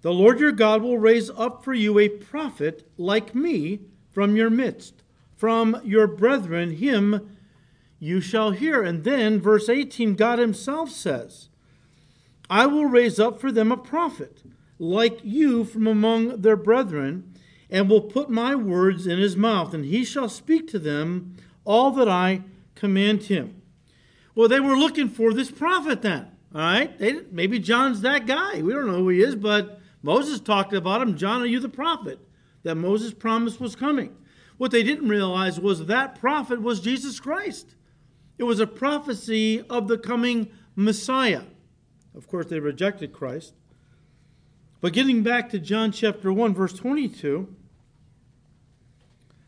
The 0.00 0.12
Lord 0.12 0.40
your 0.40 0.52
God 0.52 0.82
will 0.82 0.98
raise 0.98 1.28
up 1.30 1.64
for 1.64 1.74
you 1.74 1.98
a 1.98 2.08
prophet 2.08 2.88
like 2.96 3.34
me 3.34 3.80
from 4.10 4.36
your 4.36 4.48
midst. 4.48 5.02
From 5.36 5.80
your 5.84 6.06
brethren, 6.06 6.76
him 6.76 7.36
you 8.00 8.20
shall 8.20 8.52
hear. 8.52 8.82
And 8.82 9.04
then, 9.04 9.40
verse 9.40 9.68
18, 9.68 10.14
God 10.14 10.38
himself 10.38 10.90
says, 10.90 11.48
I 12.50 12.66
will 12.66 12.86
raise 12.86 13.18
up 13.20 13.40
for 13.40 13.52
them 13.52 13.70
a 13.70 13.76
prophet 13.76 14.42
like 14.78 15.20
you 15.22 15.64
from 15.64 15.86
among 15.86 16.42
their 16.42 16.56
brethren 16.56 17.34
and 17.70 17.90
will 17.90 18.00
put 18.00 18.30
my 18.30 18.54
words 18.54 19.06
in 19.06 19.18
his 19.18 19.36
mouth, 19.36 19.74
and 19.74 19.84
he 19.84 20.04
shall 20.04 20.28
speak 20.28 20.68
to 20.68 20.78
them 20.78 21.36
all 21.64 21.90
that 21.90 22.08
I 22.08 22.42
command 22.74 23.24
him. 23.24 23.60
Well, 24.34 24.48
they 24.48 24.60
were 24.60 24.76
looking 24.76 25.08
for 25.08 25.34
this 25.34 25.50
prophet 25.50 26.00
then. 26.00 26.28
All 26.54 26.60
right? 26.60 26.98
They, 26.98 27.20
maybe 27.30 27.58
John's 27.58 28.00
that 28.00 28.26
guy. 28.26 28.62
We 28.62 28.72
don't 28.72 28.86
know 28.86 28.98
who 28.98 29.10
he 29.10 29.20
is, 29.20 29.34
but 29.34 29.80
Moses 30.02 30.40
talked 30.40 30.72
about 30.72 31.02
him. 31.02 31.16
John, 31.16 31.42
are 31.42 31.46
you 31.46 31.60
the 31.60 31.68
prophet 31.68 32.18
that 32.62 32.76
Moses 32.76 33.12
promised 33.12 33.60
was 33.60 33.76
coming? 33.76 34.16
What 34.56 34.70
they 34.70 34.82
didn't 34.82 35.08
realize 35.08 35.60
was 35.60 35.86
that 35.86 36.18
prophet 36.18 36.62
was 36.62 36.80
Jesus 36.80 37.20
Christ. 37.20 37.74
It 38.38 38.44
was 38.44 38.60
a 38.60 38.66
prophecy 38.66 39.62
of 39.68 39.88
the 39.88 39.98
coming 39.98 40.48
Messiah. 40.74 41.42
Of 42.18 42.28
course, 42.28 42.46
they 42.46 42.60
rejected 42.60 43.14
Christ. 43.14 43.54
But 44.80 44.92
getting 44.92 45.22
back 45.22 45.48
to 45.50 45.58
John 45.58 45.90
chapter 45.92 46.30
1, 46.32 46.54
verse 46.54 46.74
22, 46.74 47.54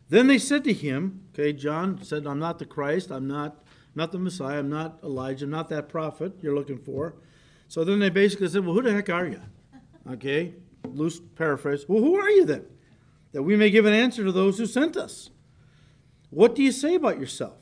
then 0.09 0.27
they 0.27 0.39
said 0.39 0.63
to 0.63 0.73
him, 0.73 1.25
okay, 1.33 1.53
John 1.53 2.01
said, 2.03 2.25
I'm 2.25 2.39
not 2.39 2.57
the 2.57 2.65
Christ, 2.65 3.11
I'm 3.11 3.27
not, 3.27 3.61
not 3.93 4.11
the 4.11 4.17
Messiah, 4.17 4.59
I'm 4.59 4.69
not 4.69 4.99
Elijah, 5.03 5.45
I'm 5.45 5.51
not 5.51 5.69
that 5.69 5.87
prophet 5.87 6.39
you're 6.41 6.55
looking 6.55 6.79
for. 6.79 7.15
So 7.67 7.83
then 7.83 7.99
they 7.99 8.09
basically 8.09 8.49
said, 8.49 8.65
Well, 8.65 8.75
who 8.75 8.81
the 8.81 8.91
heck 8.91 9.09
are 9.09 9.27
you? 9.27 9.41
Okay, 10.11 10.55
loose 10.83 11.21
paraphrase. 11.35 11.85
Well, 11.87 12.03
who 12.03 12.15
are 12.19 12.29
you 12.29 12.43
then? 12.43 12.65
That 13.31 13.43
we 13.43 13.55
may 13.55 13.69
give 13.69 13.85
an 13.85 13.93
answer 13.93 14.25
to 14.25 14.31
those 14.31 14.57
who 14.57 14.65
sent 14.65 14.97
us. 14.97 15.29
What 16.29 16.55
do 16.55 16.63
you 16.63 16.71
say 16.73 16.95
about 16.95 17.19
yourself? 17.19 17.61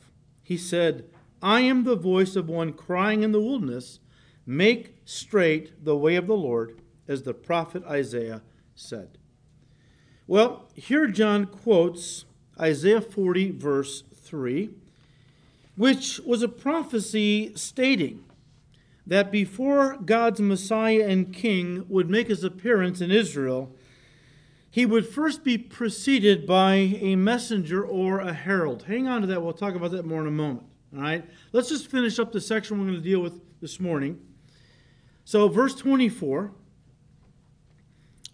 he 0.50 0.58
said, 0.58 1.06
I 1.44 1.60
am 1.62 1.84
the 1.84 1.96
voice 1.96 2.36
of 2.36 2.50
one 2.50 2.74
crying 2.74 3.22
in 3.22 3.34
the 3.34 3.40
wilderness, 3.40 4.00
make 4.48 4.99
straight 5.10 5.84
the 5.84 5.98
way 5.98 6.16
of 6.16 6.28
the 6.28 6.38
Lord, 6.38 6.80
as 7.08 7.24
the 7.24 7.34
prophet 7.34 7.84
Isaiah 7.86 8.44
said. 8.76 9.18
Well, 10.28 10.70
here 10.76 11.08
John 11.08 11.48
quotes 11.48 12.26
Isaiah 12.60 13.02
40, 13.02 13.52
verse 13.52 14.04
3, 14.14 14.70
which 15.76 16.20
was 16.20 16.44
a 16.44 16.48
prophecy 16.48 17.54
stating 17.56 18.24
that 19.08 19.32
before 19.32 19.98
God's 19.98 20.40
Messiah 20.40 21.08
and 21.08 21.34
King 21.34 21.86
would 21.90 22.12
make 22.12 22.28
his 22.28 22.44
appearance 22.44 23.02
in 23.02 23.10
Israel, 23.10 23.76
he 24.70 24.86
would 24.86 25.08
first 25.08 25.44
be 25.44 25.58
preceded 25.58 26.46
by 26.46 26.74
a 26.76 27.16
messenger 27.16 27.84
or 27.84 28.20
a 28.20 28.34
herald. 28.34 28.84
Hang 28.84 29.08
on 29.08 29.22
to 29.22 29.28
that. 29.28 29.42
We'll 29.42 29.54
talk 29.54 29.74
about 29.74 29.90
that 29.92 30.06
more 30.06 30.22
in 30.22 30.28
a 30.28 30.32
moment. 30.32 30.68
All 30.96 31.02
right? 31.02 31.26
Let's 31.52 31.70
just 31.70 31.88
finish 31.88 32.20
up 32.20 32.32
the 32.32 32.42
section 32.42 32.78
we're 32.78 32.86
going 32.86 32.98
to 32.98 33.04
deal 33.04 33.22
with 33.22 33.42
this 33.60 33.80
morning. 33.80 34.20
So, 35.30 35.48
verse 35.48 35.76
24 35.76 36.50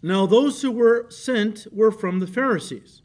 Now 0.02 0.26
those 0.26 0.62
who 0.62 0.72
were 0.72 1.08
sent 1.10 1.68
were 1.70 1.92
from 1.92 2.22
the 2.22 2.26
Pharisees. 2.26 3.02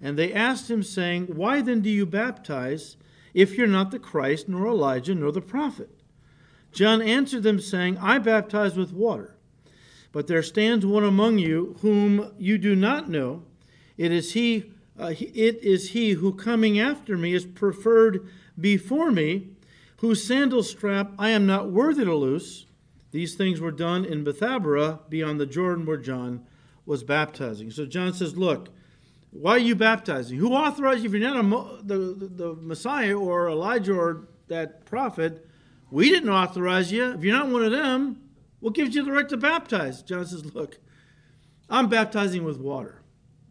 And 0.00 0.18
they 0.18 0.32
asked 0.32 0.68
him, 0.68 0.82
saying, 0.82 1.26
Why 1.36 1.62
then 1.62 1.80
do 1.80 1.90
you 1.90 2.06
baptize 2.06 2.96
if 3.32 3.56
you're 3.56 3.68
not 3.68 3.92
the 3.92 4.00
Christ, 4.00 4.48
nor 4.48 4.66
Elijah, 4.66 5.14
nor 5.14 5.30
the 5.30 5.40
prophet? 5.40 5.90
John 6.72 7.00
answered 7.00 7.44
them, 7.44 7.60
saying, 7.60 7.98
I 7.98 8.18
baptize 8.18 8.76
with 8.76 8.92
water. 8.92 9.36
But 10.10 10.26
there 10.26 10.42
stands 10.42 10.84
one 10.84 11.04
among 11.04 11.38
you 11.38 11.76
whom 11.82 12.32
you 12.36 12.58
do 12.58 12.74
not 12.74 13.08
know. 13.08 13.44
It 13.96 14.10
is 14.10 14.32
he, 14.32 14.72
uh, 14.98 15.14
it 15.16 15.62
is 15.62 15.90
he 15.90 16.14
who 16.14 16.32
coming 16.32 16.80
after 16.80 17.16
me 17.16 17.34
is 17.34 17.46
preferred 17.46 18.28
before 18.58 19.12
me, 19.12 19.50
whose 19.98 20.24
sandal 20.24 20.64
strap 20.64 21.12
I 21.16 21.30
am 21.30 21.46
not 21.46 21.70
worthy 21.70 22.04
to 22.04 22.16
loose. 22.16 22.66
These 23.12 23.34
things 23.34 23.60
were 23.60 23.72
done 23.72 24.04
in 24.04 24.24
Bethabara 24.24 25.08
beyond 25.08 25.40
the 25.40 25.46
Jordan 25.46 25.84
where 25.84 25.96
John 25.96 26.46
was 26.86 27.02
baptizing. 27.04 27.70
So 27.70 27.86
John 27.86 28.12
says, 28.12 28.36
Look, 28.36 28.68
why 29.30 29.52
are 29.52 29.58
you 29.58 29.74
baptizing? 29.74 30.38
Who 30.38 30.52
authorized 30.52 31.02
you? 31.02 31.08
If 31.08 31.14
you're 31.14 31.34
not 31.34 31.44
a, 31.44 31.82
the, 31.82 32.28
the, 32.28 32.54
Messiah 32.54 33.14
or 33.16 33.48
Elijah 33.48 33.94
or 33.94 34.28
that 34.48 34.84
prophet, 34.86 35.46
we 35.90 36.10
didn't 36.10 36.30
authorize 36.30 36.90
you. 36.90 37.12
If 37.12 37.22
you're 37.22 37.36
not 37.36 37.48
one 37.48 37.62
of 37.62 37.70
them, 37.70 38.20
what 38.60 38.74
gives 38.74 38.94
you 38.94 39.04
the 39.04 39.12
right 39.12 39.28
to 39.28 39.36
baptize? 39.36 40.02
John 40.02 40.26
says, 40.26 40.44
Look, 40.54 40.78
I'm 41.68 41.88
baptizing 41.88 42.44
with 42.44 42.58
water. 42.58 43.02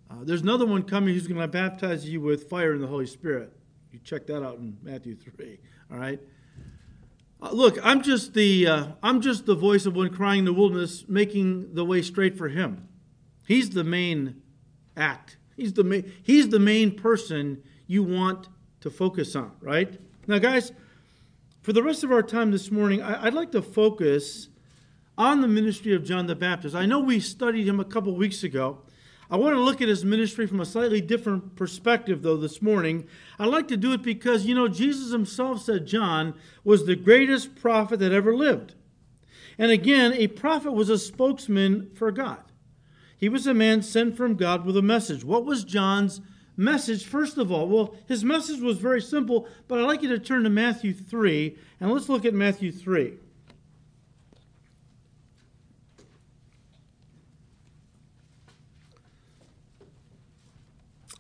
Uh, 0.10 0.24
there's 0.24 0.42
another 0.42 0.66
one 0.66 0.84
coming 0.84 1.14
who's 1.14 1.28
going 1.28 1.40
to 1.40 1.48
baptize 1.48 2.08
you 2.08 2.20
with 2.20 2.50
fire 2.50 2.74
and 2.74 2.82
the 2.82 2.88
Holy 2.88 3.06
Spirit. 3.06 3.54
You 3.92 4.00
check 4.00 4.26
that 4.28 4.44
out 4.44 4.58
in 4.58 4.78
Matthew 4.82 5.16
3. 5.16 5.60
All 5.92 5.98
right? 5.98 6.20
Uh, 7.42 7.52
look, 7.52 7.78
I'm 7.84 8.02
just 8.02 8.34
the 8.34 8.68
uh, 8.68 8.88
I'm 9.02 9.22
just 9.22 9.46
the 9.46 9.56
voice 9.56 9.86
of 9.86 9.96
one 9.96 10.10
crying 10.10 10.40
in 10.40 10.46
the 10.46 10.54
wilderness, 10.54 11.06
making 11.08 11.74
the 11.74 11.86
way 11.86 12.02
straight 12.02 12.38
for 12.38 12.50
him. 12.50 12.88
He's 13.48 13.70
the 13.70 13.84
main 13.84 14.42
act. 14.98 15.38
He's 15.56 15.74
the 15.74 15.84
main, 15.84 16.12
he's 16.22 16.50
the 16.50 16.60
main 16.60 16.96
person 16.96 17.64
you 17.88 18.04
want 18.04 18.50
to 18.82 18.90
focus 18.90 19.36
on, 19.36 19.52
right? 19.62 20.00
Now, 20.28 20.38
guys, 20.38 20.72
for 21.62 21.74
the 21.74 21.84
rest 21.84 22.04
of 22.04 22.12
our 22.12 22.24
time 22.24 22.52
this 22.52 22.72
morning, 22.72 23.02
I, 23.02 23.26
would 23.26 23.34
like 23.34 23.52
to 23.54 23.62
focus 23.62 24.50
on 25.18 25.42
the 25.42 25.48
ministry 25.48 25.94
of 25.94 26.04
John 26.04 26.28
the 26.28 26.36
Baptist. 26.36 26.76
I 26.76 26.86
know 26.86 27.00
we 27.00 27.20
studied 27.20 27.68
him 27.68 27.80
a 27.80 27.86
couple 27.86 28.16
weeks 28.16 28.44
ago. 28.44 28.80
I 29.32 29.38
want 29.38 29.56
to 29.56 29.62
look 29.62 29.80
at 29.80 29.88
his 29.88 30.04
ministry 30.04 30.48
from 30.48 30.60
a 30.60 30.66
slightly 30.66 31.02
different 31.02 31.56
perspective, 31.56 32.24
though, 32.24 32.38
this 32.38 32.64
morning. 32.64 33.08
I 33.38 33.46
like 33.46 33.68
to 33.68 33.78
do 33.78 33.94
it 33.94 34.02
because, 34.02 34.48
you 34.48 34.56
know, 34.56 34.68
Jesus 34.68 35.12
himself 35.12 35.62
said 35.62 35.86
John 35.86 36.34
was 36.64 36.86
the 36.86 36.96
greatest 36.96 37.56
prophet 37.56 38.00
that 38.00 38.12
ever 38.12 38.36
lived. 38.36 38.74
And 39.60 39.70
again, 39.70 40.14
a 40.14 40.28
prophet 40.28 40.72
was 40.72 40.90
a 40.90 40.98
spokesman 40.98 41.92
for 41.94 42.12
God. 42.12 42.44
He 43.18 43.30
was 43.30 43.46
a 43.46 43.54
man 43.54 43.84
sent 43.84 44.18
from 44.18 44.36
God 44.36 44.66
with 44.66 44.78
a 44.78 44.82
message. 44.82 45.24
What 45.24 45.46
was 45.46 45.64
John's 45.64 46.22
message, 46.58 47.06
first 47.06 47.38
of 47.38 47.52
all? 47.52 47.68
Well, 47.68 47.96
his 48.08 48.24
message 48.24 48.62
was 48.62 48.78
very 48.78 49.02
simple, 49.02 49.48
but 49.68 49.78
I'd 49.78 49.86
like 49.86 50.02
you 50.02 50.10
to 50.10 50.20
turn 50.20 50.44
to 50.44 50.50
Matthew 50.50 50.94
3, 50.94 51.56
and 51.80 51.92
let's 51.92 52.10
look 52.10 52.26
at 52.26 52.34
Matthew 52.34 52.72
3. 52.72 53.14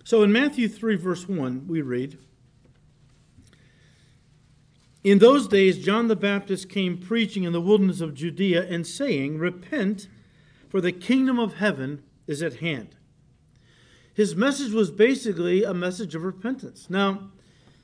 So 0.09 0.23
in 0.23 0.31
Matthew 0.31 0.67
3, 0.67 0.95
verse 0.95 1.29
1, 1.29 1.67
we 1.67 1.83
read 1.83 2.17
In 5.03 5.19
those 5.19 5.47
days, 5.47 5.85
John 5.85 6.07
the 6.07 6.15
Baptist 6.15 6.67
came 6.67 6.97
preaching 6.97 7.43
in 7.43 7.53
the 7.53 7.61
wilderness 7.61 8.01
of 8.01 8.15
Judea 8.15 8.65
and 8.67 8.87
saying, 8.87 9.37
Repent, 9.37 10.07
for 10.67 10.81
the 10.81 10.91
kingdom 10.91 11.37
of 11.37 11.57
heaven 11.57 12.01
is 12.25 12.41
at 12.41 12.55
hand. 12.55 12.95
His 14.11 14.35
message 14.35 14.73
was 14.73 14.89
basically 14.89 15.63
a 15.63 15.75
message 15.75 16.15
of 16.15 16.23
repentance. 16.23 16.89
Now, 16.89 17.29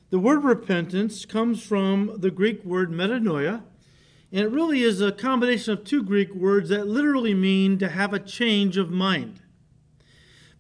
the 0.10 0.18
word 0.18 0.44
repentance 0.44 1.26
comes 1.26 1.62
from 1.62 2.12
the 2.18 2.32
Greek 2.32 2.66
word 2.66 2.90
metanoia, 2.90 3.62
and 4.32 4.42
it 4.42 4.50
really 4.50 4.82
is 4.82 5.00
a 5.00 5.12
combination 5.12 5.74
of 5.74 5.84
two 5.84 6.02
Greek 6.02 6.34
words 6.34 6.70
that 6.70 6.88
literally 6.88 7.36
mean 7.36 7.78
to 7.78 7.90
have 7.90 8.16
a 8.16 8.20
change 8.20 8.78
of 8.78 8.90
mind. 8.90 9.42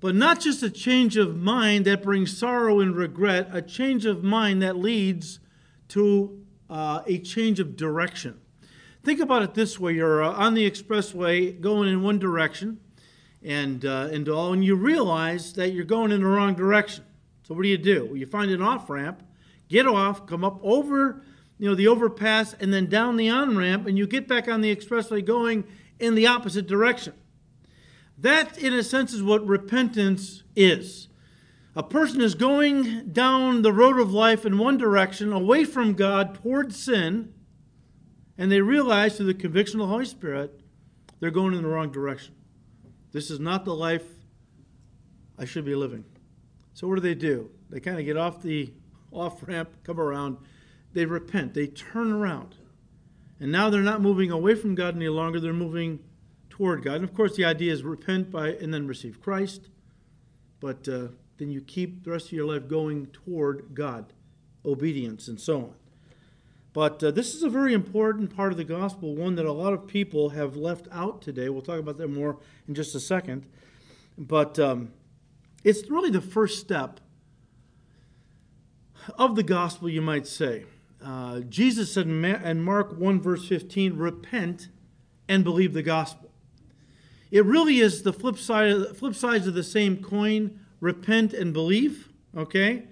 But 0.05 0.13
not 0.13 0.39
just 0.39 0.61
a 0.61 0.69
change 0.69 1.17
of 1.17 1.35
mind 1.35 1.85
that 1.85 2.03
brings 2.03 2.37
sorrow 2.37 2.79
and 2.79 2.95
regret, 2.95 3.49
a 3.51 3.59
change 3.59 4.05
of 4.05 4.23
mind 4.23 4.61
that 4.61 4.77
leads 4.77 5.39
to 5.87 6.45
uh, 6.69 7.01
a 7.07 7.17
change 7.17 7.59
of 7.59 7.75
direction. 7.75 8.39
Think 9.03 9.19
about 9.19 9.41
it 9.41 9.55
this 9.55 9.79
way 9.79 9.93
you're 9.93 10.23
uh, 10.23 10.31
on 10.31 10.53
the 10.53 10.69
expressway 10.69 11.59
going 11.59 11.89
in 11.89 12.03
one 12.03 12.19
direction, 12.19 12.79
and, 13.43 13.83
uh, 13.83 14.09
and 14.11 14.29
all, 14.29 14.53
and 14.53 14.63
you 14.63 14.75
realize 14.75 15.53
that 15.53 15.71
you're 15.71 15.83
going 15.83 16.11
in 16.11 16.21
the 16.21 16.27
wrong 16.27 16.53
direction. 16.53 17.03
So 17.41 17.55
what 17.55 17.63
do 17.63 17.69
you 17.69 17.79
do? 17.79 18.05
Well, 18.05 18.17
you 18.17 18.27
find 18.27 18.51
an 18.51 18.61
off 18.61 18.87
ramp, 18.87 19.23
get 19.69 19.87
off, 19.87 20.27
come 20.27 20.43
up 20.43 20.59
over 20.61 21.23
you 21.57 21.67
know, 21.67 21.73
the 21.73 21.87
overpass, 21.87 22.53
and 22.59 22.71
then 22.71 22.85
down 22.85 23.17
the 23.17 23.29
on 23.29 23.57
ramp, 23.57 23.87
and 23.87 23.97
you 23.97 24.05
get 24.05 24.27
back 24.27 24.47
on 24.47 24.61
the 24.61 24.75
expressway 24.75 25.25
going 25.25 25.63
in 25.99 26.13
the 26.13 26.27
opposite 26.27 26.67
direction. 26.67 27.13
That, 28.17 28.57
in 28.57 28.73
a 28.73 28.83
sense, 28.83 29.13
is 29.13 29.23
what 29.23 29.45
repentance 29.45 30.43
is. 30.55 31.09
A 31.75 31.83
person 31.83 32.21
is 32.21 32.35
going 32.35 33.09
down 33.09 33.61
the 33.61 33.73
road 33.73 33.99
of 33.99 34.13
life 34.13 34.45
in 34.45 34.57
one 34.57 34.77
direction, 34.77 35.33
away 35.33 35.65
from 35.65 35.93
God, 35.93 36.35
towards 36.35 36.81
sin, 36.81 37.33
and 38.37 38.51
they 38.51 38.61
realize 38.61 39.17
through 39.17 39.25
the 39.25 39.33
conviction 39.33 39.79
of 39.81 39.87
the 39.87 39.91
Holy 39.91 40.05
Spirit 40.05 40.61
they're 41.19 41.31
going 41.31 41.53
in 41.53 41.63
the 41.63 41.67
wrong 41.67 41.91
direction. 41.91 42.35
This 43.11 43.31
is 43.31 43.39
not 43.39 43.65
the 43.65 43.73
life 43.73 44.03
I 45.37 45.45
should 45.45 45.65
be 45.65 45.75
living. 45.75 46.05
So 46.73 46.87
what 46.87 46.95
do 46.95 47.01
they 47.01 47.15
do? 47.15 47.49
They 47.69 47.79
kind 47.79 47.99
of 47.99 48.05
get 48.05 48.17
off 48.17 48.41
the 48.41 48.71
off 49.11 49.45
ramp, 49.47 49.69
come 49.83 49.99
around, 49.99 50.37
they 50.93 51.05
repent, 51.05 51.53
they 51.53 51.67
turn 51.67 52.11
around. 52.11 52.55
And 53.39 53.51
now 53.51 53.69
they're 53.69 53.81
not 53.81 54.01
moving 54.01 54.31
away 54.31 54.55
from 54.55 54.75
God 54.75 54.95
any 54.95 55.07
longer, 55.07 55.39
they're 55.39 55.53
moving 55.53 55.99
toward 56.55 56.83
God. 56.83 56.95
And 56.95 57.03
of 57.03 57.13
course, 57.13 57.35
the 57.35 57.43
idea 57.43 57.73
is 57.73 57.83
repent 57.83 58.31
by 58.31 58.53
and 58.53 58.73
then 58.73 58.87
receive 58.87 59.19
Christ, 59.19 59.67
but 60.61 60.87
uh, 60.87 61.07
then 61.37 61.51
you 61.51 61.59
keep 61.59 62.05
the 62.05 62.11
rest 62.11 62.27
of 62.27 62.31
your 62.31 62.45
life 62.45 62.69
going 62.69 63.07
toward 63.07 63.73
God, 63.73 64.13
obedience, 64.63 65.27
and 65.27 65.37
so 65.37 65.57
on. 65.57 65.73
But 66.71 67.03
uh, 67.03 67.11
this 67.11 67.35
is 67.35 67.43
a 67.43 67.49
very 67.49 67.73
important 67.73 68.33
part 68.33 68.53
of 68.53 68.57
the 68.57 68.63
gospel, 68.63 69.15
one 69.15 69.35
that 69.35 69.45
a 69.45 69.51
lot 69.51 69.73
of 69.73 69.85
people 69.85 70.29
have 70.29 70.55
left 70.55 70.87
out 70.93 71.21
today. 71.21 71.49
We'll 71.49 71.61
talk 71.61 71.79
about 71.79 71.97
that 71.97 72.07
more 72.07 72.37
in 72.69 72.73
just 72.73 72.95
a 72.95 73.01
second. 73.01 73.45
But 74.17 74.57
um, 74.57 74.93
it's 75.65 75.89
really 75.89 76.09
the 76.09 76.21
first 76.21 76.61
step 76.61 77.01
of 79.19 79.35
the 79.35 79.43
gospel, 79.43 79.89
you 79.89 80.01
might 80.01 80.25
say. 80.25 80.63
Uh, 81.03 81.41
Jesus 81.41 81.91
said 81.91 82.07
in 82.07 82.61
Mark 82.61 82.97
1, 82.97 83.19
verse 83.19 83.45
15, 83.45 83.97
repent 83.97 84.69
and 85.27 85.43
believe 85.43 85.73
the 85.73 85.83
gospel. 85.83 86.24
It 87.35 87.43
really 87.43 87.81
is 87.81 88.01
the 88.01 88.13
flip 88.13 88.37
side 88.37 88.71
of, 88.71 88.97
flip 88.97 89.13
sides 89.13 89.45
of 89.45 89.55
the 89.55 89.61
same 89.61 90.01
coin 90.01 90.57
repent 90.79 91.33
and 91.33 91.51
believe, 91.51 92.07
okay? 92.33 92.85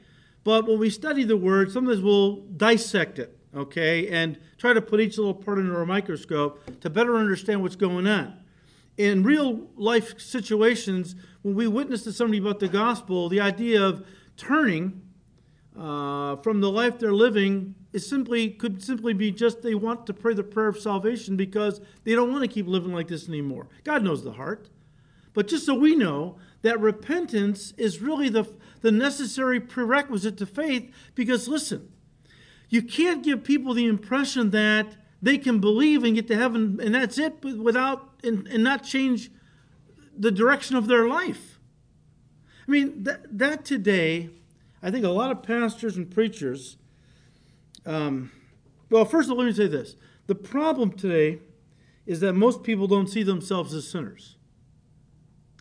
But 0.44 0.68
when 0.68 0.80
we 0.80 0.90
study 0.90 1.24
the 1.24 1.38
word, 1.38 1.72
sometimes 1.72 2.02
we'll 2.02 2.42
dissect 2.58 3.20
it, 3.20 3.38
okay, 3.56 4.10
and 4.10 4.38
try 4.58 4.74
to 4.74 4.82
put 4.82 5.00
each 5.00 5.18
little 5.18 5.34
part 5.34 5.60
under 5.60 5.82
a 5.82 5.86
microscope 5.86 6.82
to 6.82 6.90
better 6.90 7.16
understand 7.16 7.62
what's 7.62 7.78
going 7.78 8.06
on. 8.06 8.38
In 8.98 9.24
real 9.24 9.66
life 9.78 10.20
situations, 10.20 11.16
when 11.44 11.56
we 11.56 11.66
witness 11.68 12.04
to 12.04 12.12
somebody 12.12 12.40
about 12.40 12.60
the 12.60 12.68
gospel, 12.68 13.30
the 13.30 13.40
idea 13.40 13.82
of 13.82 14.06
turning 14.36 15.04
uh, 15.78 16.36
from 16.38 16.62
the 16.62 16.70
life 16.70 17.00
they're 17.00 17.14
living 17.14 17.76
is 17.94 18.08
simply 18.08 18.50
could 18.50 18.84
simply 18.84 19.14
be 19.14 19.32
just 19.32 19.62
they 19.62 19.76
want 19.76 20.06
to 20.06 20.14
pray 20.14 20.34
the 20.34 20.44
prayer 20.44 20.68
of 20.68 20.78
salvation 20.78 21.36
because 21.36 21.82
they 22.04 22.14
don't 22.14 22.32
want 22.32 22.44
to 22.44 22.48
keep 22.48 22.68
living 22.68 22.94
like 22.94 23.08
this 23.08 23.28
anymore. 23.28 23.68
God 23.84 24.04
knows 24.04 24.24
the 24.24 24.34
heart. 24.34 24.70
But 25.34 25.48
just 25.48 25.66
so 25.66 25.74
we 25.74 25.96
know 25.96 26.38
that 26.62 26.80
repentance 26.80 27.74
is 27.78 28.02
really 28.02 28.30
the, 28.30 28.48
the 28.82 28.92
necessary 28.92 29.60
prerequisite 29.60 30.38
to 30.38 30.46
faith 30.46 30.94
because 31.16 31.48
listen, 31.48 31.92
you 32.70 32.82
can't 32.82 33.24
give 33.24 33.44
people 33.44 33.74
the 33.74 33.88
impression 33.88 34.52
that 34.52 34.96
they 35.22 35.38
can 35.38 35.60
believe 35.60 36.04
and 36.04 36.16
get 36.16 36.28
to 36.28 36.36
heaven 36.36 36.80
and 36.84 36.94
that's 36.94 37.18
it 37.18 37.44
without 37.44 38.12
and, 38.24 38.48
and 38.48 38.64
not 38.64 38.84
change 38.84 39.32
the 40.16 40.32
direction 40.32 40.76
of 40.76 40.88
their 40.88 41.08
life. 41.08 41.60
I 42.68 42.72
mean, 42.72 43.04
that, 43.04 43.38
that 43.38 43.66
today, 43.66 44.30
I 44.84 44.92
think 44.92 45.06
a 45.06 45.10
lot 45.10 45.32
of 45.32 45.42
pastors 45.42 45.96
and 45.96 46.12
preachers, 46.12 46.76
um, 47.86 48.32
well, 48.90 49.06
first 49.06 49.28
of 49.28 49.32
all, 49.32 49.38
let 49.38 49.46
me 49.46 49.54
say 49.54 49.68
this. 49.68 49.96
The 50.28 50.36
problem 50.36 50.92
today 50.92 51.40
is 52.06 52.20
that 52.20 52.34
most 52.34 52.64
people 52.64 52.86
don't 52.86 53.08
see 53.08 53.24
themselves 53.24 53.74
as 53.74 53.88
sinners. 53.88 54.36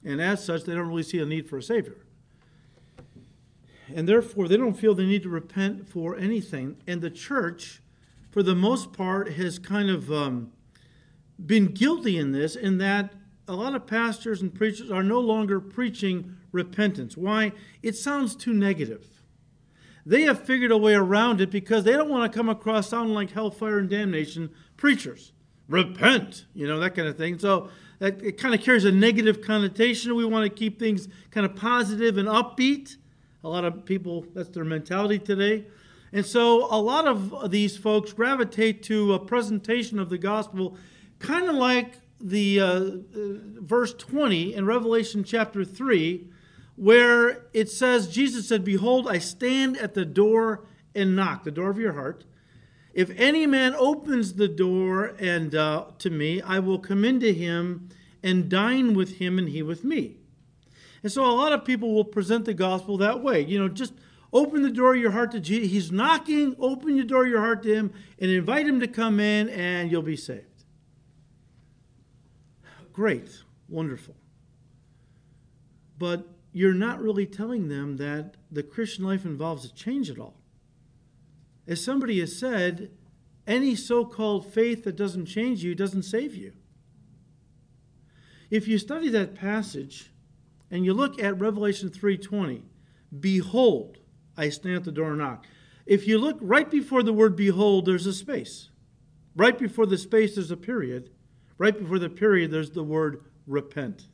And 0.05 0.21
as 0.21 0.45
such, 0.45 0.65
they 0.65 0.75
don't 0.75 0.89
really 0.89 1.05
see 1.05 1.21
a 1.21 1.25
need 1.25 1.49
for 1.49 1.59
a 1.59 1.63
Savior. 1.63 1.99
And 3.95 4.09
therefore, 4.09 4.49
they 4.49 4.57
don't 4.57 4.75
feel 4.75 4.93
they 4.93 5.07
need 5.07 5.23
to 5.23 5.29
repent 5.29 5.89
for 5.89 6.17
anything. 6.17 6.79
And 6.89 7.01
the 7.01 7.11
church, 7.11 7.81
for 8.33 8.43
the 8.43 8.57
most 8.57 8.93
part, 8.93 9.35
has 9.35 9.61
kind 9.61 9.89
of 9.89 10.11
um, 10.11 10.51
been 11.45 11.69
guilty 11.69 12.19
in 12.19 12.33
this, 12.33 12.57
in 12.57 12.79
that 12.79 13.13
a 13.47 13.55
lot 13.55 13.77
of 13.77 13.87
pastors 13.87 14.43
and 14.43 14.53
preachers 14.53 14.91
are 14.91 15.03
no 15.05 15.21
longer 15.21 15.61
preaching 15.61 16.37
repentance. 16.53 17.17
Why? 17.17 17.53
It 17.83 17.97
sounds 17.97 18.37
too 18.37 18.53
negative. 18.53 19.07
They 20.05 20.23
have 20.23 20.45
figured 20.45 20.71
a 20.71 20.77
way 20.77 20.95
around 20.95 21.41
it 21.41 21.51
because 21.51 21.85
they 21.85 21.93
don't 21.93 22.09
want 22.09 22.31
to 22.31 22.37
come 22.37 22.49
across 22.49 22.88
sounding 22.88 23.15
like 23.15 23.31
hellfire 23.31 23.79
and 23.79 23.88
damnation 23.88 24.51
preachers. 24.77 25.33
Repent, 25.69 26.47
you 26.55 26.67
know, 26.67 26.79
that 26.81 26.95
kind 26.95 27.09
of 27.09 27.17
thing. 27.17 27.38
So 27.38 27.69
that 28.01 28.21
it 28.23 28.37
kind 28.37 28.55
of 28.55 28.61
carries 28.61 28.85
a 28.85 28.91
negative 28.91 29.41
connotation. 29.43 30.15
We 30.15 30.25
want 30.25 30.45
to 30.45 30.51
keep 30.51 30.79
things 30.79 31.09
kind 31.31 31.47
of 31.47 31.55
positive 31.55 32.19
and 32.19 32.29
upbeat. 32.29 32.97
A 33.45 33.49
lot 33.49 33.65
of 33.65 33.85
people, 33.85 34.27
that's 34.35 34.49
their 34.49 34.65
mentality 34.65 35.19
today. 35.19 35.67
And 36.12 36.27
so 36.27 36.67
a 36.71 36.77
lot 36.79 37.07
of 37.07 37.51
these 37.51 37.77
folks 37.77 38.12
gravitate 38.12 38.83
to 38.85 39.15
a 39.15 39.19
presentation 39.19 39.99
of 39.99 40.11
the 40.11 40.19
gospel 40.19 40.77
kind 41.23 41.49
of 41.49 41.55
like 41.55 41.95
the 42.21 42.61
uh, 42.61 42.67
uh, 42.67 43.01
verse 43.61 43.95
20 43.95 44.55
in 44.55 44.67
Revelation 44.67 45.25
chapter 45.25 45.65
3, 45.65 46.29
where 46.83 47.45
it 47.53 47.71
says, 47.71 48.09
Jesus 48.09 48.49
said, 48.49 48.64
Behold, 48.64 49.07
I 49.07 49.18
stand 49.18 49.77
at 49.77 49.95
the 49.95 50.05
door 50.05 50.64
and 50.97 51.14
knock, 51.14 51.45
the 51.45 51.53
door 51.53 51.71
of 51.71 51.79
your 51.79 51.92
heart. 51.92 52.25
If 52.92 53.09
any 53.11 53.47
man 53.47 53.77
opens 53.77 54.35
the 54.35 54.49
door 54.49 55.14
and 55.21 55.55
uh, 55.55 55.85
to 55.99 56.11
me, 56.11 56.42
I 56.42 56.59
will 56.59 56.81
come 56.81 57.05
into 57.05 57.33
him 57.33 57.88
and 58.21 58.49
dine 58.49 58.95
with 58.95 59.18
him 59.18 59.38
and 59.38 59.51
he 59.51 59.62
with 59.62 59.85
me. 59.85 60.16
And 61.05 61.12
so 61.12 61.25
a 61.25 61.31
lot 61.31 61.53
of 61.53 61.64
people 61.64 61.95
will 61.95 62.05
present 62.05 62.47
the 62.47 62.55
gospel 62.55 62.97
that 62.97 63.23
way. 63.23 63.45
You 63.45 63.61
know, 63.61 63.68
just 63.68 63.92
open 64.33 64.62
the 64.62 64.71
door 64.71 64.97
of 64.97 65.01
your 65.01 65.12
heart 65.12 65.31
to 65.33 65.40
Jesus. 65.40 65.71
He's 65.71 65.92
knocking, 65.92 66.57
open 66.59 66.97
the 66.97 67.05
door 67.05 67.27
of 67.27 67.31
your 67.31 67.42
heart 67.42 67.62
to 67.62 67.73
him 67.73 67.92
and 68.18 68.29
invite 68.29 68.66
him 68.66 68.81
to 68.81 68.88
come 68.88 69.21
in 69.21 69.49
and 69.51 69.88
you'll 69.88 70.03
be 70.03 70.16
saved. 70.16 70.64
Great, 72.92 73.40
wonderful. 73.68 74.16
But 75.97 76.27
you're 76.53 76.75
not 76.75 77.03
really 77.03 77.27
telling 77.27 77.69
them 77.69 77.97
that 77.97 78.37
the 78.51 78.62
Christian 78.62 79.05
life 79.05 79.25
involves 79.25 79.65
a 79.65 79.73
change 79.73 80.11
at 80.11 80.19
all. 80.19 80.37
As 81.67 81.83
somebody 81.83 82.21
has 82.21 82.38
said, 82.38 82.91
any 83.47 83.75
so 83.75 84.05
called 84.05 84.53
faith 84.53 84.85
that 84.85 84.97
doesn't 84.97 85.27
change 85.27 85.65
you 85.65 85.75
doesn't 85.75 86.03
save 86.03 86.35
you. 86.35 86.53
If 88.51 88.69
you 88.69 88.79
study 88.79 89.09
that 89.09 89.35
passage 89.35 90.12
and 90.71 90.85
you 90.85 90.93
look 90.93 91.23
at 91.23 91.41
Revelation 91.41 91.88
3:20, 91.88 92.62
behold, 93.19 93.99
I 94.37 94.51
stand 94.51 94.77
at 94.77 94.85
the 94.85 94.93
door 94.93 95.11
and 95.11 95.19
knock. 95.19 95.47
If 95.87 96.07
you 96.07 96.19
look 96.19 96.38
right 96.41 96.71
before 96.71 97.03
the 97.03 97.12
word 97.12 97.35
behold, 97.35 97.87
there's 97.87 98.07
a 98.07 98.12
space. 98.12 98.69
Right 99.35 99.59
before 99.59 99.87
the 99.87 99.99
space, 99.99 100.35
there's 100.35 100.51
a 100.51 100.57
period. 100.57 101.11
Right 101.57 101.77
before 101.77 101.99
the 101.99 102.11
period, 102.11 102.51
there's 102.51 102.71
the 102.71 102.85
word 102.85 103.25
repent. 103.47 104.09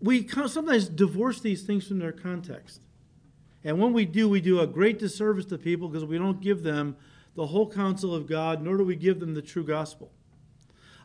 We 0.00 0.26
sometimes 0.28 0.88
divorce 0.88 1.40
these 1.40 1.62
things 1.62 1.86
from 1.86 1.98
their 1.98 2.12
context. 2.12 2.82
And 3.64 3.80
when 3.80 3.92
we 3.92 4.04
do, 4.04 4.28
we 4.28 4.40
do 4.40 4.60
a 4.60 4.66
great 4.66 4.98
disservice 4.98 5.46
to 5.46 5.58
people 5.58 5.88
because 5.88 6.04
we 6.04 6.18
don't 6.18 6.40
give 6.40 6.62
them 6.62 6.96
the 7.34 7.46
whole 7.46 7.70
counsel 7.70 8.14
of 8.14 8.26
God, 8.26 8.62
nor 8.62 8.76
do 8.76 8.84
we 8.84 8.96
give 8.96 9.20
them 9.20 9.34
the 9.34 9.42
true 9.42 9.64
gospel. 9.64 10.12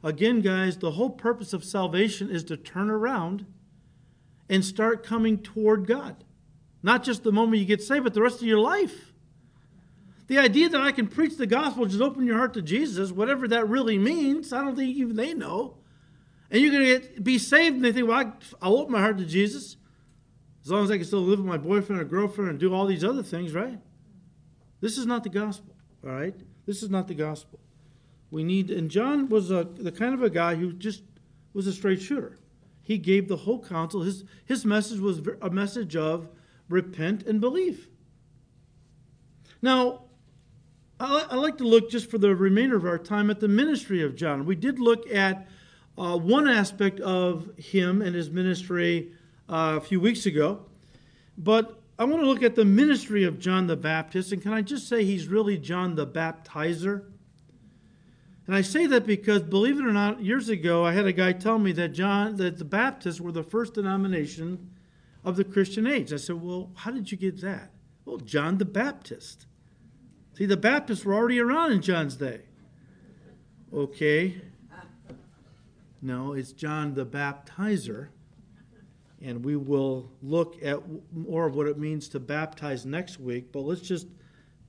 Again, 0.04 0.42
guys, 0.42 0.78
the 0.78 0.92
whole 0.92 1.10
purpose 1.10 1.54
of 1.54 1.64
salvation 1.64 2.30
is 2.30 2.44
to 2.46 2.58
turn 2.58 2.90
around 2.90 3.46
and 4.50 4.66
start 4.66 5.04
coming 5.04 5.38
toward 5.38 5.88
God. 5.88 6.24
Not 6.84 7.04
just 7.04 7.24
the 7.24 7.32
moment 7.32 7.60
you 7.60 7.66
get 7.66 7.82
saved, 7.82 8.04
but 8.04 8.14
the 8.14 8.22
rest 8.22 8.42
of 8.42 8.48
your 8.48 8.60
life. 8.60 9.12
The 10.28 10.40
idea 10.40 10.70
that 10.70 10.82
I 10.82 10.92
can 10.92 11.08
preach 11.08 11.38
the 11.38 11.46
gospel, 11.46 11.86
just 11.86 12.02
open 12.02 12.26
your 12.26 12.38
heart 12.38 12.54
to 12.54 12.62
Jesus, 12.62 13.12
whatever 13.12 13.48
that 13.50 13.68
really 13.68 13.98
means, 13.98 14.54
I 14.54 14.62
don't 14.62 14.76
think 14.76 14.96
even 14.96 15.16
they 15.16 15.34
know. 15.34 15.78
And 16.52 16.62
you're 16.62 16.72
going 16.72 16.86
to 16.86 17.00
get, 17.00 17.24
be 17.24 17.38
saved, 17.38 17.78
and 17.78 17.86
they 17.86 17.94
think, 17.94 18.08
well, 18.08 18.34
I, 18.62 18.68
will 18.68 18.80
open 18.80 18.92
my 18.92 19.00
heart 19.00 19.18
to 19.18 19.26
Jesus 19.26 19.78
as 20.64 20.70
long 20.70 20.84
as 20.84 20.92
I 20.92 20.98
can 20.98 21.06
still 21.06 21.22
live 21.22 21.40
with 21.40 21.48
my 21.48 21.58
boyfriend 21.58 22.02
or 22.02 22.06
girlfriend 22.06 22.50
and 22.52 22.60
do 22.60 22.74
all 22.74 22.86
these 22.86 23.04
other 23.04 23.24
things, 23.24 23.54
right? 23.54 23.80
This 24.82 24.98
is 24.98 25.06
not 25.06 25.24
the 25.24 25.30
gospel, 25.30 25.74
all 26.04 26.12
right? 26.12 26.36
This 26.66 26.84
is 26.84 26.90
not 26.90 27.08
the 27.08 27.14
gospel. 27.16 27.60
We 28.30 28.44
need, 28.44 28.70
and 28.70 28.92
John 28.92 29.30
was 29.30 29.50
a, 29.50 29.64
the 29.64 29.92
kind 29.92 30.14
of 30.14 30.22
a 30.22 30.30
guy 30.30 30.56
who 30.56 30.74
just 30.74 31.04
was 31.54 31.68
a 31.68 31.74
straight 31.74 32.02
shooter. 32.02 32.38
He 32.82 32.98
gave 32.98 33.28
the 33.28 33.38
whole 33.38 33.64
counsel. 33.64 34.02
His, 34.02 34.26
his 34.46 34.66
message 34.66 35.00
was 35.00 35.22
a 35.42 35.50
message 35.50 35.96
of 35.96 36.28
repent 36.70 37.24
and 37.24 37.40
believe. 37.40 37.88
Now, 39.62 40.04
I 41.00 41.36
like 41.36 41.58
to 41.58 41.64
look 41.64 41.90
just 41.90 42.12
for 42.12 42.20
the 42.20 42.36
remainder 42.36 42.76
of 42.76 42.86
our 42.86 43.00
time 43.00 43.32
at 43.32 43.40
the 43.40 43.48
ministry 43.48 44.04
of 44.04 44.16
John. 44.16 44.46
We 44.46 44.56
did 44.56 44.80
look 44.80 45.12
at 45.12 45.48
uh, 46.02 46.18
one 46.18 46.48
aspect 46.48 47.00
of 47.00 47.56
him 47.58 48.02
and 48.02 48.16
his 48.16 48.32
ministry 48.32 49.12
uh, 49.48 49.76
a 49.78 49.82
few 49.82 50.00
weeks 50.00 50.26
ago, 50.26 50.66
but 51.38 51.80
I 52.00 52.06
want 52.06 52.24
to 52.24 52.28
look 52.28 52.42
at 52.42 52.56
the 52.56 52.66
ministry 52.66 53.24
of 53.24 53.38
John 53.38 53.68
the 53.68 53.76
Baptist. 53.76 54.32
And 54.32 54.42
can 54.42 54.52
I 54.52 54.64
just 54.64 54.88
say 54.88 55.06
he's 55.06 55.28
really 55.28 55.60
John 55.60 55.94
the 55.94 56.08
Baptizer? 56.08 57.04
And 58.48 58.56
I 58.56 58.62
say 58.62 58.88
that 58.88 59.06
because, 59.06 59.44
believe 59.44 59.78
it 59.78 59.86
or 59.86 59.94
not, 59.94 60.24
years 60.24 60.50
ago 60.50 60.84
I 60.84 60.94
had 60.94 61.06
a 61.06 61.14
guy 61.14 61.34
tell 61.34 61.60
me 61.60 61.72
that 61.74 61.90
John, 61.90 62.36
that 62.38 62.58
the 62.58 62.66
Baptists 62.66 63.22
were 63.22 63.32
the 63.32 63.44
first 63.44 63.76
denomination 63.76 64.72
of 65.24 65.36
the 65.36 65.44
Christian 65.44 65.86
age. 65.86 66.12
I 66.12 66.18
said, 66.18 66.42
"Well, 66.42 66.72
how 66.78 66.90
did 66.90 67.12
you 67.12 67.18
get 67.18 67.42
that?" 67.42 67.70
Well, 68.06 68.18
John 68.18 68.58
the 68.58 68.66
Baptist. 68.66 69.46
See, 70.34 70.48
the 70.48 70.58
Baptists 70.58 71.06
were 71.06 71.14
already 71.14 71.40
around 71.40 71.74
in 71.74 71.82
John's 71.84 72.16
day. 72.16 72.42
Okay. 73.72 74.42
No, 76.02 76.34
it's 76.34 76.52
John 76.52 76.94
the 76.94 77.06
Baptizer. 77.06 78.08
And 79.22 79.46
we 79.46 79.56
will 79.56 80.12
look 80.24 80.58
at 80.64 80.80
more 81.14 81.46
of 81.46 81.56
what 81.56 81.68
it 81.68 81.78
means 81.78 82.10
to 82.10 82.20
baptize 82.20 82.88
next 82.88 83.20
week. 83.20 83.52
But 83.52 83.62
let's 83.62 83.82
just, 83.82 84.08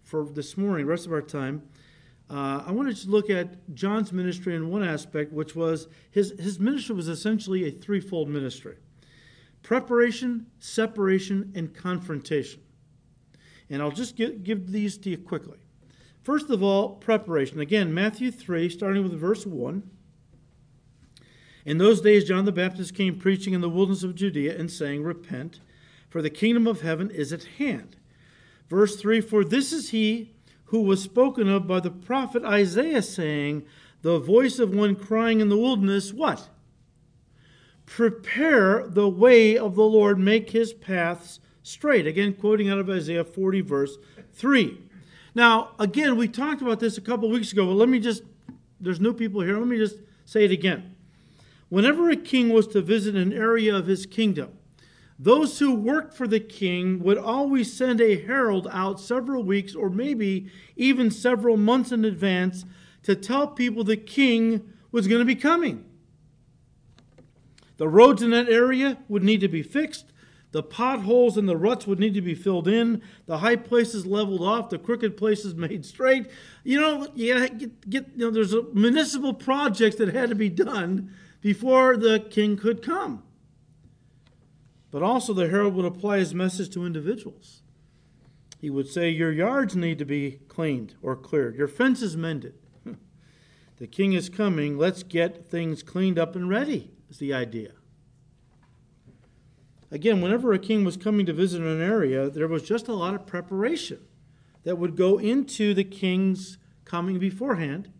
for 0.03 0.27
this 0.27 0.59
morning, 0.59 0.85
rest 0.85 1.07
of 1.07 1.13
our 1.13 1.23
time, 1.23 1.63
uh, 2.29 2.63
I 2.67 2.73
want 2.73 2.89
to 2.89 2.95
just 2.95 3.09
look 3.09 3.31
at 3.31 3.75
John's 3.75 4.13
ministry 4.13 4.55
in 4.55 4.69
one 4.71 4.85
aspect, 4.85 5.33
which 5.33 5.57
was 5.57 5.89
his, 6.11 6.35
his 6.39 6.61
ministry 6.61 6.95
was 6.95 7.09
essentially 7.09 7.67
a 7.67 7.71
threefold 7.71 8.29
ministry 8.29 8.77
preparation, 9.63 10.47
separation, 10.59 11.53
and 11.55 11.73
confrontation. 11.73 12.61
And 13.71 13.81
I'll 13.81 13.93
just 13.93 14.17
give 14.17 14.73
these 14.73 14.99
to 14.99 15.11
you 15.11 15.19
quickly. 15.19 15.59
First 16.23 16.51
of 16.51 16.63
all, 16.63 16.97
preparation. 16.97 17.61
Again, 17.61 17.95
Matthew 17.95 18.31
3, 18.33 18.69
starting 18.69 19.03
with 19.03 19.13
verse 19.13 19.47
1. 19.47 19.89
In 21.65 21.79
those 21.79 22.01
days, 22.01 22.25
John 22.25 22.45
the 22.45 22.53
Baptist 22.53 22.95
came 22.95 23.19
preaching 23.19 23.53
in 23.55 23.61
the 23.61 23.69
wilderness 23.69 24.03
of 24.03 24.15
Judea 24.15 24.59
and 24.59 24.71
saying, 24.71 25.03
Repent, 25.03 25.61
for 26.09 26.21
the 26.21 26.31
kingdom 26.31 26.67
of 26.67 26.81
heaven 26.81 27.11
is 27.11 27.33
at 27.33 27.45
hand. 27.45 27.97
Verse 28.69 28.97
3 28.97 29.21
For 29.21 29.45
this 29.45 29.73
is 29.73 29.91
he 29.91 30.35
who 30.67 30.83
was 30.83 31.03
spoken 31.03 31.49
of 31.49 31.67
by 31.67 31.81
the 31.81 31.91
prophet 31.91 32.45
Isaiah, 32.45 33.03
saying, 33.03 33.65
The 34.03 34.19
voice 34.19 34.59
of 34.59 34.75
one 34.75 34.97
crying 34.97 35.41
in 35.41 35.49
the 35.49 35.59
wilderness, 35.59 36.13
What? 36.13 36.49
Prepare 37.87 38.89
the 38.89 39.09
way 39.09 39.57
of 39.57 39.75
the 39.75 39.83
Lord, 39.83 40.19
make 40.19 40.51
his 40.51 40.73
paths 40.73 41.41
straight. 41.63 42.07
Again, 42.07 42.33
quoting 42.35 42.71
out 42.71 42.79
of 42.79 42.89
Isaiah 42.89 43.25
40, 43.25 43.61
verse 43.61 43.99
3. 44.33 44.79
Now, 45.35 45.71
again, 45.79 46.17
we 46.17 46.29
talked 46.29 46.63
about 46.63 46.81
this 46.81 46.97
a 46.97 47.01
couple 47.01 47.29
weeks 47.29 47.53
ago, 47.53 47.67
but 47.67 47.75
let 47.75 47.89
me 47.89 48.01
just, 48.01 48.23
there's 48.81 49.01
new 49.01 49.13
people 49.13 49.41
here, 49.41 49.59
let 49.59 49.69
me 49.69 49.79
just 49.79 49.97
say 50.25 50.45
it 50.45 50.51
again. 50.51 50.92
Whenever 51.73 52.11
a 52.11 52.17
king 52.17 52.51
was 52.51 52.67
to 52.67 52.83
visit 52.83 53.15
an 53.15 53.33
area 53.33 53.75
of 53.75 53.87
his 53.87 54.05
kingdom, 54.05 54.51
those 55.19 55.59
who 55.59 55.75
worked 55.75 56.13
for 56.13 56.29
the 56.29 56.39
king 56.39 57.03
would 57.03 57.17
always 57.17 57.73
send 57.73 57.99
a 57.99 58.21
herald 58.21 58.69
out 58.71 59.01
several 59.01 59.43
weeks 59.43 59.75
or 59.75 59.89
maybe 59.89 60.51
even 60.77 61.11
several 61.11 61.57
months 61.57 61.91
in 61.91 62.05
advance 62.05 62.67
to 63.05 63.17
tell 63.17 63.49
people 63.49 63.85
the 63.85 63.97
king 63.97 64.71
was 64.91 65.09
going 65.09 65.21
to 65.21 65.25
be 65.25 65.35
coming. 65.35 65.83
The 67.79 67.89
roads 67.89 68.21
in 68.21 68.29
that 68.33 68.51
area 68.51 68.99
would 69.09 69.23
need 69.23 69.41
to 69.41 69.49
be 69.49 69.63
fixed. 69.63 70.13
The 70.51 70.63
potholes 70.63 71.39
and 71.39 71.49
the 71.49 71.57
ruts 71.57 71.87
would 71.87 71.99
need 71.99 72.13
to 72.13 72.21
be 72.21 72.35
filled 72.35 72.69
in, 72.69 73.01
the 73.25 73.39
high 73.39 73.57
places 73.57 74.05
leveled 74.05 74.43
off, 74.43 74.69
the 74.69 74.79
crooked 74.79 75.17
places 75.17 75.55
made 75.67 75.87
straight. 75.87 76.27
You 76.65 76.83
know, 76.83 77.09
you 77.15 77.49
get, 77.49 77.89
get 77.89 78.09
you 78.15 78.27
know, 78.27 78.31
there's 78.31 78.53
a 78.53 78.63
municipal 78.75 79.33
projects 79.33 79.97
that 79.97 80.13
had 80.13 80.29
to 80.29 80.35
be 80.35 80.51
done 80.51 81.11
before 81.43 81.99
the 81.99 82.21
king 82.21 82.57
could 82.57 82.81
come. 82.83 83.23
But 84.91 85.03
also, 85.03 85.35
the 85.35 85.49
herald 85.49 85.75
would 85.75 85.85
apply 85.85 86.19
his 86.19 86.35
message 86.35 86.71
to 86.71 86.87
individuals. 86.87 87.63
He 88.59 88.71
would 88.71 88.89
say, 88.89 89.11
Your 89.11 89.33
yards 89.33 89.77
need 89.77 89.99
to 89.99 90.05
be 90.07 90.39
cleaned 90.49 90.95
or 91.03 91.17
cleared, 91.17 91.57
your 91.57 91.69
fences 91.69 92.17
mended. 92.17 92.55
The 93.79 93.89
king 93.89 94.13
is 94.13 94.29
coming. 94.29 94.79
Let's 94.79 95.03
get 95.03 95.51
things 95.51 95.83
cleaned 95.83 96.17
up 96.17 96.37
and 96.37 96.49
ready, 96.49 96.93
is 97.11 97.19
the 97.19 97.35
idea. 97.35 97.73
Again, 99.91 100.21
whenever 100.21 100.53
a 100.53 100.59
king 100.61 100.85
was 100.85 100.97
coming 100.97 101.27
to 101.27 101.33
visit 101.33 101.63
an 101.63 101.83
area, 101.83 102.31
there 102.31 102.47
was 102.47 102.63
just 102.63 102.87
a 102.87 102.95
lot 102.95 103.15
of 103.15 103.27
preparation 103.27 103.99
that 104.63 104.79
would 104.79 104.97
go 104.97 105.19
into 105.19 105.75
the 105.75 105.83
king's 105.83 106.59
coming 106.85 107.19
beforehand. 107.19 107.91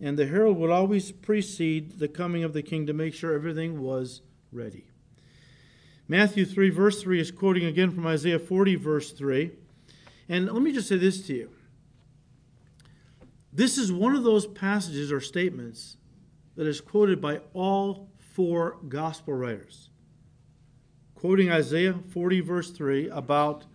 And 0.00 0.18
the 0.18 0.26
herald 0.26 0.58
would 0.58 0.70
always 0.70 1.12
precede 1.12 1.98
the 1.98 2.08
coming 2.08 2.44
of 2.44 2.52
the 2.52 2.62
king 2.62 2.86
to 2.86 2.92
make 2.92 3.14
sure 3.14 3.32
everything 3.32 3.80
was 3.80 4.22
ready. 4.52 4.86
Matthew 6.06 6.44
3, 6.44 6.70
verse 6.70 7.02
3 7.02 7.20
is 7.20 7.30
quoting 7.30 7.64
again 7.64 7.90
from 7.90 8.06
Isaiah 8.06 8.38
40, 8.38 8.76
verse 8.76 9.12
3. 9.12 9.52
And 10.28 10.46
let 10.46 10.62
me 10.62 10.72
just 10.72 10.88
say 10.88 10.96
this 10.96 11.26
to 11.26 11.34
you 11.34 11.50
this 13.54 13.78
is 13.78 13.92
one 13.92 14.16
of 14.16 14.24
those 14.24 14.48
passages 14.48 15.12
or 15.12 15.20
statements 15.20 15.96
that 16.56 16.66
is 16.66 16.80
quoted 16.80 17.20
by 17.20 17.40
all 17.52 18.10
four 18.18 18.78
gospel 18.88 19.34
writers. 19.34 19.90
Quoting 21.14 21.50
Isaiah 21.50 21.94
40, 21.94 22.40
verse 22.40 22.70
3, 22.72 23.08
about 23.08 23.66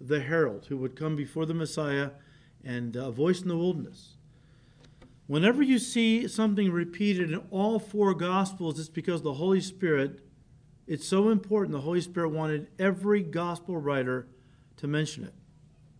the 0.00 0.20
herald 0.20 0.66
who 0.66 0.78
would 0.78 0.96
come 0.96 1.14
before 1.14 1.44
the 1.44 1.54
Messiah 1.54 2.10
and 2.64 2.96
a 2.96 3.10
voice 3.10 3.42
in 3.42 3.48
the 3.48 3.56
wilderness. 3.56 4.16
Whenever 5.28 5.62
you 5.62 5.78
see 5.78 6.26
something 6.26 6.72
repeated 6.72 7.30
in 7.30 7.38
all 7.50 7.78
four 7.78 8.14
gospels, 8.14 8.80
it's 8.80 8.88
because 8.88 9.20
the 9.20 9.34
Holy 9.34 9.60
Spirit, 9.60 10.20
it's 10.86 11.06
so 11.06 11.28
important, 11.28 11.72
the 11.72 11.82
Holy 11.82 12.00
Spirit 12.00 12.30
wanted 12.30 12.66
every 12.78 13.22
gospel 13.22 13.76
writer 13.76 14.26
to 14.78 14.86
mention 14.86 15.24
it. 15.24 15.34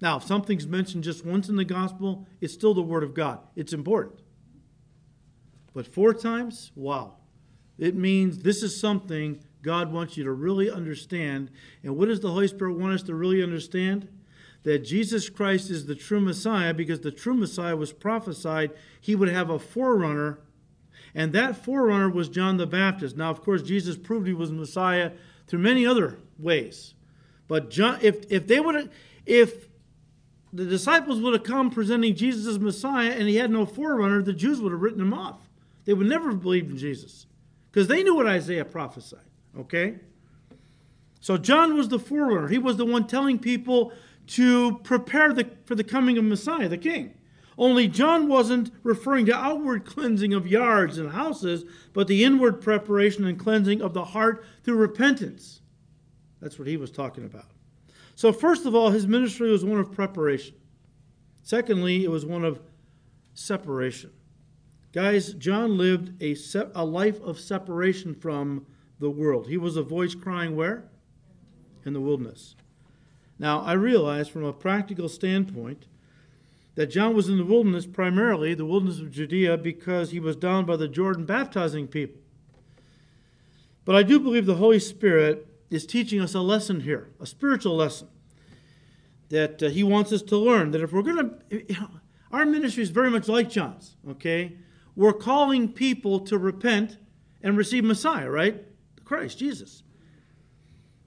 Now, 0.01 0.17
if 0.17 0.25
something's 0.25 0.67
mentioned 0.67 1.05
just 1.05 1.27
once 1.27 1.51
in 1.51 1.57
the 1.57 1.65
gospel, 1.65 2.27
it's 2.41 2.55
still 2.55 2.73
the 2.73 2.81
Word 2.81 3.03
of 3.03 3.13
God. 3.13 3.41
It's 3.55 3.75
important. 3.75 4.21
But 5.75 5.87
four 5.87 6.15
times, 6.15 6.73
wow. 6.75 7.17
It 7.77 7.95
means 7.95 8.39
this 8.39 8.63
is 8.63 8.81
something 8.81 9.45
God 9.61 9.93
wants 9.93 10.17
you 10.17 10.25
to 10.25 10.33
really 10.33 10.71
understand. 10.71 11.51
And 11.83 11.99
what 11.99 12.09
does 12.09 12.21
the 12.21 12.31
Holy 12.31 12.49
Spirit 12.49 12.79
want 12.79 12.95
us 12.95 13.03
to 13.05 13.15
really 13.15 13.43
understand? 13.43 14.09
That 14.69 14.81
Jesus 14.81 15.31
Christ 15.31 15.71
is 15.71 15.87
the 15.87 15.95
true 15.95 16.21
Messiah 16.21 16.75
because 16.75 17.01
the 17.01 17.11
true 17.11 17.33
Messiah 17.33 17.75
was 17.75 17.91
prophesied 17.91 18.71
he 19.01 19.15
would 19.15 19.31
have 19.31 19.49
a 19.49 19.59
forerunner, 19.59 20.41
and 21.15 21.33
that 21.33 21.57
forerunner 21.57 22.11
was 22.11 22.29
John 22.29 22.59
the 22.59 22.67
Baptist. 22.67 23.17
Now, 23.17 23.31
of 23.31 23.41
course, 23.41 23.63
Jesus 23.63 23.97
proved 23.97 24.27
he 24.27 24.35
was 24.35 24.53
Messiah 24.53 25.13
through 25.47 25.61
many 25.61 25.87
other 25.87 26.19
ways. 26.39 26.93
But 27.47 27.71
John, 27.71 27.99
if, 28.03 28.31
if 28.31 28.47
they 28.47 28.61
would 28.61 28.91
if 29.25 29.69
the 30.53 30.67
disciples 30.67 31.19
would 31.23 31.33
have 31.33 31.45
come 31.45 31.71
presenting 31.71 32.15
Jesus 32.15 32.47
as 32.47 32.59
Messiah 32.59 33.13
and 33.13 33.27
he 33.27 33.37
had 33.37 33.51
no 33.51 33.65
forerunner, 33.65 34.21
the 34.21 34.35
Jews 34.35 34.61
would 34.61 34.73
have 34.73 34.83
written 34.83 35.01
him 35.01 35.15
off. 35.15 35.49
They 35.87 35.95
would 35.95 36.09
never 36.09 36.29
have 36.29 36.43
believed 36.43 36.73
in 36.73 36.77
Jesus 36.77 37.25
because 37.73 37.89
they 37.89 38.03
knew 38.03 38.15
what 38.15 38.27
Isaiah 38.27 38.67
prophesied. 38.67 39.21
Okay? 39.59 39.95
So 41.21 41.39
John 41.39 41.75
was 41.75 41.89
the 41.89 41.99
forerunner. 41.99 42.49
He 42.49 42.59
was 42.59 42.77
the 42.77 42.85
one 42.85 43.07
telling 43.07 43.39
people 43.39 43.95
to 44.29 44.79
prepare 44.79 45.33
the, 45.33 45.51
for 45.65 45.75
the 45.75 45.85
coming 45.85 46.19
of 46.19 46.25
Messiah, 46.25 46.69
the 46.69 46.79
king. 46.79 47.15
Only 47.57 47.89
John 47.89 48.29
wasn't 48.29 48.71
referring 48.85 49.27
to 49.27 49.35
outward 49.35 49.85
cleansing 49.85 50.33
of 50.33 50.47
yards 50.47 50.97
and 50.97 51.11
houses, 51.11 51.65
but 51.93 52.07
the 52.07 52.23
inward 52.23 52.61
preparation 52.61 53.25
and 53.25 53.39
cleansing 53.39 53.83
of 53.83 53.95
the 53.95 54.05
heart 54.05 54.45
through 54.63 54.77
repentance. 54.77 55.61
That's 56.41 56.59
what 56.59 56.69
he 56.69 56.77
was 56.77 56.93
talking 56.93 57.25
about. 57.25 57.51
So, 58.15 58.33
first 58.33 58.65
of 58.65 58.75
all, 58.75 58.91
his 58.91 59.09
ministry 59.09 59.51
was 59.51 59.65
one 59.65 59.81
of 59.81 59.91
preparation. 59.91 60.55
Secondly, 61.43 62.05
it 62.05 62.11
was 62.11 62.25
one 62.25 62.45
of 62.45 62.61
separation. 63.35 64.11
Guys, 64.93 65.33
John 65.35 65.77
lived 65.77 66.23
a, 66.23 66.35
se- 66.35 66.71
a 66.75 66.85
life 66.85 67.21
of 67.23 67.41
separation 67.41 68.15
from 68.15 68.67
the 69.01 69.11
world. 69.11 69.49
He 69.49 69.57
was 69.57 69.77
a 69.77 69.83
voice 69.83 70.15
crying 70.15 70.55
where? 70.55 70.89
In 71.85 71.93
the 71.93 72.01
wilderness. 72.01 72.55
Now, 73.39 73.61
I 73.61 73.73
realize 73.73 74.29
from 74.29 74.45
a 74.45 74.53
practical 74.53 75.09
standpoint 75.09 75.87
that 76.75 76.87
John 76.89 77.15
was 77.15 77.29
in 77.29 77.39
the 77.39 77.45
wilderness 77.45 77.87
primarily, 77.87 78.55
the 78.55 78.65
wilderness 78.65 79.01
of 79.01 79.11
Judea, 79.11 79.57
because 79.57 80.11
he 80.11 80.21
was 80.21 80.37
down 80.37 80.65
by 80.65 80.77
the 80.77 80.89
Jordan 80.89 81.25
baptizing 81.25 81.89
people. 81.89 82.21
But 83.85 83.97
I 83.97 84.03
do 84.03 84.21
believe 84.21 84.47
the 84.47 84.57
Holy 84.57 84.79
Spirit 84.79 85.47
is 85.71 85.87
teaching 85.87 86.21
us 86.21 86.35
a 86.35 86.41
lesson 86.41 86.81
here, 86.81 87.11
a 87.21 87.27
spiritual 87.27 87.77
lesson 87.77 88.09
that 89.29 89.63
uh, 89.63 89.69
he 89.69 89.83
wants 89.83 90.13
us 90.13 90.23
to 90.23 90.37
learn. 90.37 90.71
That 90.71 90.83
if 90.83 90.93
we're 90.93 91.03
going 91.03 91.35
to, 91.51 91.89
our 92.33 92.47
ministry 92.47 92.83
is 92.83 92.91
very 92.91 93.11
much 93.11 93.29
like 93.29 93.51
John's, 93.51 93.97
okay? 94.11 94.57
We're 94.95 95.13
calling 95.13 95.73
people 95.73 96.21
to 96.21 96.39
repent 96.39 96.99
and 97.43 97.57
receive 97.57 97.85
Messiah, 97.85 98.31
right? 98.31 98.65
Christ, 99.05 99.39
Jesus. 99.39 99.83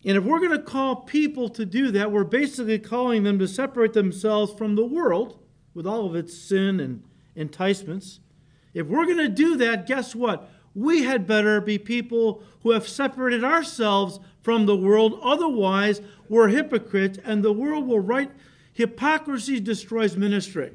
And 0.03 0.17
if 0.17 0.23
we're 0.23 0.39
going 0.39 0.51
to 0.51 0.63
call 0.63 0.97
people 0.97 1.47
to 1.49 1.65
do 1.65 1.91
that, 1.91 2.11
we're 2.11 2.23
basically 2.23 2.79
calling 2.79 3.23
them 3.23 3.37
to 3.39 3.47
separate 3.47 3.93
themselves 3.93 4.53
from 4.53 4.75
the 4.75 4.85
world 4.85 5.39
with 5.73 5.85
all 5.85 6.05
of 6.05 6.15
its 6.15 6.35
sin 6.35 6.79
and 6.79 7.03
enticements. 7.35 8.19
If 8.73 8.87
we're 8.87 9.05
going 9.05 9.17
to 9.17 9.29
do 9.29 9.57
that, 9.57 9.85
guess 9.85 10.15
what? 10.15 10.49
we 10.73 11.03
had 11.03 11.27
better 11.27 11.59
be 11.59 11.77
people 11.77 12.43
who 12.63 12.71
have 12.71 12.87
separated 12.87 13.43
ourselves 13.43 14.19
from 14.41 14.65
the 14.65 14.75
world. 14.75 15.19
Otherwise, 15.21 16.01
we're 16.29 16.47
hypocrites, 16.47 17.19
and 17.23 17.43
the 17.43 17.53
world 17.53 17.87
will 17.87 17.99
write 17.99 18.31
hypocrisy 18.73 19.59
destroys 19.59 20.15
ministry. 20.15 20.71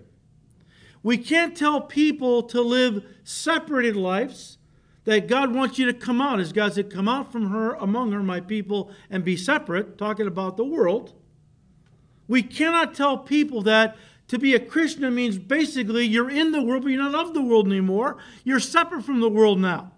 We 1.02 1.18
can't 1.18 1.56
tell 1.56 1.80
people 1.80 2.42
to 2.44 2.60
live 2.60 3.04
separated 3.24 3.96
lives, 3.96 4.55
that 5.06 5.28
God 5.28 5.54
wants 5.54 5.78
you 5.78 5.86
to 5.86 5.94
come 5.94 6.20
out. 6.20 6.38
As 6.38 6.52
God 6.52 6.74
said, 6.74 6.92
Come 6.92 7.08
out 7.08 7.32
from 7.32 7.50
her, 7.50 7.74
among 7.74 8.12
her, 8.12 8.22
my 8.22 8.40
people, 8.40 8.90
and 9.08 9.24
be 9.24 9.36
separate, 9.36 9.96
talking 9.96 10.26
about 10.26 10.56
the 10.56 10.64
world. 10.64 11.14
We 12.28 12.42
cannot 12.42 12.94
tell 12.94 13.16
people 13.16 13.62
that 13.62 13.96
to 14.28 14.38
be 14.38 14.54
a 14.54 14.60
Christian 14.60 15.14
means 15.14 15.38
basically 15.38 16.04
you're 16.04 16.28
in 16.28 16.50
the 16.50 16.60
world, 16.60 16.82
but 16.82 16.90
you're 16.90 17.02
not 17.02 17.14
of 17.14 17.34
the 17.34 17.42
world 17.42 17.68
anymore. 17.68 18.18
You're 18.42 18.60
separate 18.60 19.04
from 19.04 19.20
the 19.20 19.28
world 19.28 19.60
now. 19.60 19.92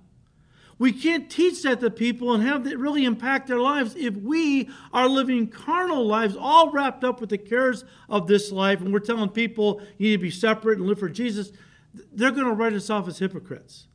We 0.79 0.93
can't 0.93 1.29
teach 1.29 1.63
that 1.63 1.81
to 1.81 1.91
people 1.91 2.35
and 2.35 2.43
have 2.43 2.67
it 2.67 2.79
really 2.79 3.05
impact 3.05 3.49
their 3.49 3.59
lives 3.59 3.97
if 3.97 4.15
we 4.17 4.69
are 4.93 5.09
living 5.09 5.49
carnal 5.49 6.07
lives, 6.07 6.37
all 6.39 6.71
wrapped 6.71 7.03
up 7.03 7.21
with 7.21 7.31
the 7.31 7.39
cares 7.39 7.85
of 8.09 8.29
this 8.29 8.53
life, 8.53 8.81
and 8.81 8.93
we're 8.93 9.01
telling 9.01 9.31
people 9.31 9.81
you 9.97 10.11
need 10.11 10.17
to 10.17 10.23
be 10.23 10.31
separate 10.31 10.79
and 10.79 10.87
live 10.87 11.01
for 11.01 11.09
Jesus. 11.09 11.51
They're 12.13 12.31
going 12.31 12.47
to 12.47 12.53
write 12.53 12.75
us 12.75 12.91
off 12.91 13.09
as 13.09 13.19
hypocrites. 13.19 13.89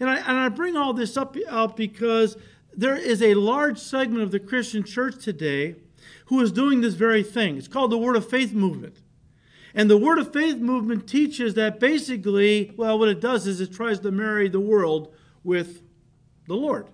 And 0.00 0.10
I, 0.10 0.16
and 0.16 0.38
I 0.38 0.48
bring 0.48 0.76
all 0.76 0.92
this 0.92 1.16
up, 1.16 1.36
up 1.48 1.76
because 1.76 2.36
there 2.76 2.96
is 2.96 3.22
a 3.22 3.34
large 3.34 3.78
segment 3.78 4.22
of 4.22 4.30
the 4.30 4.40
Christian 4.40 4.82
church 4.82 5.22
today 5.22 5.76
who 6.26 6.40
is 6.40 6.52
doing 6.52 6.80
this 6.80 6.94
very 6.94 7.22
thing. 7.22 7.56
It's 7.56 7.68
called 7.68 7.92
the 7.92 7.98
Word 7.98 8.16
of 8.16 8.28
Faith 8.28 8.52
movement. 8.52 8.96
And 9.74 9.90
the 9.90 9.98
Word 9.98 10.18
of 10.18 10.32
Faith 10.32 10.56
movement 10.56 11.08
teaches 11.08 11.54
that 11.54 11.80
basically, 11.80 12.72
well, 12.76 12.98
what 12.98 13.08
it 13.08 13.20
does 13.20 13.46
is 13.46 13.60
it 13.60 13.72
tries 13.72 14.00
to 14.00 14.10
marry 14.10 14.48
the 14.48 14.60
world 14.60 15.12
with 15.42 15.82
the 16.46 16.54
Lord. 16.54 16.88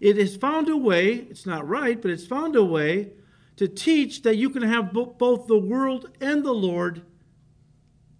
It 0.00 0.16
has 0.18 0.36
found 0.36 0.68
a 0.68 0.76
way, 0.76 1.14
it's 1.14 1.46
not 1.46 1.66
right, 1.66 2.00
but 2.00 2.10
it's 2.10 2.26
found 2.26 2.56
a 2.56 2.64
way 2.64 3.10
to 3.56 3.66
teach 3.66 4.22
that 4.22 4.36
you 4.36 4.50
can 4.50 4.62
have 4.62 4.92
both 4.92 5.46
the 5.46 5.58
world 5.58 6.10
and 6.20 6.44
the 6.44 6.52
Lord. 6.52 7.02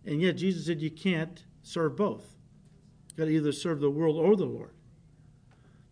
And 0.04 0.22
yet 0.22 0.36
Jesus 0.36 0.66
said 0.66 0.80
you 0.80 0.90
can't 0.90 1.44
serve 1.62 1.96
both. 1.96 2.35
Got 3.16 3.26
to 3.26 3.30
either 3.30 3.52
serve 3.52 3.80
the 3.80 3.90
world 3.90 4.16
or 4.16 4.36
the 4.36 4.44
Lord. 4.44 4.70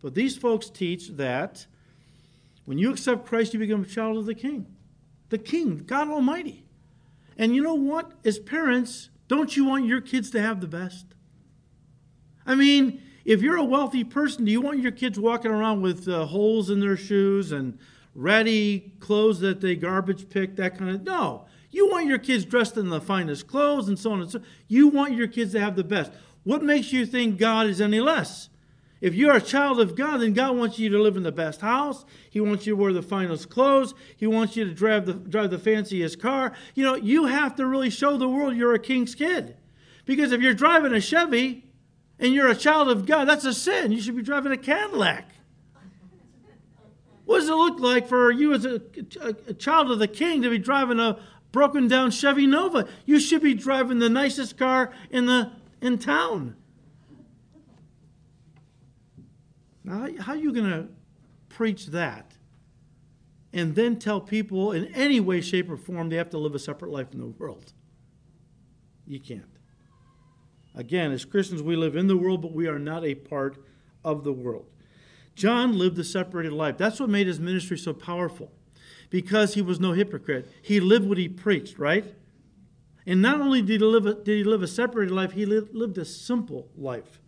But 0.03 0.15
these 0.15 0.37
folks 0.37 0.69
teach 0.69 1.09
that 1.11 1.67
when 2.67 2.79
you 2.79 2.91
accept 2.91 3.27
Christ, 3.27 3.55
you 3.55 3.59
become 3.59 3.83
a 3.83 3.87
child 3.87 4.19
of 4.19 4.27
the 4.27 4.35
King. 4.35 4.67
The 5.31 5.39
King, 5.39 5.85
God 5.87 6.09
Almighty. 6.09 6.65
And 7.37 7.55
you 7.55 7.63
know 7.63 7.75
what? 7.75 8.13
As 8.25 8.39
parents, 8.39 9.11
don't 9.29 9.57
you 9.57 9.65
want 9.65 9.87
your 9.87 10.01
kids 10.01 10.31
to 10.31 10.43
have 10.43 10.61
the 10.61 10.67
best? 10.67 11.07
I 12.47 12.55
mean, 12.55 13.03
if 13.25 13.41
you're 13.41 13.57
a 13.57 13.65
wealthy 13.65 14.05
person, 14.05 14.45
do 14.45 14.53
you 14.53 14.61
want 14.61 14.81
your 14.81 14.93
kids 14.93 15.19
walking 15.19 15.51
around 15.51 15.81
with 15.81 16.07
uh, 16.07 16.27
holes 16.27 16.69
in 16.69 16.81
their 16.81 16.97
shoes 16.97 17.53
and 17.53 17.79
ratty 18.15 18.93
clothes 19.01 19.41
that 19.41 19.61
they 19.61 19.75
garbage 19.75 20.29
pick, 20.29 20.57
that 20.57 20.79
kind 20.79 20.91
of? 20.91 21.03
No. 21.03 21.47
You 21.71 21.91
want 21.91 22.07
your 22.07 22.19
kids 22.19 22.45
dressed 22.45 22.77
in 22.77 22.91
the 22.91 23.01
finest 23.01 23.47
clothes 23.47 23.89
and 23.89 23.99
so 23.99 24.13
on 24.13 24.21
and 24.21 24.31
so. 24.31 24.41
You 24.69 24.89
want 24.89 25.15
your 25.15 25.27
kids 25.27 25.53
to 25.53 25.61
have 25.61 25.75
the 25.75 25.83
best. 25.85 26.13
What 26.45 26.63
makes 26.63 26.93
you 26.93 27.07
think 27.07 27.39
God 27.39 27.67
is 27.67 27.81
any 27.81 28.01
less? 28.01 28.51
If 29.01 29.15
you're 29.15 29.37
a 29.37 29.41
child 29.41 29.81
of 29.81 29.97
God, 29.97 30.23
then 30.23 30.33
God 30.33 30.57
wants 30.57 30.79
you 30.79 30.89
to 30.89 30.99
live 30.99 31.17
in 31.17 31.25
the 31.25 31.33
best 31.33 31.61
house. 31.61 32.07
He 32.31 32.41
wants 32.41 32.67
you 32.67 32.75
to 32.75 32.83
wear 32.83 32.93
the 32.93 33.03
finest 33.03 33.51
clothes. 33.51 33.93
He 34.17 34.27
wants 34.27 34.57
you 34.57 34.65
to 34.65 34.73
drive 34.73 35.05
the, 35.05 35.13
drive 35.13 35.51
the 35.51 35.59
fanciest 35.59 36.21
car. 36.21 36.53
You 36.75 36.85
know, 36.85 36.95
you 36.95 37.27
have 37.27 37.57
to 37.57 37.67
really 37.67 37.91
show 37.91 38.17
the 38.17 38.29
world 38.29 38.57
you're 38.57 38.73
a 38.73 38.79
king's 38.79 39.15
kid. 39.15 39.57
Because 40.07 40.33
if 40.33 40.41
you're 40.41 40.55
driving 40.55 40.95
a 40.95 41.01
Chevy 41.01 41.65
and 42.19 42.33
you're 42.33 42.49
a 42.49 42.55
child 42.55 42.89
of 42.89 43.05
God, 43.05 43.27
that's 43.27 43.45
a 43.45 43.53
sin. 43.53 43.93
You 43.93 44.01
should 44.01 44.17
be 44.17 44.23
driving 44.23 44.53
a 44.53 44.57
Cadillac. 44.57 45.31
What 47.27 47.41
does 47.41 47.49
it 47.49 47.55
look 47.55 47.81
like 47.81 48.09
for 48.09 48.31
you 48.31 48.53
as 48.53 48.65
a, 48.65 48.81
a, 49.21 49.35
a 49.49 49.55
child 49.55 49.91
of 49.91 49.99
the 49.99 50.09
king 50.09 50.43
to 50.43 50.51
be 50.51 50.59
driving 50.59 51.01
a 51.01 51.19
broken 51.53 51.89
down 51.89 52.11
Chevy 52.11 52.47
Nova? 52.47 52.87
You 53.07 53.19
should 53.19 53.43
be 53.43 53.55
driving 53.55 53.99
the 53.99 54.11
nicest 54.11 54.57
car 54.59 54.93
in 55.11 55.27
the 55.27 55.51
in 55.85 55.99
town. 55.99 56.57
Now, 59.85 60.09
how 60.19 60.33
are 60.33 60.37
you 60.37 60.53
going 60.53 60.71
to 60.71 60.89
preach 61.51 61.89
that 61.89 62.33
and 63.53 63.75
then 63.75 63.99
tell 63.99 64.19
people 64.21 64.73
in 64.73 64.87
any 64.95 65.21
way, 65.21 65.43
shape, 65.43 65.71
or 65.71 65.77
form 65.77 66.09
they 66.09 66.17
have 66.17 66.31
to 66.31 66.39
live 66.39 66.55
a 66.55 66.59
separate 66.59 66.91
life 66.91 67.09
in 67.13 67.19
the 67.19 67.27
world? 67.27 67.75
You 69.07 69.21
can't. 69.21 69.45
Again, 70.75 71.13
as 71.13 71.27
Christians, 71.27 71.63
we 71.63 71.77
live 71.77 71.97
in 71.97 72.07
the 72.07 72.17
world, 72.17 72.41
but 72.41 72.53
we 72.53 72.67
are 72.67 72.79
not 72.79 73.05
a 73.05 73.15
part 73.15 73.59
of 74.03 74.25
the 74.25 74.33
world. 74.33 74.67
John 75.35 75.77
lived 75.77 75.99
a 75.99 76.05
separated 76.05 76.53
life. 76.53 76.79
That's 76.79 76.99
what 76.99 77.11
made 77.11 77.27
his 77.27 77.39
ministry 77.39 77.77
so 77.77 77.93
powerful 77.93 78.51
because 79.11 79.53
he 79.53 79.61
was 79.61 79.79
no 79.79 79.93
hypocrite. 79.93 80.51
He 80.63 80.81
lived 80.81 81.07
what 81.07 81.19
he 81.19 81.29
preached, 81.29 81.79
right? 81.79 82.15
And 83.07 83.21
not 83.21 83.41
only 83.41 83.61
did 83.61 83.81
he 83.81 83.87
live 83.87 84.07
a, 84.07 84.15
did 84.15 84.39
he 84.39 84.45
live 84.45 84.63
a 84.63 84.67
separated 84.67 85.13
life, 85.13 85.33
he 85.33 85.45
lived, 85.45 85.99
a 85.99 86.05
simple 86.05 86.69
life. 86.77 87.21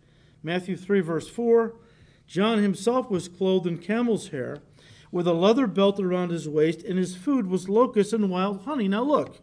Matthew 0.43 0.75
3, 0.75 1.01
verse 1.01 1.27
4 1.27 1.75
John 2.25 2.61
himself 2.61 3.09
was 3.09 3.29
clothed 3.29 3.67
in 3.67 3.77
camel's 3.77 4.29
hair 4.29 4.57
with 5.11 5.27
a 5.27 5.33
leather 5.33 5.65
belt 5.65 5.99
around 5.99 6.31
his 6.31 6.49
waist, 6.49 6.83
and 6.83 6.97
his 6.97 7.15
food 7.15 7.47
was 7.47 7.69
locusts 7.69 8.11
and 8.11 8.29
wild 8.29 8.65
honey. 8.65 8.89
Now, 8.89 9.03
look, 9.03 9.39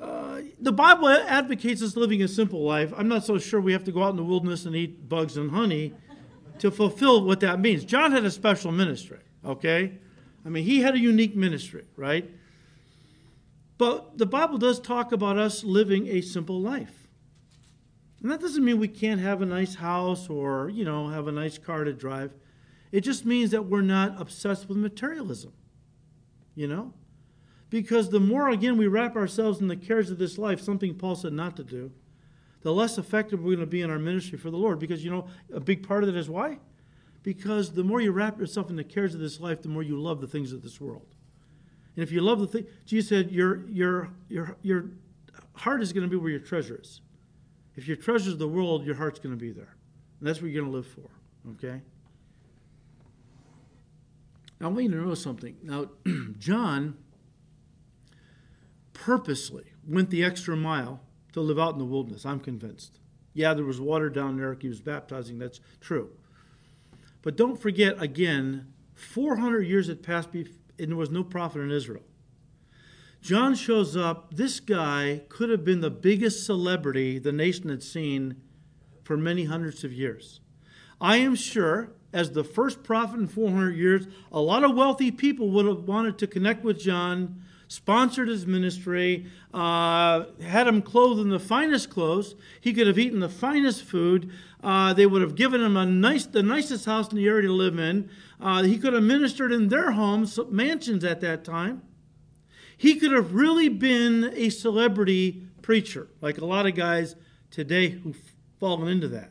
uh, 0.00 0.40
the 0.58 0.72
Bible 0.72 1.08
advocates 1.08 1.80
us 1.82 1.96
living 1.96 2.22
a 2.22 2.28
simple 2.28 2.64
life. 2.64 2.92
I'm 2.96 3.06
not 3.06 3.24
so 3.24 3.38
sure 3.38 3.60
we 3.60 3.72
have 3.72 3.84
to 3.84 3.92
go 3.92 4.02
out 4.02 4.10
in 4.10 4.16
the 4.16 4.24
wilderness 4.24 4.64
and 4.64 4.74
eat 4.74 5.08
bugs 5.08 5.36
and 5.36 5.50
honey 5.50 5.94
to 6.58 6.70
fulfill 6.70 7.24
what 7.24 7.40
that 7.40 7.60
means. 7.60 7.84
John 7.84 8.10
had 8.10 8.24
a 8.24 8.30
special 8.30 8.72
ministry, 8.72 9.20
okay? 9.44 9.92
I 10.44 10.48
mean, 10.48 10.64
he 10.64 10.80
had 10.80 10.94
a 10.94 10.98
unique 10.98 11.36
ministry, 11.36 11.84
right? 11.96 12.30
But 13.80 14.18
the 14.18 14.26
Bible 14.26 14.58
does 14.58 14.78
talk 14.78 15.10
about 15.10 15.38
us 15.38 15.64
living 15.64 16.06
a 16.08 16.20
simple 16.20 16.60
life. 16.60 17.08
And 18.20 18.30
that 18.30 18.38
doesn't 18.38 18.62
mean 18.62 18.78
we 18.78 18.88
can't 18.88 19.22
have 19.22 19.40
a 19.40 19.46
nice 19.46 19.76
house 19.76 20.28
or, 20.28 20.68
you 20.68 20.84
know, 20.84 21.08
have 21.08 21.28
a 21.28 21.32
nice 21.32 21.56
car 21.56 21.84
to 21.84 21.94
drive. 21.94 22.34
It 22.92 23.00
just 23.00 23.24
means 23.24 23.52
that 23.52 23.64
we're 23.64 23.80
not 23.80 24.20
obsessed 24.20 24.68
with 24.68 24.76
materialism, 24.76 25.54
you 26.54 26.68
know? 26.68 26.92
Because 27.70 28.10
the 28.10 28.20
more, 28.20 28.50
again, 28.50 28.76
we 28.76 28.86
wrap 28.86 29.16
ourselves 29.16 29.62
in 29.62 29.68
the 29.68 29.76
cares 29.76 30.10
of 30.10 30.18
this 30.18 30.36
life, 30.36 30.60
something 30.60 30.94
Paul 30.94 31.14
said 31.14 31.32
not 31.32 31.56
to 31.56 31.64
do, 31.64 31.90
the 32.60 32.74
less 32.74 32.98
effective 32.98 33.40
we're 33.40 33.56
going 33.56 33.60
to 33.60 33.66
be 33.66 33.80
in 33.80 33.88
our 33.88 33.98
ministry 33.98 34.36
for 34.36 34.50
the 34.50 34.58
Lord. 34.58 34.78
Because, 34.78 35.02
you 35.02 35.10
know, 35.10 35.26
a 35.54 35.60
big 35.60 35.88
part 35.88 36.04
of 36.04 36.12
that 36.12 36.18
is 36.18 36.28
why? 36.28 36.58
Because 37.22 37.72
the 37.72 37.84
more 37.84 38.02
you 38.02 38.12
wrap 38.12 38.38
yourself 38.38 38.68
in 38.68 38.76
the 38.76 38.84
cares 38.84 39.14
of 39.14 39.20
this 39.20 39.40
life, 39.40 39.62
the 39.62 39.70
more 39.70 39.82
you 39.82 39.98
love 39.98 40.20
the 40.20 40.28
things 40.28 40.52
of 40.52 40.60
this 40.60 40.82
world. 40.82 41.06
And 41.96 42.02
if 42.02 42.12
you 42.12 42.20
love 42.20 42.40
the 42.40 42.46
thing, 42.46 42.66
Jesus 42.86 43.08
said, 43.08 43.30
your, 43.30 43.66
your, 43.68 44.10
your, 44.28 44.56
your 44.62 44.90
heart 45.54 45.82
is 45.82 45.92
going 45.92 46.04
to 46.04 46.10
be 46.10 46.16
where 46.16 46.30
your 46.30 46.40
treasure 46.40 46.78
is. 46.80 47.00
If 47.76 47.88
your 47.88 47.96
treasure 47.96 48.30
is 48.30 48.38
the 48.38 48.48
world, 48.48 48.84
your 48.84 48.94
heart's 48.94 49.18
going 49.18 49.34
to 49.34 49.40
be 49.40 49.52
there. 49.52 49.76
And 50.18 50.28
that's 50.28 50.40
what 50.40 50.50
you're 50.50 50.62
going 50.62 50.72
to 50.72 50.76
live 50.76 50.86
for, 50.86 51.10
okay? 51.52 51.80
Now, 54.60 54.66
I 54.66 54.70
want 54.70 54.84
you 54.84 54.90
to 54.90 54.96
know 54.96 55.14
something. 55.14 55.56
Now, 55.62 55.86
John 56.38 56.96
purposely 58.92 59.64
went 59.86 60.10
the 60.10 60.22
extra 60.22 60.56
mile 60.56 61.00
to 61.32 61.40
live 61.40 61.58
out 61.58 61.72
in 61.72 61.78
the 61.78 61.84
wilderness, 61.84 62.26
I'm 62.26 62.40
convinced. 62.40 62.98
Yeah, 63.32 63.54
there 63.54 63.64
was 63.64 63.80
water 63.80 64.10
down 64.10 64.36
there. 64.36 64.56
He 64.60 64.68
was 64.68 64.80
baptizing. 64.80 65.38
That's 65.38 65.60
true. 65.80 66.10
But 67.22 67.36
don't 67.36 67.56
forget, 67.56 68.02
again, 68.02 68.72
400 68.94 69.60
years 69.62 69.86
had 69.86 70.02
passed 70.02 70.32
and 70.80 70.90
there 70.90 70.96
was 70.96 71.10
no 71.10 71.22
prophet 71.22 71.60
in 71.60 71.70
Israel. 71.70 72.02
John 73.20 73.54
shows 73.54 73.96
up. 73.96 74.34
This 74.34 74.60
guy 74.60 75.22
could 75.28 75.50
have 75.50 75.64
been 75.64 75.80
the 75.80 75.90
biggest 75.90 76.46
celebrity 76.46 77.18
the 77.18 77.32
nation 77.32 77.68
had 77.68 77.82
seen 77.82 78.40
for 79.04 79.16
many 79.16 79.44
hundreds 79.44 79.84
of 79.84 79.92
years. 79.92 80.40
I 81.00 81.16
am 81.16 81.34
sure, 81.34 81.92
as 82.12 82.32
the 82.32 82.44
first 82.44 82.82
prophet 82.82 83.20
in 83.20 83.26
400 83.26 83.76
years, 83.76 84.06
a 84.32 84.40
lot 84.40 84.64
of 84.64 84.74
wealthy 84.74 85.10
people 85.10 85.50
would 85.50 85.66
have 85.66 85.84
wanted 85.84 86.18
to 86.18 86.26
connect 86.26 86.64
with 86.64 86.78
John, 86.80 87.42
sponsored 87.70 88.26
his 88.26 88.48
ministry, 88.48 89.26
uh, 89.54 90.24
had 90.42 90.66
him 90.66 90.82
clothed 90.82 91.20
in 91.20 91.28
the 91.28 91.38
finest 91.38 91.88
clothes. 91.88 92.34
He 92.60 92.72
could 92.72 92.88
have 92.88 92.98
eaten 92.98 93.20
the 93.20 93.28
finest 93.28 93.84
food. 93.84 94.28
Uh, 94.60 94.92
they 94.92 95.06
would 95.06 95.22
have 95.22 95.36
given 95.36 95.62
him 95.62 95.76
a 95.76 95.86
nice, 95.86 96.26
the 96.26 96.42
nicest 96.42 96.84
house 96.84 97.08
in 97.10 97.16
the 97.16 97.28
area 97.28 97.46
to 97.46 97.52
live 97.52 97.78
in. 97.78 98.10
Uh, 98.40 98.64
he 98.64 98.76
could 98.76 98.92
have 98.92 99.04
ministered 99.04 99.52
in 99.52 99.68
their 99.68 99.92
homes, 99.92 100.36
mansions 100.48 101.04
at 101.04 101.20
that 101.20 101.44
time. 101.44 101.82
He 102.76 102.96
could 102.96 103.12
have 103.12 103.34
really 103.34 103.68
been 103.68 104.32
a 104.34 104.48
celebrity 104.48 105.46
preacher, 105.62 106.08
like 106.20 106.38
a 106.38 106.46
lot 106.46 106.66
of 106.66 106.74
guys 106.74 107.14
today 107.52 107.90
who've 107.90 108.20
fallen 108.58 108.88
into 108.88 109.06
that. 109.08 109.30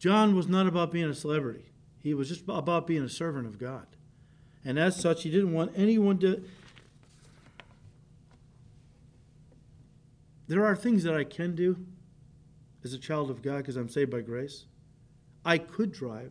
John 0.00 0.34
was 0.34 0.48
not 0.48 0.66
about 0.66 0.90
being 0.90 1.08
a 1.08 1.14
celebrity. 1.14 1.66
He 2.02 2.12
was 2.12 2.28
just 2.28 2.42
about 2.48 2.88
being 2.88 3.04
a 3.04 3.08
servant 3.08 3.46
of 3.46 3.60
God. 3.60 3.86
And 4.64 4.80
as 4.80 4.96
such, 4.96 5.22
he 5.22 5.30
didn't 5.30 5.52
want 5.52 5.70
anyone 5.76 6.18
to. 6.18 6.42
There 10.52 10.66
are 10.66 10.76
things 10.76 11.02
that 11.04 11.14
I 11.14 11.24
can 11.24 11.54
do 11.54 11.78
as 12.84 12.92
a 12.92 12.98
child 12.98 13.30
of 13.30 13.40
God 13.40 13.56
because 13.56 13.78
I'm 13.78 13.88
saved 13.88 14.10
by 14.10 14.20
grace. 14.20 14.66
I 15.46 15.56
could 15.56 15.92
drive 15.92 16.30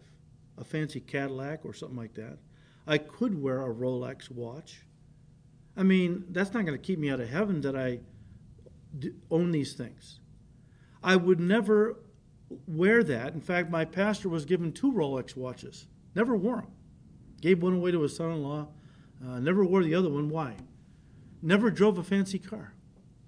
a 0.60 0.64
fancy 0.64 1.00
Cadillac 1.00 1.66
or 1.66 1.74
something 1.74 1.98
like 1.98 2.14
that. 2.14 2.38
I 2.86 3.00
could 3.00 3.42
wear 3.42 3.64
a 3.64 3.74
Rolex 3.74 4.30
watch. 4.30 4.86
I 5.76 5.82
mean, 5.82 6.26
that's 6.30 6.54
not 6.54 6.68
going 6.68 6.78
to 6.78 6.84
keep 6.84 7.00
me 7.00 7.10
out 7.10 7.20
of 7.20 7.30
heaven 7.30 7.62
that 7.62 7.76
I 7.76 8.02
own 9.32 9.50
these 9.50 9.74
things. 9.74 10.20
I 11.02 11.16
would 11.16 11.40
never 11.40 11.98
wear 12.68 13.04
that. 13.04 13.34
In 13.34 13.42
fact, 13.42 13.72
my 13.72 13.86
pastor 13.86 14.30
was 14.30 14.46
given 14.46 14.72
two 14.72 14.92
Rolex 14.92 15.36
watches. 15.36 15.88
Never 16.14 16.38
wore 16.38 16.58
them. 16.58 16.72
Gave 17.42 17.64
one 17.64 17.74
away 17.74 17.90
to 17.90 18.04
his 18.04 18.16
son 18.16 18.34
in 18.34 18.44
law. 18.44 18.68
Uh, 19.28 19.40
never 19.40 19.66
wore 19.66 19.82
the 19.82 19.96
other 19.96 20.12
one. 20.12 20.30
Why? 20.30 20.58
Never 21.42 21.72
drove 21.72 21.98
a 21.98 22.04
fancy 22.04 22.38
car. 22.38 22.76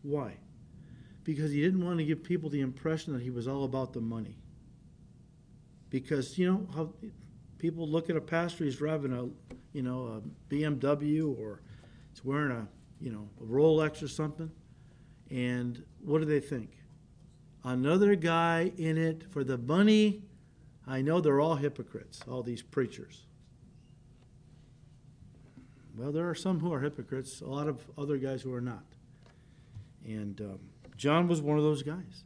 Why? 0.03 0.37
Because 1.23 1.51
he 1.51 1.61
didn't 1.61 1.85
want 1.85 1.99
to 1.99 2.05
give 2.05 2.23
people 2.23 2.49
the 2.49 2.61
impression 2.61 3.13
that 3.13 3.21
he 3.21 3.29
was 3.29 3.47
all 3.47 3.63
about 3.63 3.93
the 3.93 4.01
money. 4.01 4.37
Because, 5.89 6.37
you 6.37 6.51
know, 6.51 6.67
how 6.75 6.93
people 7.59 7.87
look 7.87 8.09
at 8.09 8.15
a 8.15 8.21
pastor, 8.21 8.65
he's 8.65 8.77
driving 8.77 9.13
a, 9.13 9.29
you 9.71 9.83
know, 9.83 10.21
a 10.21 10.53
BMW 10.53 11.37
or 11.39 11.61
He's 12.13 12.23
wearing 12.23 12.51
a, 12.51 12.67
you 13.01 13.11
know, 13.11 13.27
a 13.41 13.43
Rolex 13.43 14.03
or 14.03 14.07
something. 14.07 14.51
And 15.31 15.83
what 16.03 16.19
do 16.19 16.25
they 16.25 16.39
think? 16.39 16.77
Another 17.63 18.15
guy 18.15 18.71
in 18.77 18.97
it 18.97 19.23
for 19.31 19.43
the 19.43 19.57
money. 19.57 20.23
I 20.85 21.01
know 21.01 21.21
they're 21.21 21.39
all 21.39 21.55
hypocrites, 21.55 22.21
all 22.29 22.43
these 22.43 22.61
preachers. 22.61 23.25
Well, 25.97 26.11
there 26.11 26.29
are 26.29 26.35
some 26.35 26.59
who 26.59 26.73
are 26.73 26.81
hypocrites, 26.81 27.41
a 27.41 27.45
lot 27.45 27.67
of 27.67 27.79
other 27.97 28.17
guys 28.17 28.41
who 28.41 28.53
are 28.53 28.61
not. 28.61 28.83
And 30.05 30.39
um, 30.41 30.59
John 31.03 31.27
was 31.27 31.41
one 31.41 31.57
of 31.57 31.65
those 31.65 31.83
guys. 31.83 32.23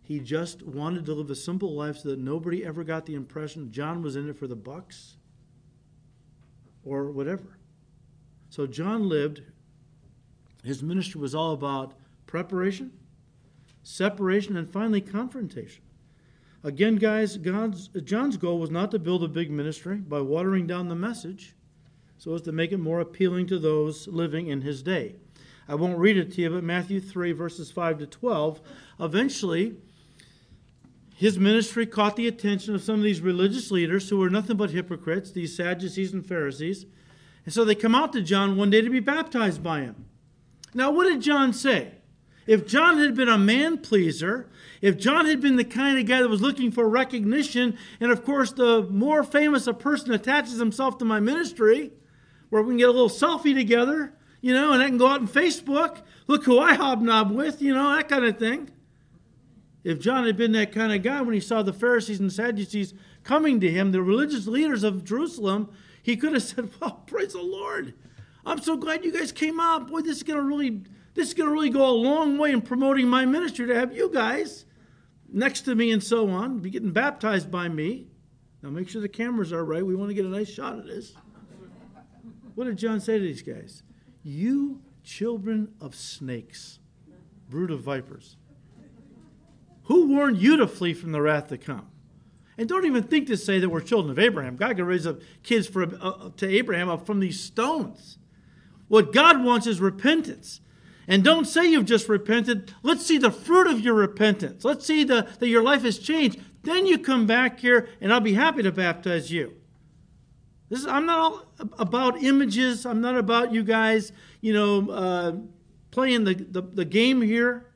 He 0.00 0.20
just 0.20 0.62
wanted 0.62 1.06
to 1.06 1.12
live 1.12 1.28
a 1.28 1.34
simple 1.34 1.74
life 1.74 1.98
so 1.98 2.10
that 2.10 2.20
nobody 2.20 2.64
ever 2.64 2.84
got 2.84 3.04
the 3.04 3.16
impression 3.16 3.72
John 3.72 4.00
was 4.00 4.14
in 4.14 4.30
it 4.30 4.38
for 4.38 4.46
the 4.46 4.54
bucks 4.54 5.16
or 6.84 7.10
whatever. 7.10 7.58
So 8.48 8.68
John 8.68 9.08
lived, 9.08 9.42
his 10.62 10.84
ministry 10.84 11.20
was 11.20 11.34
all 11.34 11.52
about 11.52 11.94
preparation, 12.28 12.92
separation, 13.82 14.56
and 14.56 14.70
finally 14.70 15.00
confrontation. 15.00 15.82
Again, 16.62 16.94
guys, 16.94 17.36
God's, 17.38 17.88
John's 18.04 18.36
goal 18.36 18.60
was 18.60 18.70
not 18.70 18.92
to 18.92 19.00
build 19.00 19.24
a 19.24 19.28
big 19.28 19.50
ministry 19.50 19.96
by 19.96 20.20
watering 20.20 20.68
down 20.68 20.86
the 20.86 20.94
message 20.94 21.56
so 22.18 22.32
as 22.36 22.42
to 22.42 22.52
make 22.52 22.70
it 22.70 22.78
more 22.78 23.00
appealing 23.00 23.48
to 23.48 23.58
those 23.58 24.06
living 24.06 24.46
in 24.46 24.60
his 24.60 24.80
day. 24.80 25.16
I 25.68 25.74
won't 25.74 25.98
read 25.98 26.16
it 26.16 26.32
to 26.34 26.42
you, 26.42 26.50
but 26.50 26.64
Matthew 26.64 27.00
3, 27.00 27.32
verses 27.32 27.70
5 27.70 27.98
to 27.98 28.06
12. 28.06 28.60
Eventually, 29.00 29.76
his 31.14 31.38
ministry 31.38 31.86
caught 31.86 32.16
the 32.16 32.26
attention 32.26 32.74
of 32.74 32.82
some 32.82 32.96
of 32.96 33.02
these 33.02 33.20
religious 33.20 33.70
leaders 33.70 34.08
who 34.08 34.18
were 34.18 34.30
nothing 34.30 34.56
but 34.56 34.70
hypocrites, 34.70 35.30
these 35.30 35.56
Sadducees 35.56 36.12
and 36.12 36.26
Pharisees. 36.26 36.86
And 37.44 37.54
so 37.54 37.64
they 37.64 37.74
come 37.74 37.94
out 37.94 38.12
to 38.12 38.22
John 38.22 38.56
one 38.56 38.70
day 38.70 38.80
to 38.80 38.90
be 38.90 39.00
baptized 39.00 39.62
by 39.62 39.80
him. 39.80 40.06
Now, 40.74 40.90
what 40.90 41.04
did 41.04 41.20
John 41.20 41.52
say? 41.52 41.92
If 42.46 42.66
John 42.66 42.98
had 42.98 43.14
been 43.14 43.28
a 43.28 43.38
man 43.38 43.78
pleaser, 43.78 44.48
if 44.80 44.98
John 44.98 45.26
had 45.26 45.40
been 45.40 45.56
the 45.56 45.64
kind 45.64 45.98
of 45.98 46.06
guy 46.06 46.22
that 46.22 46.28
was 46.28 46.42
looking 46.42 46.72
for 46.72 46.88
recognition, 46.88 47.78
and 48.00 48.10
of 48.10 48.24
course, 48.24 48.50
the 48.50 48.82
more 48.90 49.22
famous 49.22 49.68
a 49.68 49.74
person 49.74 50.12
attaches 50.12 50.58
himself 50.58 50.98
to 50.98 51.04
my 51.04 51.20
ministry, 51.20 51.92
where 52.50 52.62
we 52.62 52.70
can 52.70 52.78
get 52.78 52.88
a 52.88 52.92
little 52.92 53.08
selfie 53.08 53.54
together, 53.54 54.14
you 54.42 54.52
know, 54.52 54.72
and 54.72 54.82
I 54.82 54.88
can 54.88 54.98
go 54.98 55.06
out 55.06 55.20
on 55.20 55.28
Facebook, 55.28 56.02
look 56.26 56.44
who 56.44 56.58
I 56.58 56.74
hobnob 56.74 57.30
with, 57.30 57.62
you 57.62 57.72
know, 57.72 57.94
that 57.94 58.08
kind 58.08 58.24
of 58.24 58.38
thing. 58.38 58.70
If 59.84 60.00
John 60.00 60.26
had 60.26 60.36
been 60.36 60.52
that 60.52 60.72
kind 60.72 60.92
of 60.92 61.02
guy 61.02 61.22
when 61.22 61.34
he 61.34 61.40
saw 61.40 61.62
the 61.62 61.72
Pharisees 61.72 62.20
and 62.20 62.32
Sadducees 62.32 62.92
coming 63.24 63.60
to 63.60 63.70
him, 63.70 63.92
the 63.92 64.02
religious 64.02 64.46
leaders 64.46 64.84
of 64.84 65.04
Jerusalem, 65.04 65.70
he 66.02 66.16
could 66.16 66.34
have 66.34 66.42
said, 66.42 66.70
Well, 66.80 67.02
praise 67.06 67.32
the 67.32 67.40
Lord. 67.40 67.94
I'm 68.44 68.60
so 68.60 68.76
glad 68.76 69.04
you 69.04 69.12
guys 69.12 69.32
came 69.32 69.60
out. 69.60 69.88
Boy, 69.88 70.00
this 70.00 70.18
is 70.18 70.22
gonna 70.24 70.42
really 70.42 70.82
this 71.14 71.28
is 71.28 71.34
gonna 71.34 71.50
really 71.50 71.70
go 71.70 71.88
a 71.88 71.92
long 71.92 72.38
way 72.38 72.50
in 72.50 72.60
promoting 72.60 73.08
my 73.08 73.24
ministry 73.24 73.66
to 73.68 73.74
have 73.74 73.94
you 73.94 74.10
guys 74.12 74.64
next 75.32 75.62
to 75.62 75.74
me 75.74 75.92
and 75.92 76.02
so 76.02 76.28
on, 76.28 76.58
be 76.58 76.70
getting 76.70 76.90
baptized 76.90 77.50
by 77.50 77.68
me. 77.68 78.08
Now 78.62 78.70
make 78.70 78.88
sure 78.88 79.00
the 79.00 79.08
cameras 79.08 79.52
are 79.52 79.64
right. 79.64 79.84
We 79.84 79.94
want 79.94 80.10
to 80.10 80.14
get 80.14 80.24
a 80.24 80.28
nice 80.28 80.48
shot 80.48 80.78
of 80.78 80.86
this. 80.86 81.14
What 82.54 82.64
did 82.64 82.76
John 82.76 83.00
say 83.00 83.18
to 83.18 83.24
these 83.24 83.42
guys? 83.42 83.82
You 84.22 84.80
children 85.02 85.74
of 85.80 85.94
snakes, 85.94 86.78
brood 87.48 87.70
of 87.70 87.80
vipers. 87.80 88.36
Who 89.84 90.08
warned 90.08 90.38
you 90.38 90.56
to 90.58 90.66
flee 90.66 90.94
from 90.94 91.12
the 91.12 91.20
wrath 91.20 91.48
to 91.48 91.58
come? 91.58 91.88
And 92.56 92.68
don't 92.68 92.84
even 92.84 93.02
think 93.02 93.26
to 93.28 93.36
say 93.36 93.58
that 93.58 93.68
we're 93.68 93.80
children 93.80 94.10
of 94.10 94.18
Abraham. 94.18 94.56
God 94.56 94.76
can 94.76 94.84
raise 94.84 95.06
up 95.06 95.20
kids 95.42 95.66
for, 95.66 95.84
uh, 96.00 96.30
to 96.36 96.48
Abraham 96.48 96.88
up 96.88 97.06
from 97.06 97.18
these 97.18 97.40
stones. 97.40 98.18
What 98.88 99.12
God 99.12 99.42
wants 99.42 99.66
is 99.66 99.80
repentance. 99.80 100.60
And 101.08 101.24
don't 101.24 101.46
say 101.46 101.70
you've 101.70 101.86
just 101.86 102.08
repented. 102.08 102.72
Let's 102.82 103.04
see 103.04 103.18
the 103.18 103.30
fruit 103.30 103.66
of 103.66 103.80
your 103.80 103.94
repentance. 103.94 104.64
Let's 104.64 104.86
see 104.86 105.02
the, 105.02 105.26
that 105.40 105.48
your 105.48 105.62
life 105.62 105.82
has 105.82 105.98
changed. 105.98 106.40
Then 106.62 106.86
you 106.86 106.98
come 106.98 107.26
back 107.26 107.58
here, 107.58 107.88
and 108.00 108.12
I'll 108.12 108.20
be 108.20 108.34
happy 108.34 108.62
to 108.62 108.70
baptize 108.70 109.32
you. 109.32 109.56
This 110.72 110.80
is, 110.80 110.86
I'm 110.86 111.04
not 111.04 111.44
about 111.78 112.22
images. 112.22 112.86
I'm 112.86 113.02
not 113.02 113.18
about 113.18 113.52
you 113.52 113.62
guys, 113.62 114.10
you 114.40 114.54
know, 114.54 114.90
uh, 114.90 115.32
playing 115.90 116.24
the, 116.24 116.32
the, 116.32 116.62
the 116.62 116.86
game 116.86 117.20
here. 117.20 117.66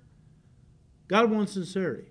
God 1.06 1.30
wants 1.30 1.52
sincerity. 1.52 2.08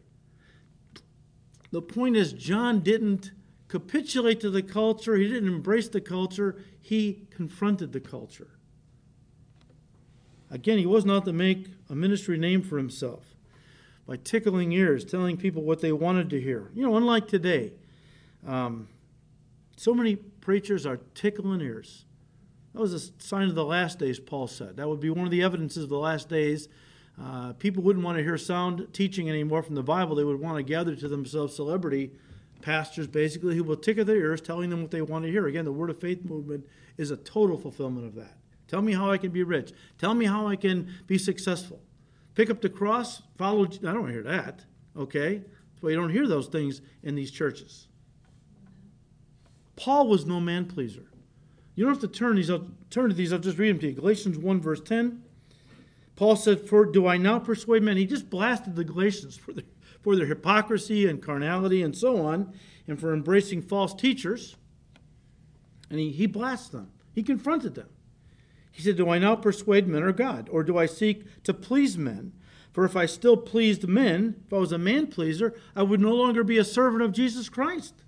The 1.72 1.82
point 1.82 2.16
is, 2.16 2.34
John 2.34 2.82
didn't 2.82 3.32
capitulate 3.68 4.40
to 4.42 4.52
the 4.52 4.62
culture, 4.62 5.16
he 5.16 5.28
didn't 5.28 5.50
embrace 5.50 5.90
the 5.90 6.02
culture, 6.02 6.64
he 6.80 7.26
confronted 7.32 7.92
the 7.92 8.00
culture. 8.00 8.52
Again, 10.52 10.78
he 10.78 10.86
was 10.86 11.04
not 11.04 11.26
to 11.26 11.34
make 11.34 11.66
a 11.90 11.96
ministry 11.96 12.38
name 12.38 12.62
for 12.62 12.78
himself 12.78 13.34
by 14.06 14.18
tickling 14.18 14.72
ears, 14.72 15.04
telling 15.04 15.36
people 15.36 15.64
what 15.64 15.82
they 15.82 15.92
wanted 15.92 16.30
to 16.30 16.40
hear. 16.40 16.70
You 16.76 16.84
know, 16.84 16.96
unlike 16.96 17.28
today, 17.28 17.74
um, 18.46 18.88
so 19.78 19.96
many 19.96 20.18
preachers 20.46 20.86
are 20.86 21.00
tickling 21.14 21.60
ears. 21.60 22.06
That 22.74 22.80
was 22.80 22.94
a 22.94 23.00
sign 23.22 23.50
of 23.50 23.56
the 23.56 23.66
last 23.66 24.00
days, 24.00 24.20
Paul 24.20 24.48
said. 24.48 24.78
That 24.78 24.88
would 24.88 25.00
be 25.00 25.10
one 25.10 25.26
of 25.26 25.32
the 25.32 25.44
evidences 25.44 25.84
of 25.84 25.90
the 25.90 26.00
last 26.00 26.30
days 26.30 26.70
uh, 27.22 27.54
people 27.54 27.82
wouldn't 27.84 28.04
want 28.04 28.18
to 28.18 28.24
hear 28.24 28.38
sound 28.38 28.88
teaching 28.92 29.30
anymore 29.30 29.64
from 29.64 29.76
the 29.76 29.84
Bible. 29.84 30.16
They 30.16 30.24
would 30.24 30.40
want 30.40 30.58
to 30.58 30.64
gather 30.64 30.96
to 30.96 31.08
themselves 31.08 31.56
celebrity 31.56 32.12
pastors, 32.62 33.08
basically, 33.08 33.56
who 33.56 33.64
will 33.64 33.78
tickle 33.78 34.04
their 34.04 34.18
ears, 34.18 34.42
telling 34.42 34.70
them 34.70 34.82
what 34.82 34.92
they 34.92 35.02
want 35.02 35.24
to 35.26 35.32
hear. 35.32 35.48
Again, 35.48 35.66
the 35.66 35.72
Word 35.72 35.90
of 35.90 36.00
Faith 36.00 36.26
movement 36.26 36.66
is 36.98 37.12
a 37.12 37.18
total 37.18 37.58
fulfillment 37.58 38.06
of 38.06 38.16
that. 38.16 38.38
Tell 38.68 38.82
me 38.82 38.94
how 38.94 39.12
I 39.12 39.18
can 39.18 39.32
be 39.32 39.44
rich. 39.44 39.72
Tell 39.98 40.14
me 40.14 40.26
how 40.26 40.48
I 40.48 40.56
can 40.56 40.94
be 41.08 41.18
successful. 41.18 41.80
Pick 42.34 42.50
up 42.50 42.62
the 42.62 42.70
cross, 42.70 43.22
follow. 43.38 43.66
I 43.66 43.94
don't 43.94 44.10
hear 44.10 44.24
that. 44.24 44.66
Okay? 44.98 45.38
That's 45.38 45.82
why 45.82 45.92
you 45.92 45.96
don't 45.96 46.10
hear 46.10 46.28
those 46.28 46.48
things 46.48 46.82
in 47.04 47.16
these 47.16 47.32
churches. 47.32 47.88
Paul 49.76 50.08
was 50.08 50.26
no 50.26 50.40
man 50.40 50.66
pleaser. 50.66 51.06
You 51.76 51.84
don't 51.84 51.94
have 51.94 52.02
to 52.02 52.08
turn 52.08 52.38
these 52.38 52.50
up, 52.50 52.64
turn 52.90 53.10
to 53.10 53.16
these. 53.16 53.34
I'll 53.34 53.40
just 53.40 53.58
read 53.58 53.72
them 53.72 53.80
to 53.80 53.88
you. 53.88 53.94
Galatians 53.94 54.38
1, 54.38 54.62
verse 54.62 54.82
10. 54.82 55.22
Paul 56.16 56.36
said, 56.38 56.62
For 56.62 56.86
do 56.86 57.08
I 57.08 57.18
now 57.18 57.40
persuade 57.40 57.84
men? 57.84 57.98
He 57.98 58.06
just 58.06 58.30
blasted 58.30 58.76
the 58.76 58.86
Galatians 58.86 59.36
for 59.36 59.52
their, 59.52 59.66
for 60.02 60.16
their 60.16 60.28
hypocrisy 60.28 61.08
and 61.08 61.22
carnality 61.22 61.82
and 61.82 61.96
so 61.96 62.26
on, 62.26 62.54
and 62.88 63.00
for 63.00 63.14
embracing 63.14 63.62
false 63.62 63.94
teachers. 63.94 64.56
And 65.90 66.00
he, 66.00 66.12
he 66.12 66.26
blasted 66.26 66.80
them, 66.80 66.92
he 67.14 67.24
confronted 67.24 67.76
them. 67.76 67.90
He 68.72 68.82
said, 68.82 68.98
Do 68.98 69.10
I 69.10 69.20
now 69.20 69.36
persuade 69.36 69.88
men 69.88 70.04
or 70.04 70.12
God? 70.12 70.50
Or 70.52 70.64
do 70.64 70.78
I 70.78 70.86
seek 70.86 71.44
to 71.44 71.54
please 71.54 71.98
men? 71.98 72.34
For 72.74 72.84
if 72.84 72.96
I 72.98 73.06
still 73.06 73.38
pleased 73.38 73.88
men, 73.88 74.36
if 74.46 74.52
I 74.52 74.58
was 74.58 74.74
a 74.74 74.78
man 74.78 75.08
pleaser, 75.08 75.54
I 75.78 75.84
would 75.84 76.02
no 76.02 76.14
longer 76.14 76.44
be 76.44 76.58
a 76.58 76.66
servant 76.66 77.02
of 77.02 77.14
Jesus 77.14 77.48
Christ. 77.48 78.04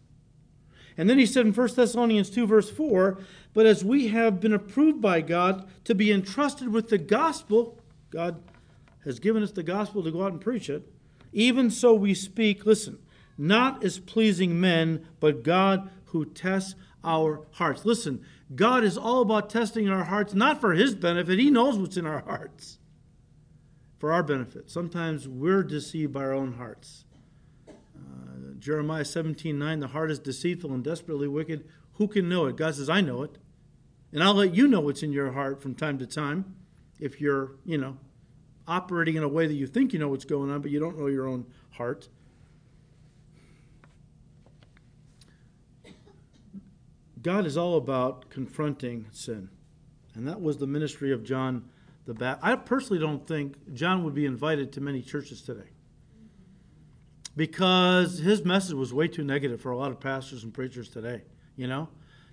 And 0.97 1.09
then 1.09 1.19
he 1.19 1.25
said 1.25 1.45
in 1.45 1.53
1 1.53 1.75
Thessalonians 1.75 2.29
2, 2.31 2.47
verse 2.47 2.71
4, 2.71 3.19
But 3.53 3.67
as 3.67 3.85
we 3.85 4.07
have 4.07 4.39
been 4.39 4.53
approved 4.53 4.99
by 4.99 5.21
God 5.21 5.69
to 5.83 5.93
be 5.93 6.11
entrusted 6.11 6.69
with 6.69 6.89
the 6.89 6.97
gospel, 6.97 7.79
God 8.09 8.41
has 9.05 9.19
given 9.19 9.43
us 9.43 9.51
the 9.51 9.63
gospel 9.63 10.03
to 10.03 10.11
go 10.11 10.23
out 10.23 10.31
and 10.31 10.41
preach 10.41 10.69
it. 10.69 10.91
Even 11.31 11.69
so, 11.69 11.93
we 11.93 12.13
speak, 12.13 12.65
listen, 12.65 12.97
not 13.37 13.83
as 13.83 13.99
pleasing 13.99 14.59
men, 14.59 15.05
but 15.19 15.43
God 15.43 15.89
who 16.05 16.25
tests 16.25 16.73
our 17.03 17.45
hearts. 17.51 17.85
Listen, 17.85 18.23
God 18.55 18.83
is 18.83 18.97
all 18.97 19.21
about 19.21 19.49
testing 19.49 19.87
our 19.89 20.05
hearts, 20.05 20.33
not 20.33 20.59
for 20.59 20.73
His 20.73 20.95
benefit. 20.95 21.37
He 21.37 21.51
knows 21.51 21.77
what's 21.77 21.97
in 21.97 22.05
our 22.05 22.19
hearts, 22.19 22.79
for 23.99 24.11
our 24.11 24.23
benefit. 24.23 24.69
Sometimes 24.69 25.27
we're 25.27 25.63
deceived 25.63 26.13
by 26.13 26.21
our 26.21 26.33
own 26.33 26.53
hearts. 26.53 27.05
Jeremiah 28.59 29.05
17 29.05 29.57
9, 29.57 29.79
the 29.79 29.87
heart 29.87 30.11
is 30.11 30.19
deceitful 30.19 30.73
and 30.73 30.83
desperately 30.83 31.27
wicked. 31.27 31.67
Who 31.93 32.07
can 32.07 32.29
know 32.29 32.45
it? 32.45 32.57
God 32.57 32.75
says, 32.75 32.89
I 32.89 33.01
know 33.01 33.23
it. 33.23 33.37
And 34.11 34.23
I'll 34.23 34.33
let 34.33 34.55
you 34.55 34.67
know 34.67 34.79
what's 34.79 35.03
in 35.03 35.11
your 35.11 35.31
heart 35.31 35.61
from 35.61 35.75
time 35.75 35.97
to 35.99 36.07
time 36.07 36.55
if 36.99 37.19
you're, 37.21 37.51
you 37.65 37.77
know, 37.77 37.97
operating 38.67 39.15
in 39.15 39.23
a 39.23 39.27
way 39.27 39.47
that 39.47 39.53
you 39.53 39.67
think 39.67 39.93
you 39.93 39.99
know 39.99 40.09
what's 40.09 40.25
going 40.25 40.51
on, 40.51 40.61
but 40.61 40.71
you 40.71 40.79
don't 40.79 40.97
know 40.97 41.07
your 41.07 41.27
own 41.27 41.45
heart. 41.71 42.09
God 47.21 47.45
is 47.45 47.57
all 47.57 47.77
about 47.77 48.29
confronting 48.29 49.07
sin. 49.11 49.49
And 50.13 50.27
that 50.27 50.41
was 50.41 50.57
the 50.57 50.67
ministry 50.67 51.11
of 51.11 51.23
John 51.23 51.69
the 52.05 52.13
Baptist. 52.13 52.45
I 52.45 52.55
personally 52.55 52.99
don't 52.99 53.27
think 53.27 53.73
John 53.73 54.03
would 54.03 54.13
be 54.13 54.25
invited 54.25 54.71
to 54.73 54.81
many 54.81 55.01
churches 55.01 55.41
today 55.41 55.69
because 57.37 58.17
his 58.17 58.43
message 58.43 58.73
was 58.73 58.93
way 58.93 59.07
too 59.07 59.23
negative 59.23 59.61
for 59.61 59.71
a 59.71 59.77
lot 59.77 59.91
of 59.91 60.01
pastors 60.01 60.43
and 60.43 60.53
preachers 60.53 60.89
today, 60.89 61.21
you 61.55 61.67
know? 61.67 61.87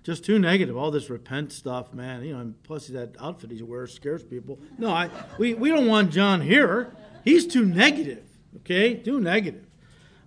just 0.05 0.23
too 0.23 0.37
negative. 0.37 0.77
All 0.77 0.91
this 0.91 1.09
repent 1.09 1.51
stuff, 1.51 1.91
man. 1.91 2.23
You 2.23 2.33
know, 2.33 2.39
and 2.39 2.63
plus 2.63 2.87
that 2.87 3.15
outfit 3.19 3.49
he 3.49 3.63
wears 3.63 3.91
scares 3.91 4.23
people. 4.23 4.59
No, 4.77 4.91
I 4.91 5.09
we, 5.39 5.55
we 5.55 5.69
don't 5.69 5.87
want 5.87 6.11
John 6.11 6.39
here. 6.41 6.95
He's 7.23 7.47
too 7.47 7.65
negative. 7.65 8.23
Okay, 8.57 8.93
too 8.93 9.19
negative. 9.19 9.65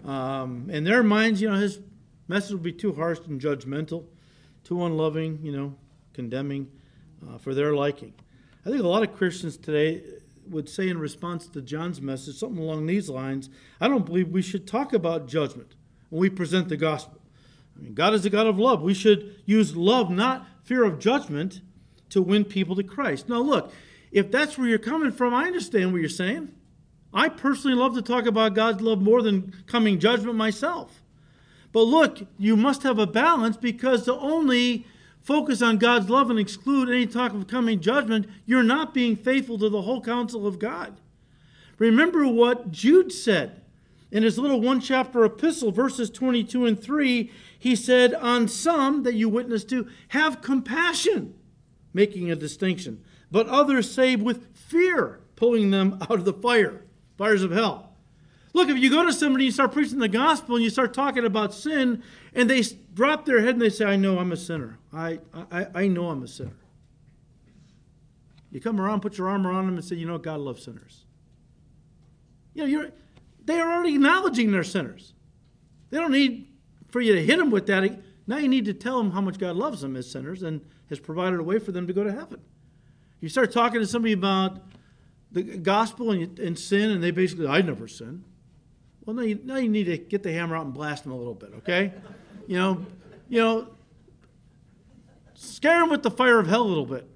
Um, 0.04 0.68
in 0.68 0.82
their 0.82 1.04
minds, 1.04 1.40
you 1.40 1.48
know, 1.48 1.54
his 1.54 1.78
message 2.26 2.50
will 2.50 2.58
be 2.58 2.72
too 2.72 2.92
harsh 2.92 3.20
and 3.28 3.40
judgmental, 3.40 4.04
too 4.64 4.84
unloving. 4.84 5.38
You 5.44 5.52
know, 5.52 5.74
condemning 6.12 6.68
uh, 7.28 7.38
for 7.38 7.54
their 7.54 7.72
liking. 7.72 8.12
I 8.66 8.70
think 8.70 8.82
a 8.82 8.88
lot 8.88 9.04
of 9.04 9.14
Christians 9.14 9.56
today 9.56 10.02
would 10.50 10.68
say 10.68 10.88
in 10.88 10.98
response 10.98 11.46
to 11.48 11.62
John's 11.62 12.00
message 12.00 12.36
something 12.36 12.62
along 12.62 12.86
these 12.86 13.08
lines. 13.08 13.50
I 13.80 13.88
don't 13.88 14.06
believe 14.06 14.28
we 14.28 14.42
should 14.42 14.66
talk 14.66 14.92
about 14.92 15.28
judgment 15.28 15.74
when 16.10 16.20
we 16.20 16.30
present 16.30 16.68
the 16.68 16.76
gospel. 16.76 17.20
I 17.76 17.82
mean, 17.82 17.94
God 17.94 18.14
is 18.14 18.24
a 18.24 18.30
God 18.30 18.46
of 18.46 18.58
love. 18.58 18.82
We 18.82 18.94
should 18.94 19.36
use 19.44 19.76
love, 19.76 20.10
not 20.10 20.46
fear 20.62 20.84
of 20.84 20.98
judgment, 20.98 21.60
to 22.10 22.22
win 22.22 22.44
people 22.44 22.74
to 22.76 22.82
Christ. 22.82 23.28
Now, 23.28 23.40
look, 23.40 23.72
if 24.10 24.30
that's 24.30 24.56
where 24.56 24.68
you're 24.68 24.78
coming 24.78 25.12
from, 25.12 25.34
I 25.34 25.44
understand 25.44 25.92
what 25.92 26.00
you're 26.00 26.08
saying. 26.08 26.52
I 27.12 27.28
personally 27.28 27.76
love 27.76 27.94
to 27.94 28.02
talk 28.02 28.26
about 28.26 28.54
God's 28.54 28.82
love 28.82 29.00
more 29.00 29.22
than 29.22 29.54
coming 29.66 29.98
judgment 29.98 30.36
myself. 30.36 31.02
But 31.72 31.82
look, 31.82 32.20
you 32.38 32.56
must 32.56 32.82
have 32.82 32.98
a 32.98 33.06
balance 33.06 33.56
because 33.56 34.04
the 34.04 34.14
only 34.14 34.86
focus 35.22 35.62
on 35.62 35.78
God's 35.78 36.08
love 36.08 36.30
and 36.30 36.38
exclude 36.38 36.88
any 36.88 37.06
talk 37.06 37.32
of 37.34 37.46
coming 37.46 37.80
judgment, 37.80 38.26
you're 38.46 38.62
not 38.62 38.94
being 38.94 39.16
faithful 39.16 39.58
to 39.58 39.68
the 39.68 39.82
whole 39.82 40.00
counsel 40.00 40.46
of 40.46 40.58
God. 40.58 41.00
Remember 41.78 42.26
what 42.26 42.70
Jude 42.70 43.12
said 43.12 43.62
in 44.10 44.22
his 44.22 44.38
little 44.38 44.60
one 44.60 44.80
chapter 44.80 45.24
epistle, 45.24 45.70
verses 45.70 46.10
22 46.10 46.66
and 46.66 46.82
3, 46.82 47.30
he 47.58 47.76
said, 47.76 48.14
On 48.14 48.48
some 48.48 49.02
that 49.02 49.14
you 49.14 49.28
witness 49.28 49.64
to, 49.64 49.88
have 50.08 50.40
compassion, 50.40 51.34
making 51.92 52.30
a 52.30 52.36
distinction, 52.36 53.04
but 53.30 53.46
others 53.48 53.90
save 53.90 54.22
with 54.22 54.54
fear, 54.56 55.20
pulling 55.36 55.70
them 55.70 55.98
out 56.02 56.12
of 56.12 56.24
the 56.24 56.32
fire, 56.32 56.84
fires 57.16 57.42
of 57.42 57.50
hell. 57.50 57.87
Look, 58.52 58.68
if 58.68 58.78
you 58.78 58.90
go 58.90 59.04
to 59.04 59.12
somebody 59.12 59.44
and 59.44 59.46
you 59.46 59.52
start 59.52 59.72
preaching 59.72 59.98
the 59.98 60.08
gospel 60.08 60.56
and 60.56 60.64
you 60.64 60.70
start 60.70 60.94
talking 60.94 61.24
about 61.24 61.52
sin, 61.52 62.02
and 62.34 62.48
they 62.48 62.62
drop 62.94 63.24
their 63.24 63.40
head 63.40 63.50
and 63.50 63.62
they 63.62 63.70
say, 63.70 63.84
I 63.84 63.96
know 63.96 64.18
I'm 64.18 64.32
a 64.32 64.36
sinner. 64.36 64.78
I, 64.92 65.20
I, 65.50 65.66
I 65.74 65.88
know 65.88 66.08
I'm 66.08 66.22
a 66.22 66.28
sinner. 66.28 66.56
You 68.50 68.60
come 68.60 68.80
around, 68.80 69.02
put 69.02 69.18
your 69.18 69.28
arm 69.28 69.46
around 69.46 69.66
them, 69.66 69.76
and 69.76 69.84
say, 69.84 69.96
You 69.96 70.06
know, 70.06 70.18
God 70.18 70.40
loves 70.40 70.64
sinners. 70.64 71.04
You 72.54 72.62
know, 72.62 72.68
you're, 72.68 72.90
they 73.44 73.60
are 73.60 73.72
already 73.72 73.94
acknowledging 73.94 74.50
they're 74.50 74.64
sinners. 74.64 75.12
They 75.90 75.98
don't 75.98 76.12
need 76.12 76.48
for 76.88 77.00
you 77.00 77.14
to 77.14 77.24
hit 77.24 77.38
them 77.38 77.50
with 77.50 77.66
that. 77.66 78.00
Now 78.26 78.38
you 78.38 78.48
need 78.48 78.64
to 78.64 78.74
tell 78.74 78.98
them 78.98 79.10
how 79.10 79.20
much 79.20 79.38
God 79.38 79.56
loves 79.56 79.82
them 79.82 79.96
as 79.96 80.10
sinners 80.10 80.42
and 80.42 80.60
has 80.88 80.98
provided 80.98 81.40
a 81.40 81.42
way 81.42 81.58
for 81.58 81.72
them 81.72 81.86
to 81.86 81.92
go 81.92 82.04
to 82.04 82.12
heaven. 82.12 82.40
You 83.20 83.28
start 83.28 83.52
talking 83.52 83.80
to 83.80 83.86
somebody 83.86 84.12
about 84.12 84.58
the 85.30 85.42
gospel 85.42 86.10
and, 86.10 86.38
and 86.38 86.58
sin, 86.58 86.90
and 86.90 87.02
they 87.02 87.10
basically, 87.10 87.46
I 87.46 87.60
never 87.62 87.86
sin. 87.88 88.24
Well, 89.08 89.16
now 89.16 89.22
you, 89.22 89.40
now 89.42 89.56
you 89.56 89.70
need 89.70 89.84
to 89.84 89.96
get 89.96 90.22
the 90.22 90.30
hammer 90.30 90.54
out 90.54 90.66
and 90.66 90.74
blast 90.74 91.04
them 91.04 91.12
a 91.12 91.16
little 91.16 91.32
bit, 91.32 91.54
okay? 91.56 91.94
You 92.46 92.58
know, 92.58 92.86
you 93.30 93.38
know, 93.38 93.68
scare 95.32 95.80
them 95.80 95.88
with 95.88 96.02
the 96.02 96.10
fire 96.10 96.38
of 96.38 96.46
hell 96.46 96.60
a 96.60 96.68
little 96.68 96.84
bit. 96.84 97.08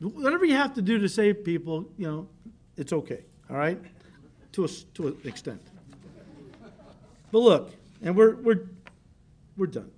Whatever 0.00 0.44
you 0.46 0.56
have 0.56 0.74
to 0.74 0.82
do 0.82 0.98
to 0.98 1.08
save 1.08 1.44
people, 1.44 1.88
you 1.96 2.08
know, 2.08 2.28
it's 2.76 2.92
okay, 2.92 3.20
all 3.48 3.56
right? 3.56 3.78
To, 4.54 4.64
a, 4.64 4.68
to 4.94 5.06
an 5.06 5.16
extent. 5.22 5.62
But 7.30 7.38
look, 7.38 7.70
and 8.02 8.16
we're, 8.16 8.34
we're, 8.34 8.66
we're 9.56 9.66
done. 9.66 9.92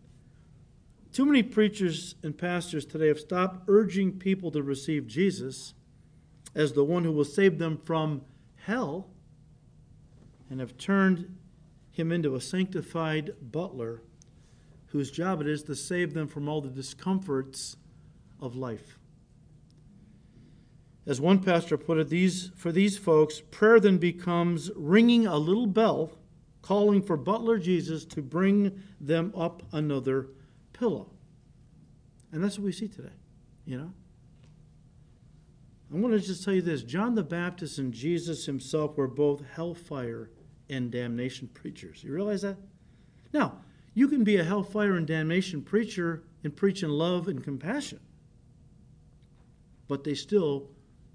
Too 1.11 1.25
many 1.25 1.43
preachers 1.43 2.17
and 2.23 2.37
pastors 2.37 2.85
today 2.85 3.09
have 3.09 3.19
stopped 3.19 3.65
urging 3.67 4.13
people 4.13 4.51
to 4.51 4.63
receive 4.63 5.07
Jesus 5.07 5.73
as 6.55 6.75
the 6.75 6.85
one 6.85 7.03
who 7.03 7.13
will 7.13 7.25
save 7.25 7.59
them 7.59 7.81
from 7.83 8.27
hell 8.57 9.09
and 10.51 10.61
have 10.61 10.77
turned 10.77 11.37
him 11.91 12.13
into 12.13 12.35
a 12.35 12.41
sanctified 12.41 13.33
butler 13.41 14.03
whose 14.87 15.11
job 15.11 15.41
it 15.41 15.47
is 15.47 15.63
to 15.63 15.77
save 15.77 16.13
them 16.13 16.27
from 16.27 16.49
all 16.49 16.61
the 16.61 16.69
discomforts 16.69 17.77
of 18.41 18.57
life. 18.57 18.99
As 21.07 21.21
one 21.21 21.39
pastor 21.41 21.79
put 21.79 21.99
it, 21.99 22.09
these, 22.09 22.51
for 22.57 22.73
these 22.73 22.99
folks, 22.99 23.41
prayer 23.51 23.81
then 23.81 23.99
becomes 23.99 24.71
ringing 24.77 25.27
a 25.27 25.39
little 25.39 25.67
bell 25.67 26.13
calling 26.63 27.03
for 27.03 27.17
butler 27.17 27.59
Jesus 27.59 28.05
to 28.07 28.21
bring 28.21 28.83
them 29.01 29.33
up 29.37 29.63
another 29.73 30.29
pillow. 30.73 31.11
And 32.33 32.43
that's 32.43 32.59
what 32.59 32.65
we 32.65 32.73
see 32.73 32.89
today, 32.89 33.09
you 33.65 33.79
know? 33.79 33.93
I 35.93 35.97
want 35.97 36.15
to 36.15 36.21
just 36.21 36.45
tell 36.45 36.55
you 36.55 36.63
this 36.63 36.83
John 36.83 37.15
the 37.15 37.25
Baptist 37.25 37.79
and 37.79 37.93
Jesus 37.93 38.47
himself 38.47 38.97
were 38.97 39.09
both 39.09 39.43
hellfire 39.55 40.31
and 40.71 40.91
damnation 40.91 41.49
preachers. 41.53 42.03
You 42.03 42.13
realize 42.13 42.43
that? 42.43 42.57
Now, 43.33 43.59
you 43.95 44.09
can 44.09 44.25
be 44.25 44.37
a 44.37 44.45
hellfire 44.45 44.97
and 44.97 45.07
damnation 45.07 45.63
preacher 45.63 46.23
and 46.45 46.57
preach 46.57 46.83
in 46.83 46.91
love 46.91 47.29
and 47.29 47.43
compassion, 47.43 48.01
but 49.89 50.05
they 50.05 50.15
still 50.15 50.69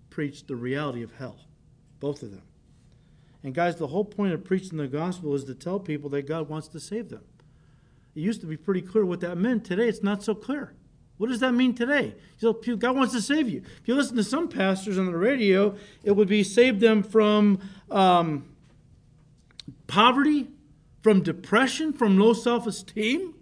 preach 0.10 0.46
the 0.46 0.56
reality 0.56 1.02
of 1.02 1.14
hell, 1.14 1.40
both 2.00 2.22
of 2.22 2.32
them. 2.32 2.44
And 3.44 3.54
guys, 3.54 3.76
the 3.76 3.88
whole 3.88 4.06
point 4.06 4.34
of 4.34 4.44
preaching 4.44 4.78
the 4.78 4.88
gospel 4.88 5.34
is 5.36 5.44
to 5.46 5.56
tell 5.56 5.80
people 5.80 6.10
that 6.12 6.28
God 6.28 6.50
wants 6.50 6.68
to 6.70 6.80
save 6.80 7.10
them. 7.10 7.24
It 8.16 8.22
used 8.22 8.42
to 8.42 8.48
be 8.48 8.58
pretty 8.58 8.82
clear 8.82 9.06
what 9.06 9.20
that 9.22 9.38
meant. 9.38 9.66
Today, 9.66 9.88
it's 9.88 10.04
not 10.04 10.24
so 10.24 10.34
clear. 10.34 10.74
What 11.18 11.30
does 11.30 11.40
that 11.40 11.54
mean 11.54 11.74
today? 11.74 12.16
God 12.42 12.96
wants 12.96 13.14
to 13.14 13.22
save 13.22 13.48
you. 13.50 13.62
If 13.82 13.88
you 13.88 13.96
listen 13.96 14.18
to 14.18 14.24
some 14.24 14.50
pastors 14.50 14.98
on 14.98 15.06
the 15.06 15.18
radio, 15.18 15.76
it 16.04 16.12
would 16.12 16.28
be 16.28 16.44
save 16.44 16.80
them 16.80 17.04
from 17.04 17.60
um, 17.90 18.55
poverty, 19.88 20.48
from 21.02 21.22
depression, 21.22 21.94
from 21.94 22.18
low 22.18 22.34
self 22.34 22.66
esteem. 22.66 23.36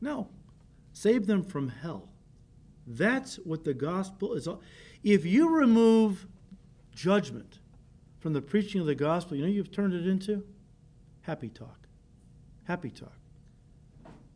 No, 0.00 0.28
save 0.92 1.26
them 1.26 1.44
from 1.44 1.68
hell. 1.68 2.08
That's 2.86 3.36
what 3.36 3.64
the 3.64 3.74
gospel 3.74 4.34
is. 4.34 4.48
If 5.04 5.24
you 5.24 5.48
remove 5.48 6.26
judgment 6.94 7.60
from 8.18 8.32
the 8.32 8.42
preaching 8.42 8.80
of 8.80 8.86
the 8.86 8.94
gospel, 8.94 9.36
you 9.36 9.42
know 9.42 9.48
you've 9.48 9.70
turned 9.70 9.94
it 9.94 10.06
into? 10.06 10.44
Happy 11.22 11.48
talk. 11.48 11.86
Happy 12.64 12.90
talk. 12.90 13.16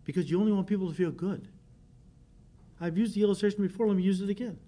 Because 0.04 0.30
you 0.30 0.38
only 0.38 0.52
want 0.52 0.66
people 0.66 0.88
to 0.88 0.94
feel 0.94 1.10
good. 1.10 1.48
I've 2.80 2.96
used 2.96 3.14
the 3.14 3.22
illustration 3.22 3.62
before, 3.62 3.88
let 3.88 3.96
me 3.96 4.02
use 4.02 4.20
it 4.20 4.30
again. 4.30 4.58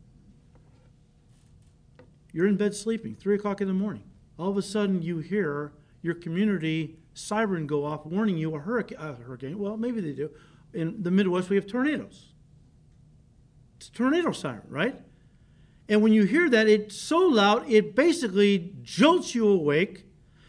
You're 2.32 2.46
in 2.46 2.56
bed 2.56 2.74
sleeping, 2.74 3.14
3 3.14 3.36
o'clock 3.36 3.60
in 3.60 3.68
the 3.68 3.74
morning. 3.74 4.04
All 4.38 4.50
of 4.50 4.56
a 4.56 4.62
sudden, 4.62 5.02
you 5.02 5.18
hear 5.18 5.72
your 6.02 6.14
community 6.14 6.96
siren 7.14 7.66
go 7.66 7.84
off 7.84 8.06
warning 8.06 8.38
you 8.38 8.54
a 8.54 8.60
hurricane, 8.60 8.98
a 8.98 9.10
uh, 9.10 9.16
hurricane. 9.16 9.58
Well, 9.58 9.76
maybe 9.76 10.00
they 10.00 10.12
do. 10.12 10.30
In 10.72 11.02
the 11.02 11.10
Midwest, 11.10 11.50
we 11.50 11.56
have 11.56 11.66
tornadoes. 11.66 12.26
It's 13.76 13.88
a 13.88 13.92
tornado 13.92 14.32
siren, 14.32 14.62
right? 14.68 14.98
And 15.88 16.02
when 16.02 16.12
you 16.12 16.24
hear 16.24 16.48
that, 16.50 16.68
it's 16.68 16.96
so 16.96 17.18
loud, 17.18 17.68
it 17.70 17.94
basically 17.94 18.74
jolts 18.82 19.34
you 19.34 19.48
awake. 19.48 20.04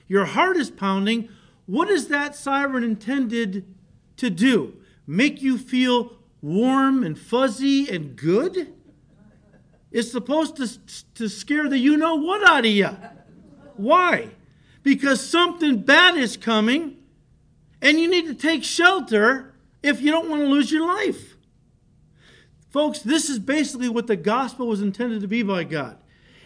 Your 0.07 0.25
heart 0.25 0.57
is 0.57 0.69
pounding. 0.69 1.29
What 1.65 1.89
is 1.89 2.07
that 2.09 2.35
siren 2.35 2.83
intended 2.83 3.75
to 4.17 4.29
do? 4.29 4.75
Make 5.07 5.41
you 5.41 5.57
feel 5.57 6.17
warm 6.41 7.03
and 7.03 7.17
fuzzy 7.17 7.89
and 7.89 8.15
good? 8.15 8.73
It's 9.91 10.11
supposed 10.11 10.57
to, 10.57 10.67
to 11.15 11.27
scare 11.27 11.67
the 11.67 11.77
you 11.77 11.97
know 11.97 12.15
what 12.15 12.47
out 12.47 12.65
of 12.65 12.71
you. 12.71 12.89
Why? 13.75 14.29
Because 14.89 15.23
something 15.29 15.83
bad 15.83 16.17
is 16.17 16.35
coming 16.35 16.97
and 17.79 17.99
you 17.99 18.09
need 18.09 18.25
to 18.25 18.33
take 18.33 18.63
shelter 18.63 19.53
if 19.83 20.01
you 20.01 20.09
don't 20.09 20.27
want 20.27 20.41
to 20.41 20.47
lose 20.47 20.71
your 20.71 20.87
life. 20.87 21.35
Folks, 22.71 22.97
this 22.97 23.29
is 23.29 23.37
basically 23.37 23.87
what 23.87 24.07
the 24.07 24.15
gospel 24.15 24.65
was 24.65 24.81
intended 24.81 25.21
to 25.21 25.27
be 25.27 25.43
by 25.43 25.63
God. 25.63 25.99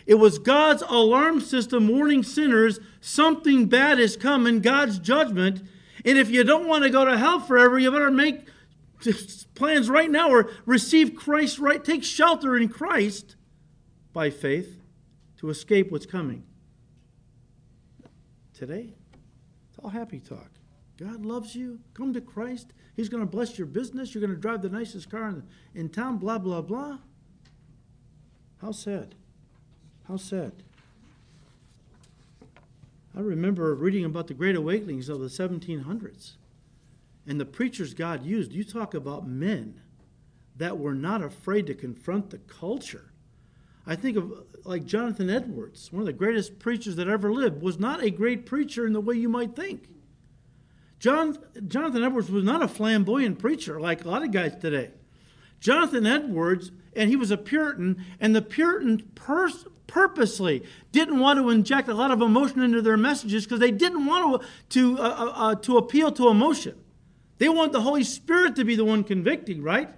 It 0.06 0.16
was 0.16 0.40
God's 0.40 0.82
alarm 0.82 1.40
system 1.40 1.88
warning 1.88 2.22
sinners 2.22 2.82
something 3.00 3.68
bad 3.68 3.98
is 3.98 4.18
coming, 4.18 4.60
God's 4.60 5.00
judgment. 5.00 5.62
And 6.04 6.18
if 6.18 6.30
you 6.30 6.44
don't 6.44 6.68
want 6.68 6.84
to 6.84 6.90
go 6.90 7.06
to 7.06 7.18
hell 7.18 7.40
forever, 7.40 7.80
you 7.80 7.92
better 7.92 8.12
make 8.12 8.46
plans 9.56 9.90
right 9.90 10.12
now 10.12 10.30
or 10.30 10.52
receive 10.66 11.16
Christ 11.16 11.60
right, 11.60 11.82
take 11.82 12.04
shelter 12.04 12.58
in 12.58 12.68
Christ 12.68 13.38
by 14.12 14.30
faith 14.30 14.82
to 15.38 15.50
escape 15.50 15.94
what's 15.94 16.06
coming. 16.06 16.44
Today, 18.66 18.94
it's 19.68 19.80
all 19.84 19.90
happy 19.90 20.22
talk. 20.22 20.50
God 20.98 21.26
loves 21.26 21.54
you. 21.54 21.80
Come 21.94 22.14
to 22.14 22.22
Christ. 22.22 22.72
He's 22.96 23.10
going 23.10 23.22
to 23.22 23.30
bless 23.30 23.58
your 23.58 23.68
business. 23.68 24.16
You're 24.16 24.26
going 24.26 24.34
to 24.34 24.40
drive 24.40 24.62
the 24.62 24.70
nicest 24.70 25.12
car 25.12 25.28
in, 25.28 25.44
in 25.76 25.90
town, 25.90 26.16
blah, 26.16 26.38
blah, 26.38 26.62
blah. 26.62 27.00
How 28.62 28.72
sad. 28.72 29.16
How 30.08 30.16
sad. 30.16 30.54
I 33.14 33.20
remember 33.20 33.76
reading 33.76 34.06
about 34.06 34.28
the 34.28 34.34
Great 34.34 34.56
Awakenings 34.56 35.10
of 35.10 35.20
the 35.20 35.28
1700s 35.28 36.36
and 37.28 37.42
the 37.42 37.46
preachers 37.46 37.94
God 37.94 38.24
used, 38.24 38.54
you 38.54 38.64
talk 38.64 38.94
about 38.94 39.28
men 39.28 39.82
that 40.56 40.80
were 40.80 40.96
not 40.96 41.22
afraid 41.22 41.68
to 41.68 41.74
confront 41.74 42.30
the 42.30 42.38
culture. 42.38 43.12
I 43.86 43.96
think 43.96 44.18
of 44.18 44.32
like 44.64 44.86
Jonathan 44.86 45.30
Edwards, 45.30 45.92
one 45.92 46.02
of 46.02 46.06
the 46.06 46.14
greatest 46.14 46.60
preachers 46.60 46.96
that 46.96 47.08
ever 47.08 47.34
lived, 47.34 47.62
was 47.62 47.80
not 47.80 48.02
a 48.02 48.10
great 48.10 48.46
preacher 48.46 48.86
in 48.86 48.94
the 48.94 49.02
way 49.02 49.16
you 49.16 49.28
might 49.28 49.56
think. 49.56 49.90
John, 51.00 51.38
Jonathan 51.68 52.02
Edwards 52.02 52.32
was 52.32 52.46
not 52.46 52.64
a 52.64 52.68
flamboyant 52.68 53.40
preacher 53.40 53.80
like 53.82 54.06
a 54.06 54.10
lot 54.10 54.24
of 54.24 54.32
guys 54.32 54.56
today. 54.56 54.92
Jonathan 55.60 56.06
Edwards, 56.06 56.72
and 56.96 57.10
he 57.10 57.18
was 57.18 57.30
a 57.30 57.38
Puritan, 57.38 58.04
and 58.22 58.34
the 58.34 58.42
Puritan 58.42 59.00
pers- 59.16 59.66
purposely 59.88 60.64
didn't 60.94 61.20
want 61.20 61.40
to 61.40 61.50
inject 61.50 61.90
a 61.90 61.94
lot 61.94 62.12
of 62.12 62.22
emotion 62.22 62.62
into 62.62 62.82
their 62.82 62.98
messages 62.98 63.44
because 63.44 63.60
they 63.60 63.72
didn't 63.72 64.06
want 64.06 64.42
to, 64.42 64.48
to, 64.70 65.02
uh, 65.02 65.08
uh, 65.08 65.34
uh 65.36 65.56
to 65.56 65.78
appeal 65.78 66.12
to 66.14 66.30
emotion. 66.30 66.80
They 67.38 67.50
want 67.50 67.74
the 67.74 67.82
Holy 67.82 68.04
Spirit 68.04 68.56
to 68.56 68.64
be 68.64 68.76
the 68.76 68.86
one 68.86 69.04
convicting, 69.04 69.62
right? 69.62 69.90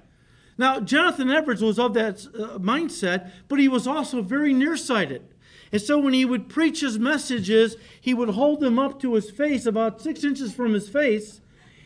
Now, 0.57 0.79
Jonathan 0.79 1.29
Edwards 1.29 1.61
was 1.61 1.77
of 1.77 1.93
that 1.95 2.25
uh, 2.27 2.59
mindset, 2.59 3.31
but 3.47 3.59
he 3.59 3.67
was 3.67 3.87
also 3.87 4.21
very 4.21 4.53
nearsighted. 4.53 5.33
And 5.71 5.81
so 5.81 5.99
when 5.99 6.13
he 6.13 6.23
would 6.23 6.47
preach 6.47 6.81
his 6.81 6.97
messages, 6.97 7.75
he 7.99 8.13
would 8.13 8.29
hold 8.29 8.61
them 8.61 8.79
up 8.79 9.01
to 9.01 9.15
his 9.15 9.29
face, 9.29 9.65
about 9.65 10.01
six 10.01 10.23
inches 10.23 10.53
from 10.53 10.73
his 10.73 10.87
face, 10.87 11.41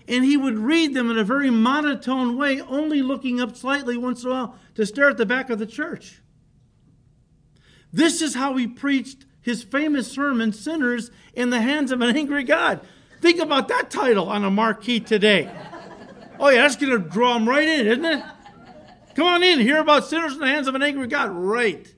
and 0.08 0.24
he 0.24 0.38
would 0.38 0.58
read 0.58 0.94
them 0.94 1.10
in 1.10 1.18
a 1.18 1.24
very 1.24 1.50
monotone 1.50 2.38
way, 2.38 2.62
only 2.62 3.02
looking 3.02 3.40
up 3.40 3.56
slightly 3.56 3.98
once 3.98 4.24
in 4.24 4.30
a 4.30 4.34
while 4.34 4.56
to 4.76 4.86
stare 4.86 5.10
at 5.10 5.18
the 5.18 5.26
back 5.26 5.50
of 5.50 5.60
the 5.60 5.66
church. 5.66 6.22
This 7.92 8.22
is 8.22 8.36
how 8.36 8.56
he 8.56 8.68
preached 8.68 9.26
his 9.42 9.64
famous 9.64 10.12
sermon, 10.12 10.54
Sinners 10.54 11.10
in 11.34 11.50
the 11.50 11.62
Hands 11.62 11.92
of 11.92 12.02
an 12.02 12.16
Angry 12.16 12.44
God. 12.44 12.82
Think 13.22 13.40
about 13.40 13.68
that 13.70 13.90
title 13.90 14.30
on 14.30 14.44
a 14.44 14.52
marquee 14.52 15.00
today. 15.00 15.50
Oh, 16.40 16.50
yeah, 16.50 16.62
that's 16.62 16.76
going 16.76 16.92
to 16.92 17.10
draw 17.10 17.34
them 17.34 17.50
right 17.50 17.68
in, 17.68 17.88
isn't 17.88 18.06
it? 18.06 18.24
Come 19.20 19.28
on 19.28 19.44
in, 19.44 19.60
hear 19.60 19.82
about 19.82 20.06
sinners 20.06 20.36
in 20.36 20.40
the 20.40 20.48
hands 20.48 20.70
of 20.70 20.76
an 20.76 20.82
angry 20.82 21.06
God. 21.06 21.32
Right. 21.32 21.94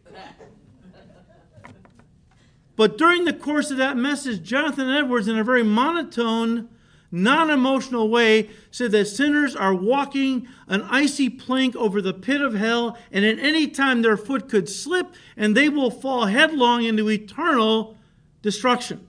But 2.76 2.98
during 2.98 3.26
the 3.26 3.34
course 3.34 3.70
of 3.70 3.78
that 3.78 3.96
message, 3.96 4.42
Jonathan 4.42 4.90
Edwards, 4.90 5.28
in 5.28 5.38
a 5.38 5.44
very 5.44 5.62
monotone, 5.62 6.68
non 7.12 7.52
emotional 7.52 8.10
way, 8.10 8.50
said 8.72 8.92
that 8.94 9.06
sinners 9.06 9.56
are 9.56 9.76
walking 9.76 10.48
an 10.68 10.82
icy 10.90 11.30
plank 11.30 11.76
over 11.76 12.02
the 12.02 12.12
pit 12.12 12.42
of 12.42 12.56
hell, 12.56 12.98
and 13.12 13.24
at 13.24 13.38
any 13.38 13.68
time 13.68 14.02
their 14.02 14.18
foot 14.18 14.50
could 14.50 14.68
slip 14.68 15.14
and 15.38 15.56
they 15.56 15.70
will 15.70 15.92
fall 15.92 16.26
headlong 16.26 16.86
into 16.86 17.08
eternal 17.08 18.00
destruction. 18.42 19.06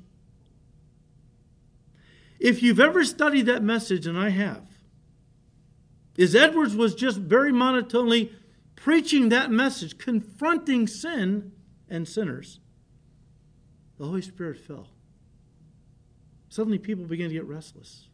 if 2.39 2.63
you've 2.63 2.79
ever 2.79 3.05
studied 3.05 3.47
that 3.47 3.63
message, 3.63 4.07
and 4.07 4.19
I 4.19 4.29
have, 4.29 4.72
is 6.17 6.35
Edwards 6.35 6.77
was 6.77 6.95
just 6.95 7.19
very 7.19 7.53
monotonely 7.53 8.33
preaching 8.77 9.29
that 9.31 9.51
message, 9.51 9.99
confronting 9.99 10.87
sin 10.87 11.53
and 11.89 12.07
sinners. 12.07 12.61
The 13.99 14.07
Holy 14.07 14.23
Spirit 14.23 14.59
fell. 14.59 14.89
Suddenly 16.49 16.79
people 16.79 17.05
began 17.05 17.29
to 17.29 17.35
get 17.35 17.45
restless, 17.45 18.09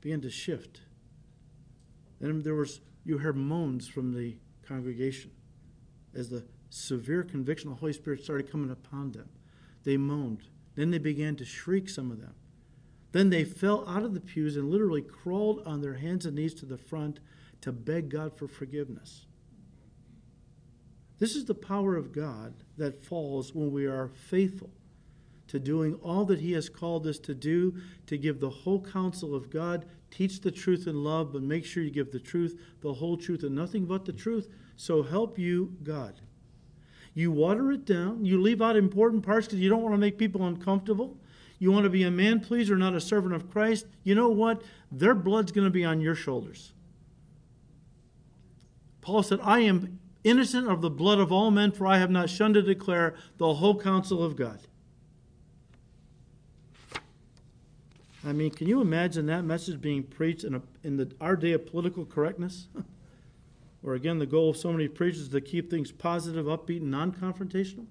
began 0.00 0.20
to 0.22 0.30
shift. 0.30 0.80
And 2.20 2.44
there 2.44 2.54
was 2.54 2.80
you 3.04 3.18
heard 3.18 3.36
moans 3.36 3.88
from 3.88 4.14
the 4.14 4.36
congregation 4.66 5.30
as 6.14 6.28
the 6.28 6.44
severe 6.70 7.22
conviction 7.22 7.68
of 7.68 7.76
the 7.76 7.80
Holy 7.80 7.92
Spirit 7.92 8.22
started 8.22 8.50
coming 8.50 8.70
upon 8.70 9.12
them. 9.12 9.28
They 9.84 9.96
moaned. 9.96 10.48
Then 10.74 10.90
they 10.90 10.98
began 10.98 11.36
to 11.36 11.44
shriek, 11.44 11.88
some 11.88 12.10
of 12.10 12.20
them. 12.20 12.34
Then 13.12 13.30
they 13.30 13.44
fell 13.44 13.86
out 13.88 14.02
of 14.02 14.14
the 14.14 14.20
pews 14.20 14.56
and 14.56 14.70
literally 14.70 15.02
crawled 15.02 15.62
on 15.66 15.80
their 15.82 15.94
hands 15.94 16.26
and 16.26 16.34
knees 16.34 16.54
to 16.54 16.66
the 16.66 16.78
front 16.78 17.20
to 17.60 17.70
beg 17.70 18.08
God 18.08 18.36
for 18.36 18.48
forgiveness. 18.48 19.26
This 21.18 21.36
is 21.36 21.44
the 21.44 21.54
power 21.54 21.94
of 21.96 22.12
God 22.12 22.54
that 22.78 23.04
falls 23.04 23.54
when 23.54 23.70
we 23.70 23.86
are 23.86 24.08
faithful 24.08 24.70
to 25.46 25.60
doing 25.60 25.94
all 26.02 26.24
that 26.24 26.40
He 26.40 26.52
has 26.52 26.68
called 26.68 27.06
us 27.06 27.18
to 27.20 27.34
do, 27.34 27.74
to 28.06 28.16
give 28.16 28.40
the 28.40 28.50
whole 28.50 28.82
counsel 28.82 29.34
of 29.34 29.50
God, 29.50 29.84
teach 30.10 30.40
the 30.40 30.50
truth 30.50 30.86
in 30.86 31.04
love, 31.04 31.32
but 31.32 31.42
make 31.42 31.64
sure 31.64 31.82
you 31.82 31.90
give 31.90 32.10
the 32.10 32.18
truth, 32.18 32.58
the 32.80 32.94
whole 32.94 33.16
truth, 33.16 33.42
and 33.42 33.54
nothing 33.54 33.84
but 33.84 34.04
the 34.04 34.12
truth. 34.12 34.48
So 34.76 35.02
help 35.02 35.38
you, 35.38 35.76
God. 35.82 36.20
You 37.14 37.30
water 37.30 37.70
it 37.70 37.84
down. 37.84 38.24
You 38.24 38.40
leave 38.40 38.62
out 38.62 38.76
important 38.76 39.22
parts 39.22 39.46
because 39.46 39.60
you 39.60 39.68
don't 39.68 39.82
want 39.82 39.94
to 39.94 39.98
make 39.98 40.16
people 40.16 40.46
uncomfortable. 40.46 41.18
You 41.62 41.70
want 41.70 41.84
to 41.84 41.90
be 41.90 42.02
a 42.02 42.10
man 42.10 42.40
pleaser, 42.40 42.76
not 42.76 42.96
a 42.96 43.00
servant 43.00 43.36
of 43.36 43.48
Christ. 43.48 43.86
You 44.02 44.16
know 44.16 44.28
what? 44.28 44.62
Their 44.90 45.14
blood's 45.14 45.52
going 45.52 45.64
to 45.64 45.70
be 45.70 45.84
on 45.84 46.00
your 46.00 46.16
shoulders. 46.16 46.72
Paul 49.00 49.22
said, 49.22 49.38
I 49.44 49.60
am 49.60 50.00
innocent 50.24 50.66
of 50.66 50.80
the 50.80 50.90
blood 50.90 51.20
of 51.20 51.30
all 51.30 51.52
men, 51.52 51.70
for 51.70 51.86
I 51.86 51.98
have 51.98 52.10
not 52.10 52.28
shunned 52.28 52.54
to 52.54 52.62
declare 52.62 53.14
the 53.38 53.54
whole 53.54 53.80
counsel 53.80 54.24
of 54.24 54.34
God. 54.34 54.58
I 58.26 58.32
mean, 58.32 58.50
can 58.50 58.66
you 58.66 58.80
imagine 58.80 59.26
that 59.26 59.44
message 59.44 59.80
being 59.80 60.02
preached 60.02 60.42
in, 60.42 60.56
a, 60.56 60.62
in 60.82 60.96
the, 60.96 61.12
our 61.20 61.36
day 61.36 61.52
of 61.52 61.64
political 61.64 62.04
correctness? 62.04 62.66
Where 63.82 63.94
again, 63.94 64.18
the 64.18 64.26
goal 64.26 64.50
of 64.50 64.56
so 64.56 64.72
many 64.72 64.88
preachers 64.88 65.20
is 65.20 65.28
to 65.28 65.40
keep 65.40 65.70
things 65.70 65.92
positive, 65.92 66.46
upbeat, 66.46 66.80
and 66.80 66.90
non 66.90 67.12
confrontational? 67.12 67.86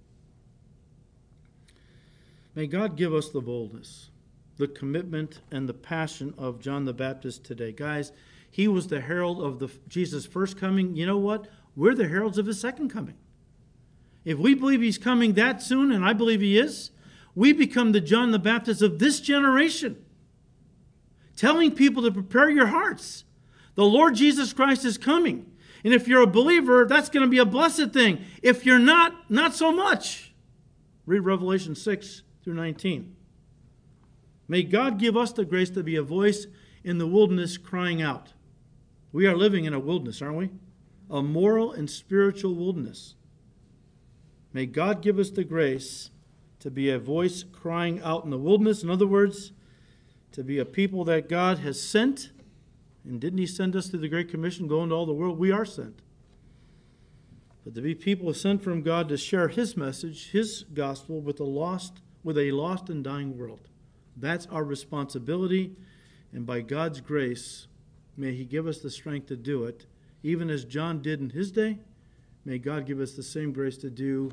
May 2.54 2.68
God 2.68 2.98
give 2.98 3.14
us 3.14 3.30
the 3.30 3.42
boldness, 3.42 4.10
the 4.58 4.68
commitment, 4.68 5.40
and 5.52 5.70
the 5.70 5.74
passion 5.74 6.34
of 6.38 6.60
John 6.60 6.86
the 6.86 6.94
Baptist 6.94 7.46
today. 7.46 7.72
Guys, 7.72 8.12
he 8.50 8.68
was 8.68 8.88
the 8.88 9.00
herald 9.00 9.42
of 9.42 9.60
the, 9.60 9.70
Jesus' 9.88 10.26
first 10.26 10.58
coming. 10.58 10.96
You 10.96 11.06
know 11.06 11.18
what? 11.18 11.48
We're 11.76 11.96
the 11.96 12.10
heralds 12.10 12.38
of 12.38 12.46
his 12.46 12.60
second 12.60 12.90
coming. 12.90 13.16
If 14.26 14.38
we 14.38 14.54
believe 14.54 14.82
he's 14.82 14.98
coming 14.98 15.34
that 15.34 15.62
soon, 15.62 15.92
and 15.92 16.04
I 16.04 16.12
believe 16.14 16.42
he 16.42 16.58
is, 16.58 16.92
we 17.34 17.54
become 17.54 17.94
the 17.94 18.02
John 18.02 18.32
the 18.32 18.40
Baptist 18.40 18.82
of 18.82 19.00
this 19.00 19.22
generation 19.22 20.04
telling 21.38 21.72
people 21.72 22.04
to 22.04 22.12
prepare 22.12 22.50
your 22.50 22.68
hearts. 22.68 23.24
The 23.76 23.86
Lord 23.86 24.16
Jesus 24.16 24.52
Christ 24.52 24.84
is 24.84 24.98
coming. 24.98 25.50
And 25.84 25.94
if 25.94 26.08
you're 26.08 26.22
a 26.22 26.28
believer, 26.28 26.86
that's 26.86 27.10
going 27.10 27.26
to 27.26 27.30
be 27.30 27.40
a 27.40 27.46
blessed 27.46 27.92
thing. 27.92 28.24
If 28.44 28.66
you're 28.66 28.78
not, 28.78 29.32
not 29.32 29.56
so 29.56 29.72
much. 29.72 30.34
Read 31.06 31.22
Revelation 31.22 31.74
6 31.74 32.22
through 32.44 32.56
19. 32.56 33.16
May 34.48 34.64
God 34.64 35.00
give 35.00 35.16
us 35.16 35.32
the 35.32 35.46
grace 35.46 35.70
to 35.72 35.84
be 35.84 35.96
a 35.96 36.04
voice 36.04 36.48
in 36.84 36.98
the 36.98 37.08
wilderness 37.08 37.58
crying 37.58 38.02
out. 38.02 38.34
We 39.12 39.28
are 39.28 39.36
living 39.36 39.66
in 39.66 39.74
a 39.74 39.80
wilderness, 39.80 40.22
aren't 40.22 40.38
we? 40.38 40.50
A 41.10 41.22
moral 41.22 41.72
and 41.72 41.90
spiritual 41.90 42.56
wilderness. 42.56 43.16
May 44.54 44.66
God 44.66 45.02
give 45.02 45.20
us 45.20 45.30
the 45.30 45.44
grace 45.44 46.10
to 46.60 46.70
be 46.70 46.90
a 46.90 47.00
voice 47.00 47.44
crying 47.44 48.02
out 48.02 48.24
in 48.24 48.30
the 48.30 48.38
wilderness. 48.38 48.84
In 48.84 48.90
other 48.90 49.08
words, 49.08 49.52
to 50.32 50.44
be 50.44 50.60
a 50.60 50.66
people 50.66 51.04
that 51.06 51.30
God 51.30 51.60
has 51.60 51.82
sent. 51.82 52.32
And 53.04 53.20
didn't 53.20 53.40
He 53.40 53.48
send 53.48 53.76
us 53.76 53.88
through 53.88 54.00
the 54.00 54.10
Great 54.10 54.30
Commission, 54.30 54.68
go 54.68 54.84
into 54.84 54.96
all 54.96 55.06
the 55.06 55.14
world? 55.14 55.40
We 55.40 55.52
are 55.52 55.66
sent. 55.66 56.02
But 57.64 57.76
to 57.76 57.82
be 57.82 57.96
people 57.96 58.34
sent 58.34 58.64
from 58.64 58.82
God 58.82 59.10
to 59.10 59.18
share 59.18 59.48
His 59.48 59.76
message, 59.78 60.32
His 60.32 60.64
gospel 60.74 61.20
with 61.20 61.38
the 61.38 61.46
lost, 61.46 62.02
with 62.24 62.38
a 62.38 62.52
lost 62.52 62.90
and 62.90 63.04
dying 63.04 63.38
world. 63.38 63.68
That's 64.18 64.46
our 64.48 64.64
responsibility. 64.64 65.76
And 66.34 66.46
by 66.46 66.62
God's 66.62 67.02
grace, 67.02 67.68
may 68.16 68.34
He 68.34 68.46
give 68.46 68.68
us 68.68 68.80
the 68.80 68.92
strength 68.92 69.28
to 69.28 69.36
do 69.36 69.64
it, 69.66 69.86
even 70.24 70.50
as 70.50 70.66
John 70.66 71.02
did 71.02 71.20
in 71.20 71.30
his 71.30 71.52
day. 71.52 71.80
May 72.46 72.58
God 72.58 72.86
give 72.86 73.00
us 73.00 73.14
the 73.14 73.24
same 73.24 73.52
grace 73.52 73.78
to 73.78 73.90
do, 73.90 74.32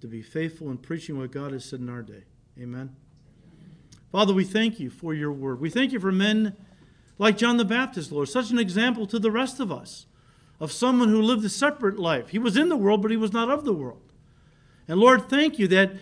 to 0.00 0.06
be 0.06 0.22
faithful 0.22 0.70
in 0.70 0.78
preaching 0.78 1.18
what 1.18 1.32
God 1.32 1.52
has 1.52 1.64
said 1.64 1.80
in 1.80 1.88
our 1.88 2.02
day. 2.02 2.24
Amen. 2.60 2.94
Father, 4.12 4.32
we 4.32 4.44
thank 4.44 4.80
you 4.80 4.90
for 4.90 5.12
your 5.12 5.32
word. 5.32 5.60
We 5.60 5.70
thank 5.70 5.92
you 5.92 6.00
for 6.00 6.12
men 6.12 6.56
like 7.18 7.36
John 7.36 7.56
the 7.56 7.64
Baptist, 7.64 8.12
Lord, 8.12 8.28
such 8.28 8.50
an 8.50 8.58
example 8.58 9.06
to 9.08 9.18
the 9.18 9.30
rest 9.30 9.60
of 9.60 9.72
us 9.72 10.06
of 10.60 10.72
someone 10.72 11.08
who 11.08 11.22
lived 11.22 11.44
a 11.44 11.48
separate 11.48 11.98
life. 11.98 12.30
He 12.30 12.38
was 12.38 12.56
in 12.56 12.68
the 12.68 12.76
world, 12.76 13.02
but 13.02 13.10
he 13.10 13.16
was 13.16 13.32
not 13.32 13.50
of 13.50 13.64
the 13.64 13.72
world. 13.72 14.02
And 14.86 14.98
Lord, 14.98 15.28
thank 15.28 15.58
you 15.58 15.68
that, 15.68 15.92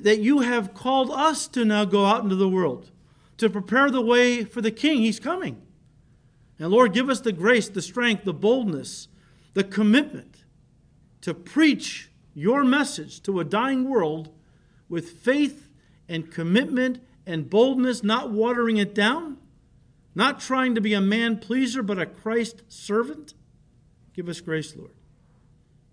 that 0.00 0.20
you 0.20 0.40
have 0.40 0.74
called 0.74 1.10
us 1.10 1.46
to 1.48 1.64
now 1.64 1.84
go 1.84 2.04
out 2.06 2.22
into 2.22 2.36
the 2.36 2.48
world 2.48 2.90
to 3.38 3.50
prepare 3.50 3.90
the 3.90 4.00
way 4.00 4.44
for 4.44 4.60
the 4.60 4.70
King. 4.70 5.00
He's 5.00 5.20
coming. 5.20 5.60
And 6.58 6.70
Lord, 6.70 6.92
give 6.92 7.08
us 7.08 7.20
the 7.20 7.32
grace, 7.32 7.68
the 7.68 7.82
strength, 7.82 8.24
the 8.24 8.32
boldness, 8.32 9.08
the 9.54 9.64
commitment 9.64 10.44
to 11.22 11.34
preach 11.34 12.10
your 12.34 12.64
message 12.64 13.22
to 13.22 13.40
a 13.40 13.44
dying 13.44 13.88
world 13.88 14.30
with 14.88 15.10
faith 15.10 15.68
and 16.08 16.30
commitment 16.30 17.00
and 17.26 17.50
boldness, 17.50 18.02
not 18.02 18.30
watering 18.30 18.76
it 18.76 18.94
down, 18.94 19.38
not 20.14 20.40
trying 20.40 20.74
to 20.74 20.80
be 20.80 20.94
a 20.94 21.00
man 21.00 21.38
pleaser, 21.38 21.82
but 21.82 21.98
a 21.98 22.06
Christ 22.06 22.62
servant. 22.68 23.34
Give 24.14 24.28
us 24.28 24.40
grace, 24.40 24.76
Lord. 24.76 24.92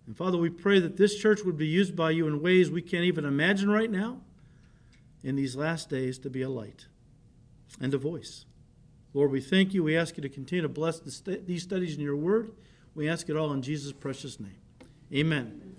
And 0.10 0.18
Father, 0.18 0.39
we 0.39 0.49
pray 0.49 0.80
that 0.80 0.97
this 0.97 1.16
church 1.16 1.43
would 1.43 1.55
be 1.55 1.68
used 1.68 1.95
by 1.95 2.10
you 2.10 2.26
in 2.26 2.41
ways 2.41 2.72
we 2.72 2.82
can't 2.82 3.03
even 3.03 3.26
imagine 3.26 3.70
right 3.70 3.91
now 3.91 4.22
in 5.24 5.36
these 5.36 5.55
last 5.55 5.88
days 5.88 6.18
to 6.18 6.32
be 6.32 6.41
a 6.41 6.49
light 6.49 6.88
and 7.80 7.93
a 7.93 7.99
voice. 7.99 8.45
Lord, 9.14 9.30
we 9.30 9.39
thank 9.39 9.72
you. 9.72 9.84
We 9.84 9.95
ask 9.95 10.18
you 10.18 10.24
to 10.24 10.30
continue 10.30 10.64
to 10.64 10.68
bless 10.68 10.99
these 10.99 11.62
studies 11.62 11.95
in 11.95 12.01
your 12.01 12.16
word. 12.16 12.53
We 12.95 13.07
ask 13.07 13.30
it 13.30 13.36
all 13.36 13.53
in 13.53 13.62
Jesus' 13.62 13.91
precious 13.91 14.39
name. 14.39 14.57
Amen. 15.14 15.76